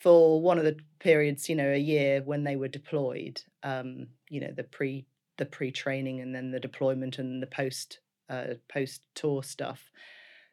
For 0.00 0.38
one 0.38 0.58
of 0.58 0.64
the 0.64 0.76
periods, 0.98 1.48
you 1.48 1.56
know, 1.56 1.70
a 1.72 1.78
year 1.78 2.20
when 2.22 2.44
they 2.44 2.56
were 2.56 2.68
deployed, 2.68 3.40
um, 3.62 4.08
you 4.28 4.38
know, 4.38 4.52
the 4.54 4.64
pre 4.64 5.06
the 5.38 5.46
pre 5.46 5.70
training 5.70 6.20
and 6.20 6.34
then 6.34 6.50
the 6.50 6.60
deployment 6.60 7.18
and 7.18 7.42
the 7.42 7.46
post 7.46 8.00
uh, 8.28 8.54
post 8.68 9.00
tour 9.14 9.42
stuff, 9.42 9.90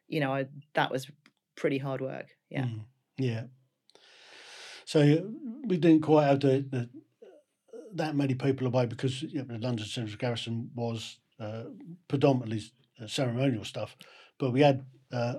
you 0.08 0.20
know, 0.20 0.32
I, 0.32 0.46
that 0.72 0.90
was 0.90 1.10
pretty 1.54 1.76
hard 1.76 2.00
work. 2.00 2.28
Yeah. 2.48 2.64
Mm, 2.64 2.84
yeah. 3.18 3.42
So 4.86 5.30
we 5.66 5.76
didn't 5.76 6.00
quite 6.02 6.28
have 6.28 6.40
the, 6.40 6.64
the 6.70 6.88
that 7.94 8.16
many 8.16 8.34
people 8.34 8.66
away 8.66 8.86
because 8.86 9.22
you 9.22 9.40
know, 9.40 9.44
the 9.44 9.58
London 9.58 9.84
Central 9.84 10.16
Garrison 10.16 10.70
was 10.74 11.18
uh, 11.42 11.64
predominantly 12.08 12.62
uh, 13.02 13.06
ceremonial 13.06 13.64
stuff, 13.64 13.96
but 14.38 14.52
we 14.52 14.60
had 14.60 14.84
uh, 15.12 15.34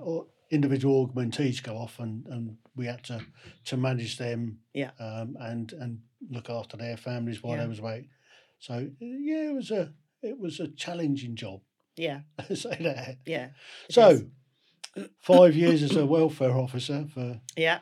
individual 0.50 1.06
augmentees 1.08 1.62
go 1.62 1.76
off, 1.76 1.98
and, 1.98 2.26
and 2.26 2.56
we 2.76 2.86
had 2.86 3.02
to 3.04 3.20
to 3.64 3.76
manage 3.76 4.18
them, 4.18 4.58
Yeah. 4.72 4.90
um, 5.00 5.36
and 5.40 5.72
and 5.72 5.98
look 6.30 6.48
after 6.50 6.76
their 6.76 6.96
families 6.96 7.42
while 7.42 7.56
Yeah. 7.56 7.62
they 7.62 7.68
was 7.68 7.78
away. 7.80 8.08
So 8.58 8.74
uh, 8.74 8.80
yeah, 9.00 9.50
it 9.50 9.54
was 9.54 9.70
a 9.70 9.92
it 10.22 10.38
was 10.38 10.60
a 10.60 10.68
challenging 10.68 11.36
job. 11.36 11.60
Yeah. 11.96 12.20
say 12.54 12.76
that. 12.80 13.18
Yeah. 13.26 13.48
So 13.90 14.08
is. 14.08 14.24
five 15.20 15.54
years 15.54 15.82
as 15.82 15.96
a 15.96 16.06
welfare 16.06 16.56
officer 16.56 17.06
for 17.12 17.40
yeah. 17.56 17.80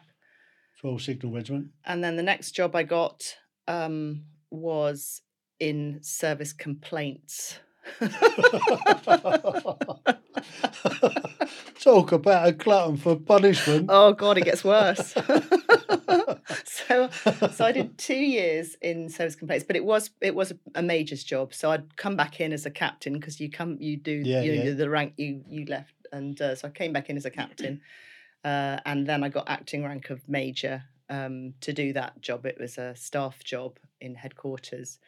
12 0.81 1.03
Signal 1.03 1.33
Regiment. 1.33 1.69
And 1.85 2.03
then 2.03 2.17
the 2.17 2.23
next 2.25 2.53
job 2.53 2.75
I 2.75 2.83
got 2.83 3.23
um, 3.69 4.25
was 4.51 5.23
in 5.61 6.01
service 6.03 6.53
complaints. 6.53 7.59
Talk 11.81 12.13
about 12.13 12.49
a 12.49 12.53
glutton 12.53 12.97
for 12.97 13.17
punishment. 13.17 13.87
oh 13.89 14.13
God, 14.13 14.39
it 14.39 14.45
gets 14.45 14.65
worse. 14.65 15.15
so 16.65 17.09
so 17.53 17.65
I 17.65 17.73
did 17.73 17.99
two 17.99 18.15
years 18.15 18.77
in 18.81 19.09
service 19.09 19.35
complaints, 19.35 19.65
but 19.67 19.77
it 19.77 19.85
was 19.85 20.11
it 20.21 20.35
was 20.35 20.53
a 20.75 20.83
major's 20.83 21.25
job. 21.25 21.55
So 21.55 21.71
I'd 21.71 21.97
come 21.97 22.17
back 22.17 22.41
in 22.41 22.53
as 22.53 22.67
a 22.67 22.71
captain 22.71 23.15
because 23.15 23.41
you 23.41 23.51
come 23.51 23.77
you 23.81 23.97
do 23.97 24.23
Yeah, 24.25 24.43
you 24.43 24.53
yeah. 24.53 24.71
the 24.73 24.91
rank 24.91 25.15
you 25.17 25.43
you 25.49 25.65
left, 25.67 25.95
and 26.13 26.41
uh, 26.41 26.55
so 26.55 26.69
I 26.69 26.71
came 26.71 26.93
back 26.93 27.11
in 27.11 27.17
as 27.17 27.25
a 27.25 27.31
captain, 27.31 27.81
uh, 28.45 28.79
and 28.85 29.07
then 29.07 29.25
I 29.25 29.29
got 29.29 29.49
acting 29.49 29.85
rank 29.85 30.11
of 30.11 30.29
major 30.29 30.85
um, 31.09 31.55
to 31.61 31.73
do 31.73 31.93
that 31.95 32.21
job. 32.21 32.47
It 32.47 32.59
was 32.61 32.79
a 32.79 32.95
staff 32.97 33.43
job 33.45 33.79
in 34.01 34.15
headquarters. 34.15 34.99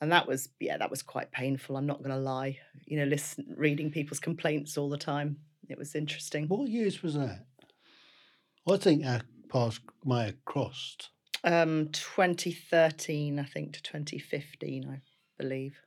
And 0.00 0.12
that 0.12 0.28
was, 0.28 0.48
yeah, 0.60 0.76
that 0.76 0.90
was 0.90 1.02
quite 1.02 1.32
painful. 1.32 1.76
I'm 1.76 1.86
not 1.86 1.98
going 1.98 2.10
to 2.10 2.16
lie. 2.16 2.58
You 2.86 2.98
know, 2.98 3.04
listen, 3.04 3.54
reading 3.56 3.90
people's 3.90 4.20
complaints 4.20 4.78
all 4.78 4.88
the 4.88 4.96
time. 4.96 5.38
It 5.68 5.78
was 5.78 5.94
interesting. 5.94 6.46
What 6.46 6.68
years 6.68 7.02
was 7.02 7.14
that? 7.14 7.46
I 8.70 8.76
think 8.76 9.04
our 9.04 9.22
paths 9.48 9.80
may 10.04 10.26
have 10.26 10.44
crossed. 10.44 11.10
Um, 11.44 11.88
2013, 11.92 13.38
I 13.38 13.44
think, 13.44 13.72
to 13.74 13.82
2015, 13.82 14.88
I 14.88 15.00
believe. 15.40 15.80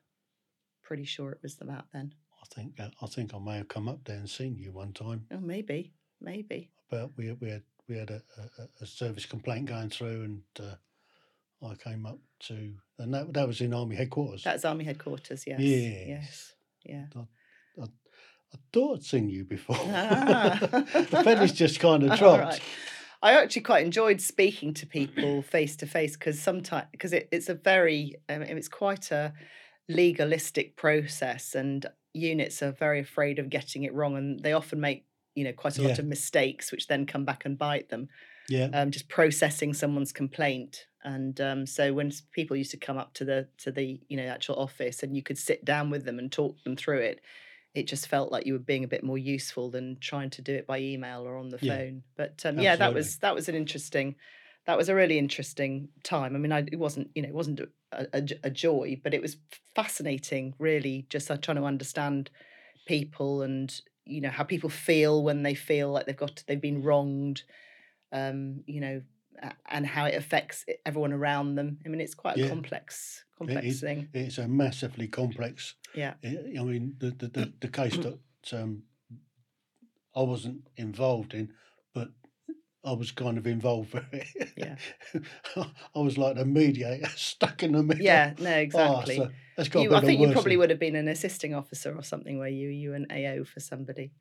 Pretty 0.81 1.05
sure 1.05 1.31
it 1.31 1.39
was 1.41 1.57
about 1.61 1.85
then. 1.93 2.13
I 2.41 2.53
think 2.53 2.79
I 2.79 3.05
think 3.07 3.33
I 3.33 3.39
may 3.39 3.57
have 3.57 3.67
come 3.67 3.87
up 3.87 4.03
there 4.03 4.17
and 4.17 4.29
seen 4.29 4.57
you 4.57 4.71
one 4.71 4.93
time. 4.93 5.25
Oh, 5.31 5.39
maybe, 5.39 5.93
maybe. 6.19 6.69
But 6.89 7.11
we 7.15 7.31
we 7.33 7.49
had 7.49 7.63
we 7.87 7.97
had 7.97 8.09
a, 8.09 8.21
a, 8.57 8.67
a 8.81 8.85
service 8.85 9.25
complaint 9.25 9.67
going 9.67 9.89
through, 9.89 10.23
and 10.23 10.41
uh, 10.59 10.75
I 11.63 11.75
came 11.75 12.05
up 12.05 12.19
to, 12.47 12.73
and 12.99 13.13
that 13.13 13.33
that 13.33 13.47
was 13.47 13.61
in 13.61 13.73
army 13.73 13.95
headquarters. 13.95 14.43
That's 14.43 14.65
Army 14.65 14.83
headquarters. 14.83 15.43
Yes. 15.45 15.59
Yes. 15.59 16.07
Yes. 16.07 16.53
Yeah. 16.83 17.21
I 18.53 18.57
thought 18.73 18.97
I'd 18.97 19.03
seen 19.03 19.29
you 19.29 19.45
before. 19.45 19.77
Ah. 19.79 20.57
the 20.61 21.21
pennies 21.23 21.53
just 21.53 21.79
kind 21.79 22.03
of 22.03 22.09
dropped. 22.19 22.43
right. 22.43 22.61
I 23.23 23.33
actually 23.33 23.61
quite 23.61 23.85
enjoyed 23.85 24.19
speaking 24.19 24.73
to 24.75 24.87
people 24.87 25.41
face 25.49 25.75
to 25.77 25.85
face 25.85 26.17
because 26.17 26.41
sometimes 26.41 26.87
because 26.91 27.13
it, 27.13 27.29
it's 27.31 27.49
a 27.49 27.53
very 27.53 28.15
um, 28.29 28.41
it's 28.41 28.67
quite 28.67 29.11
a 29.11 29.33
legalistic 29.87 30.75
process 30.75 31.55
and 31.55 31.85
units 32.13 32.61
are 32.61 32.71
very 32.71 32.99
afraid 32.99 33.39
of 33.39 33.49
getting 33.49 33.83
it 33.83 33.93
wrong 33.93 34.17
and 34.17 34.41
they 34.41 34.53
often 34.53 34.81
make 34.81 35.05
you 35.35 35.43
know 35.43 35.53
quite 35.53 35.77
a 35.77 35.81
lot 35.81 35.97
of 35.99 36.05
mistakes 36.05 36.71
which 36.71 36.87
then 36.87 37.05
come 37.05 37.23
back 37.23 37.45
and 37.45 37.57
bite 37.57 37.89
them 37.89 38.09
Yeah, 38.49 38.69
um, 38.73 38.91
just 38.91 39.07
processing 39.07 39.73
someone's 39.73 40.11
complaint 40.11 40.87
and 41.03 41.39
um, 41.41 41.65
so 41.65 41.93
when 41.93 42.11
people 42.31 42.55
used 42.57 42.71
to 42.71 42.77
come 42.77 42.97
up 42.97 43.13
to 43.15 43.25
the 43.25 43.49
to 43.57 43.71
the 43.71 44.01
you 44.09 44.17
know 44.17 44.25
actual 44.27 44.55
office 44.55 45.03
and 45.03 45.15
you 45.15 45.23
could 45.23 45.37
sit 45.37 45.65
down 45.65 45.89
with 45.89 46.05
them 46.05 46.19
and 46.19 46.31
talk 46.31 46.61
them 46.63 46.75
through 46.75 46.99
it 46.99 47.21
it 47.73 47.83
just 47.87 48.07
felt 48.07 48.31
like 48.31 48.45
you 48.45 48.53
were 48.53 48.59
being 48.59 48.83
a 48.83 48.87
bit 48.87 49.03
more 49.03 49.17
useful 49.17 49.71
than 49.71 49.97
trying 49.99 50.29
to 50.29 50.41
do 50.41 50.53
it 50.53 50.67
by 50.67 50.79
email 50.79 51.21
or 51.23 51.37
on 51.37 51.49
the 51.49 51.57
Yeah, 51.59 51.81
phone. 51.81 52.03
But 52.17 52.45
um, 52.45 52.57
yeah 52.57 52.75
that 52.77 52.93
was 52.93 53.17
that 53.19 53.35
was 53.35 53.49
an 53.49 53.55
interesting 53.55 54.15
that 54.65 54.77
was 54.77 54.89
a 54.89 54.95
really 54.95 55.17
interesting 55.17 55.89
time. 56.03 56.35
I 56.35 56.39
mean 56.39 56.51
I, 56.51 56.59
it 56.71 56.79
wasn't 56.79 57.11
you 57.15 57.21
know 57.23 57.29
it 57.29 57.35
wasn't 57.35 57.61
a, 57.61 57.69
a, 58.13 58.27
a 58.45 58.49
joy 58.51 58.99
but 59.03 59.13
it 59.13 59.21
was 59.21 59.37
fascinating 59.75 60.55
really 60.59 61.07
just 61.09 61.31
uh, 61.31 61.37
trying 61.37 61.57
to 61.57 61.63
understand 61.65 62.31
people 62.85 63.41
and 63.43 63.81
you 64.05 64.21
know 64.21 64.29
how 64.29 64.43
people 64.43 64.69
feel 64.69 65.23
when 65.23 65.43
they 65.43 65.55
feel 65.55 65.91
like 65.91 66.05
they've 66.05 66.17
got 66.17 66.43
they've 66.47 66.61
been 66.61 66.83
wronged. 66.83 67.43
Um 68.11 68.63
you 68.67 68.81
know 68.81 69.03
and 69.69 69.85
how 69.87 70.05
it 70.05 70.15
affects 70.15 70.65
everyone 70.85 71.13
around 71.13 71.55
them 71.55 71.77
i 71.85 71.89
mean 71.89 72.01
it's 72.01 72.13
quite 72.15 72.37
a 72.37 72.41
Yeah. 72.41 72.49
complex 72.49 73.23
complex 73.37 73.65
is. 73.65 73.81
thing 73.81 74.07
it's 74.13 74.37
a 74.37 74.47
massively 74.47 75.07
complex. 75.07 75.75
yeah 75.95 76.13
I 76.23 76.37
I 76.59 76.63
mean, 76.63 76.95
the 76.99 77.09
the, 77.11 77.27
the, 77.27 77.53
the 77.61 77.67
case 77.67 77.97
mm. 77.97 78.03
that 78.03 78.61
um, 78.61 78.83
I 80.15 80.21
wasn't 80.21 80.67
involved 80.77 81.33
in, 81.33 81.53
but 81.93 82.09
I 82.83 82.91
was 82.93 83.11
kind 83.11 83.37
of 83.37 83.47
involved 83.47 83.93
with 83.93 84.03
it. 84.13 84.27
Yeah. 84.57 84.75
I 85.95 85.99
was 85.99 86.17
like 86.17 86.35
the 86.35 86.45
mediator 86.45 87.07
stuck 87.15 87.63
in 87.63 87.71
the 87.73 87.83
middle. 87.83 88.03
yeah 88.03 88.33
no 88.39 88.51
Oh, 88.53 88.57
exactly 88.59 89.15
so 89.17 89.29
that's 89.57 89.69
got 89.69 89.81
you, 89.83 89.95
I 89.95 90.01
think 90.01 90.19
you 90.19 90.31
probably 90.31 90.51
thing. 90.51 90.59
would 90.59 90.69
have 90.69 90.79
been 90.79 90.95
an 90.95 91.07
assisting 91.07 91.53
officer 91.55 91.95
or 91.95 92.03
something 92.03 92.37
where 92.39 92.49
you 92.49 92.69
you 92.69 92.93
an 92.93 93.07
AO 93.11 93.43
for 93.43 93.59
somebody. 93.59 94.11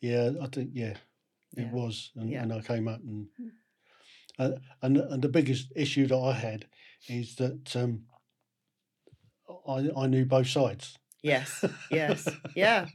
Yeah, 0.00 0.30
I 0.42 0.46
think 0.48 0.70
yeah, 0.72 0.96
it 1.56 1.64
Yeah. 1.64 1.72
was, 1.72 2.10
and, 2.16 2.30
Yeah. 2.30 2.42
and 2.42 2.52
I 2.52 2.60
came 2.60 2.88
up 2.88 3.00
and 3.02 3.26
mm. 3.40 3.50
Uh, 4.40 4.52
and 4.82 4.96
and 4.96 5.22
the 5.22 5.28
biggest 5.28 5.72
issue 5.76 6.06
that 6.06 6.16
I 6.16 6.32
had 6.32 6.66
is 7.08 7.36
that 7.36 7.76
um, 7.76 8.04
I 9.68 9.90
I 9.96 10.06
knew 10.06 10.24
both 10.24 10.48
sides. 10.48 10.98
Yes, 11.22 11.64
yes, 11.90 12.28
yeah. 12.56 12.86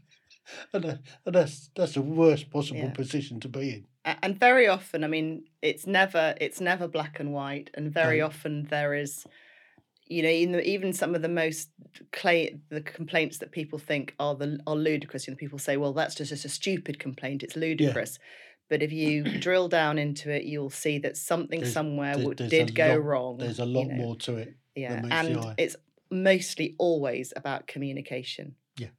and, 0.74 0.84
that, 0.84 1.00
and 1.26 1.36
that's 1.36 1.70
that's 1.76 1.94
the 1.94 2.02
worst 2.02 2.50
possible 2.50 2.82
Yeah. 2.82 2.94
position 2.94 3.40
to 3.42 3.48
be 3.48 3.70
in. 3.70 3.88
And 4.22 4.40
very 4.40 4.68
often, 4.68 5.04
I 5.04 5.08
mean, 5.08 5.46
it's 5.62 5.88
never 5.88 6.36
it's 6.42 6.60
never 6.62 6.88
black 6.88 7.20
and 7.20 7.32
white, 7.34 7.70
and 7.76 7.92
very 7.94 8.20
No. 8.20 8.26
often 8.28 8.64
there 8.70 8.94
is, 8.94 9.26
you 10.08 10.24
know, 10.24 10.30
even 10.30 10.60
even 10.62 10.94
some 10.94 11.16
of 11.16 11.22
the 11.22 11.30
most 11.30 11.70
clay 12.12 12.60
the 12.70 12.82
complaints 12.82 13.38
that 13.40 13.52
people 13.52 13.80
think 13.80 14.16
are 14.20 14.36
the 14.36 14.60
are 14.66 14.76
ludicrous. 14.76 15.28
You 15.28 15.34
know, 15.34 15.38
people 15.38 15.60
say, 15.60 15.78
well, 15.78 15.94
that's 15.94 16.16
just, 16.16 16.30
just 16.30 16.46
a 16.46 16.50
stupid 16.50 17.00
complaint. 17.00 17.44
It's 17.44 17.56
ludicrous. 17.56 18.20
But 18.70 18.82
if 18.82 18.92
you 18.92 19.24
drill 19.40 19.68
down 19.70 19.98
into 20.00 20.30
it, 20.32 20.44
you'll 20.44 20.72
see 20.72 20.98
that 21.00 21.18
something 21.18 21.60
There's- 21.62 21.74
somewhere 21.74 22.18
there- 22.18 22.34
did 22.50 22.74
go 22.76 22.90
lot- 22.96 23.04
wrong. 23.04 23.38
There's 23.38 23.60
a 23.60 23.66
you 23.66 23.74
lot 23.78 23.88
know. 23.88 23.96
more 23.96 24.16
to 24.18 24.38
it. 24.38 24.56
yeah 24.76 25.02
the 25.02 25.14
and 25.14 25.54
it's 25.58 25.76
mostly 26.12 26.76
always 26.78 27.32
about 27.36 27.66
communication 27.68 28.56
Yeah. 28.78 28.90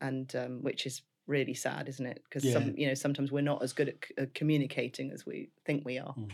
and 0.00 0.34
um, 0.36 0.62
which 0.62 0.86
is 0.86 1.02
really 1.26 1.54
sad 1.54 1.88
isn't 1.88 2.06
it 2.06 2.22
because 2.24 2.44
Yeah. 2.44 2.52
some 2.52 2.76
you 2.78 2.86
know 2.86 2.94
sometimes 2.94 3.32
we're 3.32 3.40
not 3.52 3.60
as 3.62 3.72
good 3.72 3.88
at, 3.88 3.96
c- 4.06 4.14
at 4.18 4.34
communicating 4.34 5.10
as 5.10 5.26
we 5.26 5.50
think 5.64 5.84
we 5.84 5.98
are 5.98 6.14
Mm. 6.14 6.30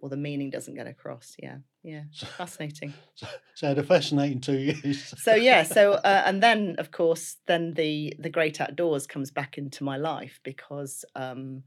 or 0.00 0.08
the 0.08 0.16
meaning 0.16 0.50
doesn't 0.50 0.74
get 0.74 0.86
across 0.86 1.34
yeah 1.42 1.58
yeah 1.82 2.04
So, 2.12 2.26
fascinating 2.26 2.94
so, 3.16 3.26
so 3.54 3.72
a 3.72 3.82
fascinating 3.82 4.40
two 4.40 4.58
years. 4.58 5.14
so 5.20 5.34
yeah 5.34 5.64
so 5.64 5.92
uh, 6.04 6.22
and 6.26 6.40
then 6.40 6.76
of 6.78 6.92
course 6.92 7.38
then 7.46 7.74
the 7.74 8.14
the 8.20 8.30
great 8.30 8.60
outdoors 8.60 9.06
comes 9.08 9.32
back 9.32 9.58
into 9.58 9.82
my 9.82 9.96
life 9.96 10.38
because 10.44 11.04
um 11.16 11.64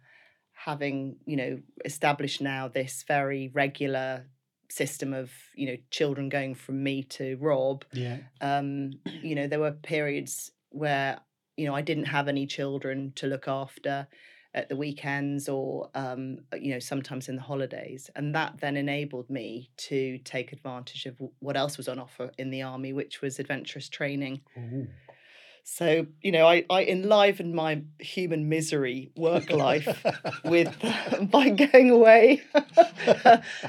having 0.65 1.17
you 1.25 1.35
know 1.35 1.59
established 1.85 2.41
now 2.41 2.67
this 2.67 3.03
very 3.07 3.49
regular 3.53 4.25
system 4.69 5.13
of 5.13 5.31
you 5.55 5.67
know 5.67 5.75
children 5.89 6.29
going 6.29 6.55
from 6.55 6.81
me 6.81 7.03
to 7.03 7.35
rob 7.41 7.83
yeah, 7.93 8.17
um, 8.39 8.91
you 9.21 9.35
know, 9.35 9.47
there 9.47 9.59
were 9.59 9.71
periods 9.71 10.51
where, 10.69 11.19
you 11.57 11.65
know, 11.65 11.75
I 11.75 11.81
didn't 11.81 12.05
have 12.05 12.27
any 12.27 12.47
children 12.47 13.13
to 13.15 13.27
look 13.27 13.47
after 13.47 14.07
at 14.53 14.67
the 14.67 14.75
weekends 14.75 15.47
or, 15.47 15.89
um, 15.95 16.39
you 16.59 16.73
know, 16.73 16.79
sometimes 16.79 17.29
in 17.29 17.35
the 17.37 17.41
holidays. 17.41 18.09
And 18.15 18.35
that 18.35 18.59
then 18.59 18.75
enabled 18.75 19.29
me 19.29 19.69
to 19.77 20.17
take 20.19 20.51
advantage 20.51 21.05
of 21.05 21.21
what 21.39 21.55
else 21.55 21.77
was 21.77 21.87
on 21.87 21.99
offer 21.99 22.31
in 22.37 22.49
the 22.49 22.61
army, 22.61 22.91
which 22.91 23.21
was 23.21 23.39
adventurous 23.39 23.87
training. 23.87 24.41
Ooh. 24.57 24.87
So, 25.63 26.07
you 26.21 26.31
know, 26.31 26.47
I, 26.47 26.65
I 26.69 26.83
enlivened 26.85 27.53
my 27.53 27.81
human 27.99 28.49
misery 28.49 29.11
work 29.15 29.49
life 29.51 30.03
with 30.43 30.75
by 31.31 31.49
going 31.49 31.89
away 31.91 32.41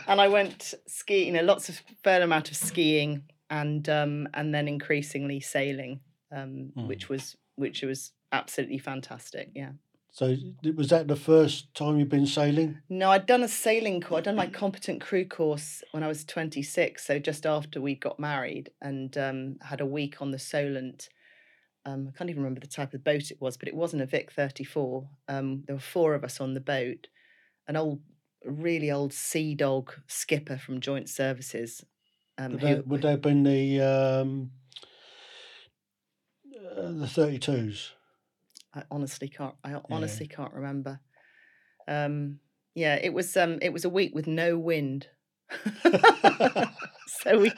and 0.06 0.20
I 0.20 0.28
went 0.28 0.74
skiing, 0.86 1.26
you 1.28 1.32
know, 1.34 1.42
lots 1.42 1.68
of 1.68 1.80
fair 2.02 2.22
amount 2.22 2.50
of 2.50 2.56
skiing 2.56 3.24
and 3.50 3.88
um 3.88 4.28
and 4.34 4.54
then 4.54 4.68
increasingly 4.68 5.40
sailing, 5.40 6.00
um, 6.30 6.72
Mm. 6.76 6.88
which 6.88 7.08
was 7.08 7.36
which 7.56 7.82
was 7.82 8.12
absolutely 8.32 8.78
fantastic. 8.78 9.50
Yeah. 9.54 9.72
So 10.10 10.36
was 10.76 10.88
that 10.90 11.08
the 11.08 11.16
first 11.16 11.72
time 11.74 11.98
you've 11.98 12.08
been 12.10 12.26
sailing? 12.26 12.78
No, 12.88 13.10
I'd 13.10 13.24
done 13.26 13.42
a 13.42 13.48
sailing 13.48 14.00
course. 14.02 14.18
I'd 14.18 14.24
done 14.24 14.36
my 14.36 14.46
competent 14.46 15.00
crew 15.00 15.24
course 15.24 15.82
when 15.92 16.02
I 16.02 16.08
was 16.08 16.24
26, 16.24 17.02
so 17.06 17.18
just 17.18 17.46
after 17.46 17.80
we 17.80 17.94
got 17.94 18.20
married, 18.20 18.70
and 18.82 19.16
um, 19.16 19.56
had 19.62 19.80
a 19.80 19.86
week 19.86 20.20
on 20.20 20.30
the 20.30 20.38
Solent. 20.38 21.08
Um, 21.84 22.08
I 22.08 22.16
can't 22.16 22.30
even 22.30 22.42
remember 22.42 22.60
the 22.60 22.66
type 22.66 22.94
of 22.94 23.02
boat 23.02 23.30
it 23.30 23.40
was, 23.40 23.56
but 23.56 23.68
it 23.68 23.74
wasn't 23.74 24.02
a 24.02 24.06
Vic 24.06 24.30
34. 24.32 25.08
Um, 25.28 25.64
there 25.66 25.76
were 25.76 25.80
four 25.80 26.14
of 26.14 26.22
us 26.22 26.40
on 26.40 26.54
the 26.54 26.60
boat. 26.60 27.08
An 27.66 27.76
old, 27.76 28.00
really 28.44 28.90
old 28.90 29.12
sea 29.12 29.54
dog 29.54 29.92
skipper 30.06 30.58
from 30.58 30.80
Joint 30.80 31.08
Services. 31.08 31.84
Um, 32.38 32.52
Would 32.52 32.60
who, 32.60 32.66
that, 32.68 32.86
would 32.86 33.02
that 33.02 33.10
have 33.10 33.22
been 33.22 33.42
the 33.42 33.80
um, 33.80 34.50
uh, 36.54 36.92
the 36.92 37.06
thirty 37.06 37.38
twos? 37.38 37.92
I 38.74 38.84
honestly 38.90 39.28
can't. 39.28 39.54
I 39.62 39.80
honestly 39.90 40.26
can't 40.26 40.54
remember. 40.54 41.00
Um, 41.86 42.38
yeah, 42.74 42.94
it 42.94 43.12
was. 43.12 43.36
Um, 43.36 43.58
it 43.60 43.72
was 43.72 43.84
a 43.84 43.90
week 43.90 44.14
with 44.14 44.26
no 44.26 44.58
wind. 44.58 45.08
so 47.06 47.38
we, 47.40 47.52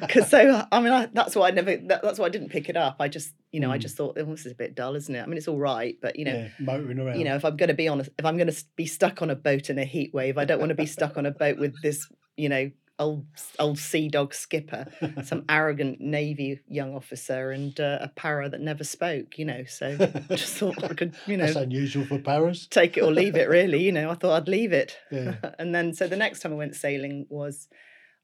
because 0.00 0.28
so 0.30 0.66
I 0.70 0.80
mean 0.80 0.92
I, 0.92 1.06
that's 1.12 1.34
why 1.36 1.48
I 1.48 1.50
never. 1.50 1.76
That, 1.76 2.02
that's 2.02 2.18
why 2.18 2.26
I 2.26 2.28
didn't 2.30 2.48
pick 2.50 2.68
it 2.68 2.76
up. 2.76 2.96
I 3.00 3.08
just, 3.08 3.32
you 3.52 3.60
know, 3.60 3.70
I 3.70 3.78
Mm. 3.78 3.82
just 3.82 3.96
thought, 3.96 4.16
oh, 4.18 4.24
this 4.24 4.46
is 4.46 4.52
a 4.52 4.54
bit 4.56 4.74
dull, 4.74 4.94
isn't 4.96 5.14
it? 5.14 5.20
I 5.22 5.26
mean, 5.26 5.36
it's 5.38 5.48
all 5.48 5.58
right, 5.58 5.96
but 6.02 6.16
you 6.16 6.24
know, 6.24 6.34
yeah, 6.34 6.48
motoring 6.58 6.98
around. 6.98 7.18
you 7.18 7.24
know, 7.24 7.36
if 7.36 7.44
I'm 7.44 7.56
going 7.56 7.68
to 7.68 7.74
be 7.74 7.88
on, 7.88 8.00
a, 8.00 8.04
if 8.18 8.24
I'm 8.24 8.36
going 8.36 8.50
to 8.50 8.64
be 8.76 8.86
stuck 8.86 9.22
on 9.22 9.30
a 9.30 9.36
boat 9.36 9.70
in 9.70 9.78
a 9.78 9.84
heat 9.84 10.12
wave, 10.12 10.38
I 10.38 10.44
don't 10.44 10.58
want 10.58 10.70
to 10.70 10.74
be 10.74 10.86
stuck 10.86 11.16
on 11.16 11.26
a 11.26 11.30
boat 11.30 11.58
with 11.58 11.80
this, 11.82 12.06
you 12.36 12.48
know, 12.48 12.70
old 12.98 13.26
old 13.58 13.78
sea 13.78 14.08
dog 14.08 14.34
skipper, 14.34 14.86
some 15.24 15.44
arrogant 15.48 16.00
navy 16.00 16.60
young 16.68 16.94
officer, 16.94 17.50
and 17.50 17.78
uh, 17.78 17.98
a 18.00 18.08
para 18.08 18.48
that 18.48 18.60
never 18.60 18.84
spoke. 18.84 19.38
You 19.38 19.44
know, 19.46 19.64
so 19.64 19.96
just 20.30 20.54
thought 20.54 20.82
I 20.82 20.94
could, 20.94 21.14
you 21.26 21.36
know, 21.36 21.46
That's 21.46 21.56
unusual 21.56 22.04
for 22.04 22.18
paras. 22.18 22.66
take 22.66 22.96
it 22.96 23.02
or 23.02 23.12
leave 23.12 23.36
it. 23.36 23.48
Really, 23.48 23.82
you 23.82 23.92
know, 23.92 24.10
I 24.10 24.14
thought 24.14 24.42
I'd 24.42 24.48
leave 24.48 24.72
it. 24.72 24.96
Yeah. 25.10 25.36
and 25.58 25.74
then 25.74 25.94
so 25.94 26.06
the 26.06 26.16
next 26.16 26.40
time 26.40 26.52
I 26.52 26.56
went 26.56 26.74
sailing 26.74 27.26
was 27.28 27.68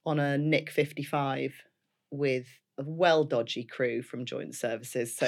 on 0.05 0.18
a 0.18 0.37
Nic 0.39 0.70
fifty 0.70 1.05
five 1.05 1.55
with 2.11 2.47
a 2.79 2.83
well 2.85 3.25
dodgy 3.25 3.62
crew 3.64 4.03
from 4.03 4.25
joint 4.25 4.55
services. 4.55 5.16
So 5.16 5.27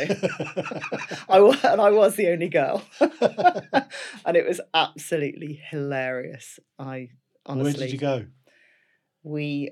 I 1.28 1.38
and 1.64 1.80
I 1.80 1.90
was 1.90 2.16
the 2.16 2.28
only 2.28 2.48
girl, 2.48 2.82
and 3.00 4.36
it 4.36 4.46
was 4.46 4.60
absolutely 4.74 5.60
hilarious. 5.70 6.58
I 6.78 7.10
honestly, 7.46 7.72
Where 7.72 7.80
did 7.86 7.92
you 7.92 7.98
go? 7.98 8.26
We 9.26 9.70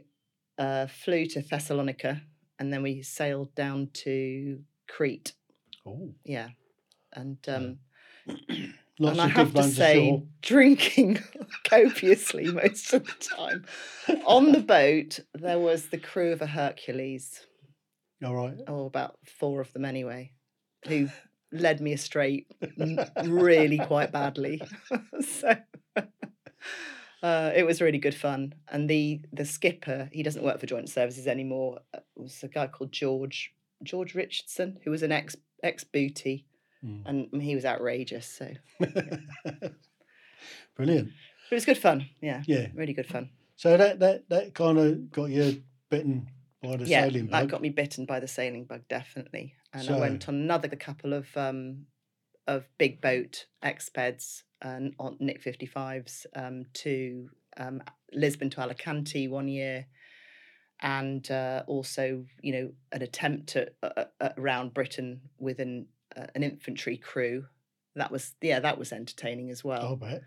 uh, 0.59 0.87
flew 0.89 1.27
to 1.27 1.41
Thessalonica 1.41 2.21
and 2.59 2.73
then 2.73 2.83
we 2.83 3.03
sailed 3.03 3.55
down 3.55 3.89
to 3.93 4.61
Crete. 4.89 5.33
Oh, 5.87 6.13
Yeah, 6.25 6.49
and 7.13 7.39
um, 7.47 7.79
lots 8.99 9.19
and 9.19 9.21
I 9.21 9.29
have 9.29 9.55
to 9.55 9.63
say, 9.63 10.09
ashore. 10.09 10.23
drinking 10.43 11.23
copiously 11.65 12.47
most 12.47 12.93
of 12.93 13.07
the 13.07 13.13
time. 13.37 13.65
On 14.27 14.51
the 14.51 14.61
boat, 14.77 15.21
there 15.35 15.61
was 15.61 15.87
the 15.87 15.99
crew 15.99 16.33
of 16.33 16.43
a 16.43 16.47
Hercules. 16.47 17.47
All 18.25 18.35
right. 18.35 18.57
oh, 18.67 18.87
about 18.87 19.19
four 19.39 19.61
of 19.61 19.73
them 19.73 19.85
anyway, 19.85 20.33
who 20.89 21.09
led 21.53 21.81
me 21.81 21.93
astray 21.93 22.47
really 23.25 23.79
quite 23.79 24.11
badly. 24.11 24.61
so 25.21 25.55
uh, 27.25 27.51
it 27.55 27.65
was 27.65 27.81
really 27.81 27.99
good 28.07 28.15
fun. 28.15 28.55
And 28.73 28.89
the 28.89 29.21
the 29.33 29.45
skipper, 29.45 30.09
he 30.13 30.23
doesn't 30.23 30.45
work 30.45 30.59
for 30.61 30.67
Joint 30.67 30.89
Services 30.89 31.27
anymore. 31.27 31.81
uh, 31.95 32.01
Was 32.17 32.43
a 32.43 32.49
guy 32.49 32.67
called 32.69 32.93
George 32.93 33.55
George 33.83 34.15
Richardson, 34.15 34.79
who 34.85 34.91
was 34.91 35.03
an 35.03 35.13
ex 35.13 35.37
ex 35.63 35.85
booty, 35.85 36.47
Mm. 36.85 37.03
and 37.33 37.43
he 37.43 37.55
was 37.55 37.65
outrageous. 37.65 38.27
So 38.39 38.47
Brilliant. 40.77 41.09
But 41.49 41.53
it 41.53 41.55
was 41.55 41.65
good 41.65 41.79
fun. 41.79 42.07
Yeah, 42.21 42.43
Yeah. 42.47 42.67
really 42.75 42.93
good 42.93 43.07
fun. 43.07 43.31
So 43.57 43.77
that 43.77 44.01
that 44.01 44.29
that 44.29 44.55
kind 44.55 44.79
of 44.79 45.11
got 45.11 45.31
you 45.31 45.63
bitten 45.91 46.29
by 46.63 46.77
the 46.77 46.87
yeah, 46.87 47.03
sailing 47.05 47.27
bug. 47.27 47.43
that 47.43 47.49
got 47.51 47.63
me 47.63 47.69
bitten 47.71 48.05
by 48.07 48.21
the 48.21 48.27
sailing 48.29 48.65
bug, 48.65 48.83
definitely. 48.89 49.55
And 49.73 49.89
I 49.89 49.99
went 49.99 50.29
on 50.29 50.35
another 50.37 50.69
couple 50.77 51.13
of 51.13 51.27
um, 51.37 51.87
of 52.47 52.67
big 52.79 53.01
boat 53.01 53.47
expeds 53.63 54.43
and 54.63 54.95
on 54.99 55.17
Nic 55.21 55.43
55s 55.45 56.27
um, 56.35 56.65
to 56.75 57.29
um, 57.57 57.83
Lisbon 58.13 58.51
to 58.51 58.61
Alicante 58.61 59.29
one 59.29 59.49
year, 59.49 59.87
and 60.81 61.31
uh, 61.31 61.63
also 61.67 62.25
you 62.43 62.53
know 62.53 62.71
an 62.93 63.03
attempt 63.03 63.57
at, 63.57 63.75
uh, 63.83 64.05
around 64.37 64.75
Britain 64.75 65.21
with 65.39 65.59
an 65.61 65.87
uh, 66.17 66.27
an 66.35 66.43
infantry 66.43 66.97
crew. 66.97 67.45
That 67.97 68.11
was 68.11 68.35
yeah, 68.41 68.59
that 68.61 68.79
was 68.79 68.93
entertaining 68.93 69.51
as 69.51 69.63
well 69.63 69.97
bet. 69.97 70.23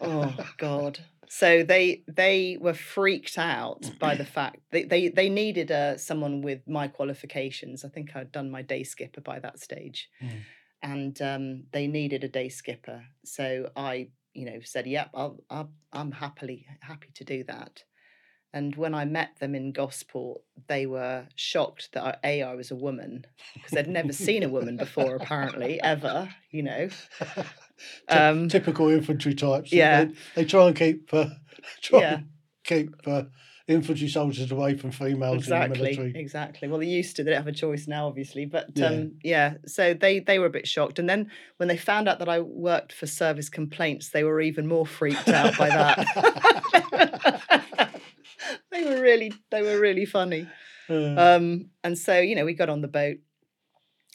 oh 0.00 0.34
god 0.58 0.98
so 1.28 1.62
they 1.62 2.02
they 2.08 2.56
were 2.60 2.74
freaked 2.74 3.38
out 3.38 3.90
by 4.00 4.14
the 4.16 4.24
fact 4.36 4.58
they 4.70 4.84
they, 4.84 5.08
they 5.08 5.28
needed 5.28 5.70
uh, 5.70 5.96
someone 5.96 6.42
with 6.42 6.66
my 6.66 6.88
qualifications 6.88 7.84
i 7.84 7.88
think 7.88 8.14
i'd 8.16 8.32
done 8.32 8.50
my 8.50 8.62
day 8.62 8.82
skipper 8.82 9.20
by 9.20 9.38
that 9.38 9.58
stage 9.60 10.08
Mm. 10.22 10.40
And 10.86 11.20
um, 11.20 11.64
they 11.72 11.86
needed 11.86 12.22
a 12.24 12.28
day 12.28 12.48
skipper 12.48 13.04
so 13.24 13.70
i 13.76 14.08
you 14.34 14.44
know 14.46 14.60
said 14.62 14.86
yep 14.86 15.10
I'll, 15.14 15.42
I'll, 15.50 15.70
i'm 15.92 16.12
happily 16.12 16.66
happy 16.80 17.08
to 17.14 17.24
do 17.24 17.44
that 17.44 17.82
and 18.52 18.76
when 18.76 18.94
i 18.94 19.04
met 19.04 19.30
them 19.40 19.54
in 19.54 19.72
gosport 19.72 20.42
they 20.68 20.86
were 20.86 21.26
shocked 21.34 21.90
that 21.92 22.20
I, 22.24 22.28
a 22.28 22.42
i 22.42 22.54
was 22.54 22.70
a 22.70 22.76
woman 22.76 23.26
because 23.54 23.72
they'd 23.72 23.88
never 23.88 24.12
seen 24.12 24.42
a 24.42 24.48
woman 24.48 24.76
before 24.76 25.16
apparently 25.16 25.80
ever 25.82 26.28
you 26.50 26.62
know 26.62 26.88
um, 28.08 28.48
Typical 28.48 28.88
infantry 28.88 29.34
types. 29.34 29.72
yeah. 29.72 30.04
They, 30.04 30.14
they 30.34 30.44
try 30.44 30.68
and 30.68 30.76
keep 30.76 31.12
uh, 31.12 31.26
try 31.82 32.00
Yeah. 32.00 32.14
and 32.14 32.28
keep 32.64 32.94
uh, 33.06 33.24
infantry 33.68 34.06
soldiers 34.08 34.52
away 34.52 34.76
from 34.76 34.92
females 34.92 35.48
in 35.48 35.50
the 35.50 35.56
exactly 35.64 35.80
military. 35.82 36.12
exactly. 36.14 36.68
Well 36.68 36.78
they 36.78 36.86
used 36.86 37.16
to 37.16 37.24
they 37.24 37.30
don't 37.30 37.38
have 37.38 37.48
a 37.48 37.52
choice 37.52 37.88
now 37.88 38.06
obviously 38.06 38.44
but 38.46 38.66
Yeah. 38.76 38.86
um 38.86 39.12
yeah 39.24 39.54
so 39.66 39.92
they 39.92 40.20
they 40.20 40.38
were 40.38 40.46
a 40.46 40.50
bit 40.50 40.68
shocked. 40.68 40.98
And 41.00 41.08
then 41.08 41.30
when 41.56 41.68
they 41.68 41.76
found 41.76 42.08
out 42.08 42.20
that 42.20 42.28
i 42.28 42.38
worked 42.38 42.92
for 42.92 43.06
service 43.08 43.48
complaints 43.48 44.10
they 44.10 44.22
were 44.22 44.40
even 44.40 44.66
more 44.68 44.86
freaked 44.86 45.28
out 45.28 45.56
by 45.58 45.68
that. 45.68 46.06
They 48.70 48.84
were 48.84 49.00
really 49.00 49.32
they 49.50 49.62
were 49.62 49.80
really 49.80 50.04
funny. 50.04 50.46
Uh, 50.88 51.16
um 51.16 51.70
and 51.82 51.98
so 51.98 52.20
you 52.20 52.34
know 52.36 52.44
we 52.44 52.54
got 52.54 52.68
on 52.68 52.80
the 52.82 52.88
boat 52.88 53.18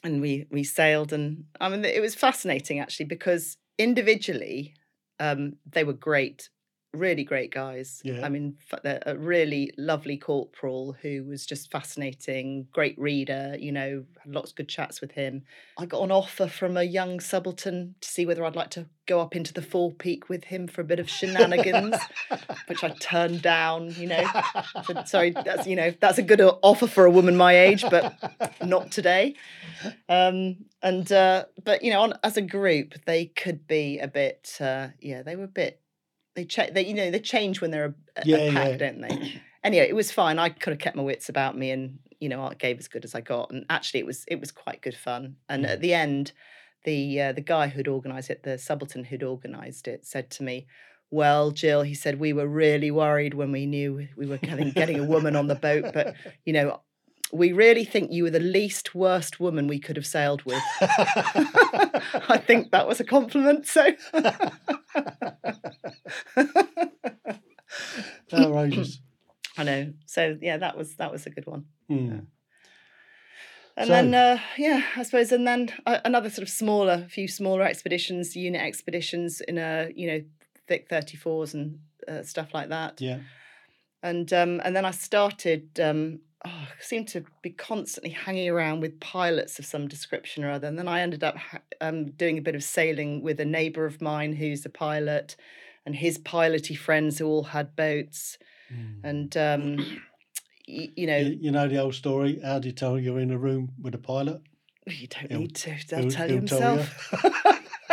and 0.04 0.20
we 0.22 0.46
we 0.50 0.64
sailed. 0.64 1.12
And 1.12 1.44
i 1.60 1.68
mean 1.68 1.84
it 1.84 2.00
was 2.00 2.14
fascinating 2.14 2.78
actually 2.78 3.06
because 3.06 3.56
individually 3.78 4.74
um 5.20 5.54
they 5.70 5.84
were 5.84 5.92
great 5.92 6.48
really 6.92 7.24
great 7.24 7.50
guys 7.50 8.00
Yeah. 8.04 8.24
i 8.24 8.28
mean 8.28 8.56
a 8.84 9.16
really 9.16 9.72
lovely 9.78 10.16
corporal 10.16 10.94
who 11.00 11.24
was 11.24 11.46
just 11.46 11.70
fascinating 11.70 12.66
great 12.72 12.98
reader 12.98 13.56
you 13.58 13.72
know 13.72 14.04
had 14.22 14.34
lots 14.34 14.50
of 14.50 14.56
good 14.56 14.68
chats 14.68 15.00
with 15.00 15.12
him 15.12 15.42
i 15.78 15.86
got 15.86 16.02
an 16.02 16.10
offer 16.12 16.46
from 16.46 16.76
a 16.76 16.82
young 16.82 17.18
subaltern 17.20 17.94
to 18.00 18.08
see 18.08 18.26
whether 18.26 18.44
i'd 18.44 18.56
like 18.56 18.70
to 18.70 18.86
go 19.06 19.20
up 19.20 19.34
into 19.34 19.52
the 19.52 19.62
forepeak 19.62 20.28
with 20.28 20.44
him 20.44 20.68
for 20.68 20.80
a 20.80 20.84
bit 20.84 21.00
of 21.00 21.08
shenanigans 21.08 21.96
which 22.68 22.84
i 22.84 22.90
turned 23.00 23.42
down 23.42 23.90
you 23.96 24.06
know 24.06 24.24
said, 24.84 25.08
sorry, 25.08 25.30
that's 25.30 25.66
you 25.66 25.76
know 25.76 25.92
that's 26.00 26.18
a 26.18 26.22
good 26.22 26.40
offer 26.40 26.86
for 26.86 27.04
a 27.04 27.10
woman 27.10 27.36
my 27.36 27.56
age, 27.58 27.84
but 27.90 28.14
not 28.64 28.90
today. 28.90 29.34
Um, 30.08 30.56
and 30.82 31.10
uh, 31.12 31.44
but 31.62 31.82
you 31.82 31.92
know, 31.92 32.02
on, 32.02 32.14
as 32.22 32.36
a 32.36 32.42
group, 32.42 32.94
they 33.06 33.26
could 33.26 33.66
be 33.66 33.98
a 33.98 34.08
bit. 34.08 34.56
Uh, 34.60 34.88
yeah, 35.00 35.22
they 35.22 35.36
were 35.36 35.44
a 35.44 35.48
bit. 35.48 35.80
They 36.34 36.44
cha- 36.44 36.70
They 36.72 36.86
you 36.86 36.94
know 36.94 37.10
they 37.10 37.20
change 37.20 37.60
when 37.60 37.70
they're 37.70 37.94
a, 38.16 38.22
Yeah, 38.24 38.36
a 38.36 38.52
pack, 38.52 38.68
yeah. 38.70 38.76
don't 38.76 39.00
they? 39.00 39.40
Anyway, 39.64 39.86
it 39.88 39.94
was 39.94 40.10
fine. 40.10 40.40
I 40.40 40.48
could 40.48 40.72
have 40.72 40.80
kept 40.80 40.96
my 40.96 41.04
wits 41.04 41.28
about 41.28 41.56
me, 41.56 41.70
and 41.70 42.00
you 42.18 42.28
know, 42.28 42.42
I 42.42 42.54
gave 42.54 42.80
as 42.80 42.88
good 42.88 43.04
as 43.04 43.14
I 43.14 43.20
got. 43.20 43.52
And 43.52 43.64
actually, 43.70 44.00
it 44.00 44.06
was 44.06 44.24
it 44.26 44.40
was 44.40 44.50
quite 44.50 44.82
good 44.82 44.96
fun. 44.96 45.36
And 45.48 45.64
Mm. 45.64 45.68
at 45.70 45.80
the 45.80 45.94
end, 45.94 46.32
the 46.84 47.20
uh, 47.20 47.32
the 47.32 47.42
guy 47.42 47.68
who'd 47.68 47.86
organised 47.86 48.28
it, 48.30 48.42
the 48.42 48.58
subaltern 48.58 49.04
who'd 49.04 49.22
organised 49.22 49.86
it, 49.86 50.04
said 50.04 50.30
to 50.30 50.42
me. 50.42 50.66
Well, 51.12 51.50
Jill, 51.52 51.82
he 51.82 51.94
said, 51.94 52.18
we 52.18 52.32
were 52.32 52.46
really 52.48 52.90
worried 52.90 53.34
when 53.34 53.52
we 53.52 53.66
knew 53.66 54.08
we 54.16 54.24
were 54.26 54.38
getting, 54.38 54.70
getting 54.70 54.98
a 54.98 55.04
woman 55.04 55.36
on 55.36 55.46
the 55.46 55.54
boat, 55.54 55.84
but 55.92 56.14
you 56.46 56.54
know, 56.54 56.80
we 57.30 57.52
really 57.52 57.84
think 57.84 58.10
you 58.10 58.22
were 58.24 58.30
the 58.30 58.40
least 58.40 58.94
worst 58.94 59.38
woman 59.38 59.66
we 59.68 59.78
could 59.78 59.96
have 59.96 60.06
sailed 60.06 60.42
with. 60.44 60.62
I 60.80 62.42
think 62.46 62.70
that 62.72 62.88
was 62.88 62.98
a 62.98 63.04
compliment. 63.04 63.66
So, 63.66 63.90
Outrageous. 68.32 69.00
I 69.58 69.64
know. 69.64 69.92
So 70.06 70.38
yeah, 70.40 70.56
that 70.58 70.76
was 70.76 70.94
that 70.96 71.12
was 71.12 71.26
a 71.26 71.30
good 71.30 71.46
one. 71.46 71.64
Mm. 71.90 72.26
And 73.76 73.86
So- 73.86 73.92
then 73.92 74.14
uh, 74.14 74.38
yeah, 74.58 74.82
I 74.96 75.02
suppose, 75.02 75.32
and 75.32 75.46
then 75.46 75.70
uh, 75.86 75.98
another 76.04 76.30
sort 76.30 76.42
of 76.42 76.48
smaller, 76.50 77.06
few 77.10 77.28
smaller 77.28 77.62
expeditions, 77.62 78.34
unit 78.36 78.62
expeditions 78.62 79.40
in 79.40 79.58
a 79.58 79.90
you 79.94 80.06
know 80.06 80.22
Vic 80.68 80.86
thirty 80.88 81.16
fours 81.16 81.54
and 81.54 81.78
uh, 82.08 82.22
stuff 82.22 82.54
like 82.54 82.68
that. 82.70 83.00
Yeah. 83.00 83.18
and 84.02 84.32
um, 84.32 84.60
and 84.64 84.74
then 84.76 84.84
I 84.84 84.90
started. 84.90 85.78
Um, 85.80 86.20
oh, 86.46 86.68
seemed 86.80 87.08
to 87.08 87.24
be 87.42 87.50
constantly 87.50 88.10
hanging 88.10 88.48
around 88.48 88.80
with 88.80 88.98
pilots 89.00 89.58
of 89.58 89.64
some 89.66 89.86
description 89.88 90.44
or 90.44 90.50
other, 90.50 90.66
and 90.68 90.78
then 90.78 90.88
I 90.88 91.00
ended 91.00 91.22
up 91.24 91.36
ha- 91.36 91.60
um, 91.80 92.10
doing 92.12 92.38
a 92.38 92.42
bit 92.42 92.54
of 92.54 92.64
sailing 92.64 93.22
with 93.22 93.38
a 93.40 93.44
neighbour 93.44 93.84
of 93.86 94.00
mine 94.00 94.34
who's 94.34 94.64
a 94.66 94.70
pilot, 94.70 95.36
and 95.86 95.94
his 95.96 96.18
piloty 96.18 96.76
friends 96.76 97.18
who 97.18 97.26
all 97.26 97.44
had 97.44 97.74
boats, 97.76 98.38
Mm. 98.72 99.00
and 99.04 99.36
um, 99.36 99.76
y- 100.68 100.88
you 100.96 101.06
know, 101.06 101.18
you, 101.18 101.36
you 101.40 101.50
know 101.50 101.68
the 101.68 101.78
old 101.78 101.94
story. 101.94 102.40
How 102.42 102.58
do 102.58 102.68
you 102.68 102.74
tell 102.74 102.98
you're 102.98 103.20
in 103.20 103.30
a 103.30 103.38
room 103.38 103.72
with 103.80 103.94
a 103.94 103.98
pilot? 103.98 104.40
you 104.86 105.06
don't 105.08 105.30
he'll- 105.30 105.40
need 105.40 105.54
to. 105.56 105.76
They'll 105.88 106.00
he'll- 106.00 106.10
tell 106.10 106.30
you 106.30 106.38
he'll 106.40 106.46
tell 106.48 106.76
himself. 106.76 107.92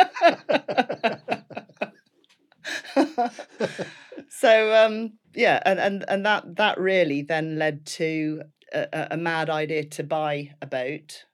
so 4.30 4.74
um, 4.86 5.14
yeah, 5.34 5.62
and, 5.66 5.80
and 5.80 6.06
and 6.08 6.26
that 6.26 6.56
that 6.56 6.80
really 6.80 7.22
then 7.22 7.58
led 7.58 7.86
to 7.86 8.42
a, 8.74 9.08
a- 9.12 9.18
mad 9.18 9.50
idea 9.50 9.84
to 9.86 10.04
buy 10.04 10.52
a 10.62 10.66
boat. 10.68 11.26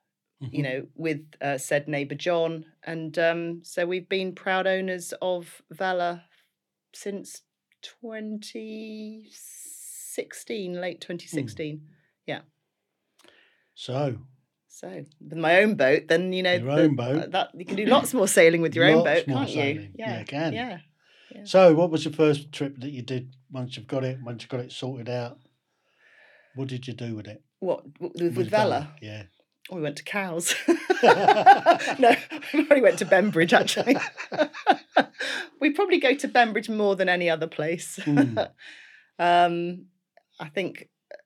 You 0.41 0.59
Mhm. 0.59 0.63
know, 0.63 0.87
with 0.95 1.21
uh, 1.41 1.57
said 1.57 1.87
neighbour 1.87 2.15
John, 2.15 2.65
and 2.83 3.17
um, 3.17 3.61
so 3.63 3.85
we've 3.85 4.09
been 4.09 4.35
proud 4.35 4.67
owners 4.67 5.13
of 5.21 5.61
Vela 5.71 6.23
since 6.95 7.41
2016, 7.81 10.81
late 10.81 11.01
2016. 11.01 11.81
yeah. 12.25 12.39
So 13.75 14.17
So 14.67 15.03
with 15.21 15.37
my 15.37 15.61
own 15.61 15.75
boat, 15.75 16.07
then 16.07 16.33
you 16.33 16.41
know 16.43 16.53
Your 16.53 16.75
the- 16.75 16.81
own 16.83 16.95
boat. 16.95 17.23
uh, 17.23 17.27
that 17.27 17.49
you 17.55 17.65
can 17.65 17.75
do 17.75 17.85
lots 17.85 18.13
more 18.13 18.27
sailing 18.27 18.61
with 18.61 18.75
your 18.75 18.85
own 18.85 19.03
boat, 19.03 19.25
can't 19.25 19.49
sailing. 19.49 19.81
you? 19.83 19.89
Yeah, 19.97 20.19
you 20.19 20.25
can. 20.25 20.53
Yeah, 20.53 20.79
Yeah. 21.33 21.43
So, 21.43 21.73
what 21.75 21.91
was 21.91 22.03
the 22.05 22.11
first 22.11 22.51
trip 22.53 22.79
that 22.79 22.91
you 22.91 23.01
did 23.01 23.35
once 23.51 23.75
you've 23.75 23.87
got 23.87 24.03
it? 24.05 24.19
Once 24.23 24.43
you 24.43 24.49
got 24.49 24.61
it 24.61 24.71
sorted 24.71 25.09
out, 25.09 25.37
what 26.55 26.67
did 26.69 26.87
you 26.87 26.93
do 26.93 27.15
with 27.15 27.27
it? 27.27 27.43
What 27.59 27.93
w- 27.95 28.13
with, 28.17 28.37
with 28.37 28.49
Vella? 28.49 28.93
Yeah. 29.01 29.23
Oh, 29.69 29.75
we 29.77 29.81
went 29.81 29.97
to 29.97 30.03
Cowes. 30.03 30.55
no, 31.03 32.15
we 32.53 32.63
probably 32.65 32.81
went 32.81 32.99
to 32.99 33.05
Bembridge 33.05 33.51
actually. 33.53 33.97
we 35.59 35.71
probably 35.71 35.99
go 35.99 36.13
to 36.15 36.27
Bembridge 36.27 36.69
more 36.69 36.95
than 36.95 37.09
any 37.09 37.29
other 37.29 37.47
place. 37.47 37.99
Mm. 38.03 38.49
um, 39.19 39.85
I 40.39 40.49
think 40.49 40.89
uh, 41.11 41.17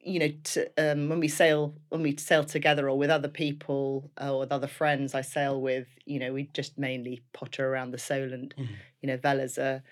you 0.00 0.18
know 0.18 0.32
to, 0.44 0.70
um, 0.78 1.08
when 1.08 1.20
we 1.20 1.28
sail 1.28 1.74
when 1.88 2.02
we 2.02 2.16
sail 2.16 2.44
together 2.44 2.88
or 2.88 2.96
with 2.98 3.10
other 3.10 3.28
people 3.28 4.10
or 4.20 4.40
with 4.40 4.52
other 4.52 4.66
friends 4.66 5.14
I 5.14 5.20
sail 5.22 5.60
with 5.60 5.88
you 6.06 6.18
know 6.18 6.32
we 6.32 6.50
just 6.54 6.78
mainly 6.78 7.22
potter 7.32 7.68
around 7.68 7.90
the 7.90 7.98
Solent 7.98 8.54
Mm. 8.56 8.68
you 9.00 9.06
know 9.08 9.16
Vella's 9.16 9.58
a 9.58 9.82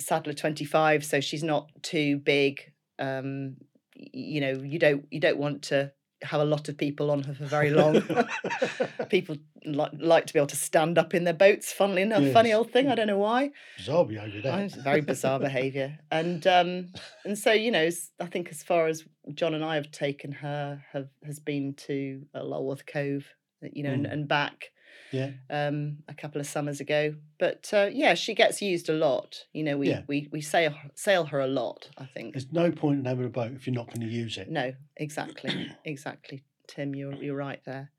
Sadler 0.00 0.32
25 0.32 1.04
so 1.04 1.20
she's 1.20 1.42
not 1.42 1.68
too 1.82 2.18
big 2.18 2.72
um 2.98 3.56
you 3.94 4.40
know 4.40 4.52
you 4.52 4.78
don't 4.78 5.06
you 5.10 5.20
don't 5.20 5.38
want 5.38 5.62
to 5.62 5.92
have 6.24 6.40
a 6.40 6.44
lot 6.44 6.68
of 6.68 6.76
people 6.76 7.10
on 7.10 7.22
her 7.22 7.34
for 7.34 7.44
very 7.44 7.70
long. 7.70 8.02
People 9.08 9.36
li- 9.64 9.88
like 9.98 10.26
to 10.26 10.32
be 10.32 10.38
able 10.38 10.46
to 10.48 10.56
stand 10.56 10.98
up 10.98 11.14
in 11.14 11.24
their 11.24 11.34
boats 11.34 11.72
funnily 11.72 12.02
enough. 12.02 12.32
Funny 12.32 12.52
old 12.52 12.70
thing 12.70 12.88
I 12.88 12.94
don't 12.94 13.06
know 13.06 13.18
why. 13.18 13.50
Bizarre 13.76 14.04
behaviour, 14.04 14.42
that. 14.42 14.72
very 14.72 15.00
bizarre 15.00 15.38
behaviour, 15.38 15.98
and 16.10 16.46
um, 16.46 16.92
and 17.24 17.38
so 17.38 17.52
you 17.52 17.70
know, 17.70 17.88
I 18.20 18.26
think 18.26 18.48
as 18.50 18.62
far 18.62 18.86
as 18.86 19.04
John 19.34 19.54
and 19.54 19.64
I 19.64 19.74
have 19.76 19.90
taken 19.90 20.32
her, 20.32 20.82
have 20.92 21.08
has 21.24 21.38
been 21.38 21.74
to 21.86 22.22
uh, 22.34 22.42
Lulworth 22.42 22.86
Cove, 22.86 23.24
you 23.72 23.82
know, 23.82 23.90
and, 23.92 24.06
Mm. 24.06 24.12
and 24.12 24.28
back 24.28 24.70
Yeah. 25.14 25.30
um, 25.50 25.98
a 26.08 26.14
couple 26.14 26.40
of 26.40 26.46
summers 26.46 26.80
ago. 26.80 27.14
But 27.38 27.70
uh, 27.72 27.88
yeah, 27.92 28.14
she 28.14 28.34
gets 28.34 28.60
used 28.60 28.88
a 28.88 28.92
lot. 28.94 29.44
You 29.52 29.62
know, 29.64 29.76
we 29.78 29.88
Yeah. 29.90 30.02
we 30.08 30.28
we 30.32 30.40
sail 30.40 30.74
sail 30.94 31.24
her 31.26 31.40
a 31.40 31.46
lot. 31.46 31.90
I 31.96 32.06
think. 32.06 32.34
There's 32.34 32.52
no 32.52 32.70
point 32.72 32.98
in 33.00 33.04
having 33.04 33.26
a 33.26 33.30
boat 33.30 33.52
if 33.52 33.66
you're 33.66 33.74
not 33.74 33.86
going 33.86 34.00
to 34.08 34.12
use 34.12 34.36
it. 34.38 34.50
No, 34.50 34.72
exactly, 34.96 35.70
exactly. 35.84 36.42
Tim, 36.66 36.94
you're 36.94 37.14
you're 37.14 37.36
right 37.36 37.60
there. 37.64 37.90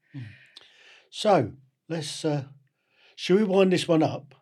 So, 1.09 1.53
let's. 1.87 2.25
Uh, 2.25 2.43
shall 3.15 3.37
we 3.37 3.43
wind 3.43 3.71
this 3.71 3.87
one 3.87 4.03
up? 4.03 4.35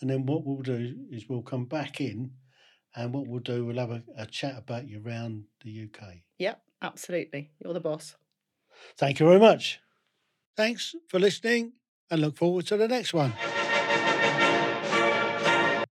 And 0.00 0.08
then 0.10 0.26
what 0.26 0.44
we'll 0.44 0.62
do 0.62 0.94
is 1.10 1.28
we'll 1.28 1.42
come 1.42 1.64
back 1.64 2.00
in 2.00 2.32
and 2.94 3.12
what 3.12 3.26
we'll 3.26 3.40
do, 3.40 3.64
we'll 3.64 3.78
have 3.78 3.90
a, 3.90 4.02
a 4.16 4.26
chat 4.26 4.54
about 4.56 4.88
you 4.88 5.02
around 5.04 5.44
the 5.64 5.84
UK. 5.88 6.18
Yep, 6.38 6.62
absolutely. 6.82 7.50
You're 7.58 7.74
the 7.74 7.80
boss. 7.80 8.14
Thank 8.96 9.18
you 9.18 9.26
very 9.26 9.40
much. 9.40 9.80
Thanks 10.56 10.94
for 11.08 11.18
listening 11.18 11.72
and 12.10 12.20
look 12.20 12.36
forward 12.36 12.66
to 12.66 12.76
the 12.76 12.88
next 12.88 13.12
one. 13.14 13.32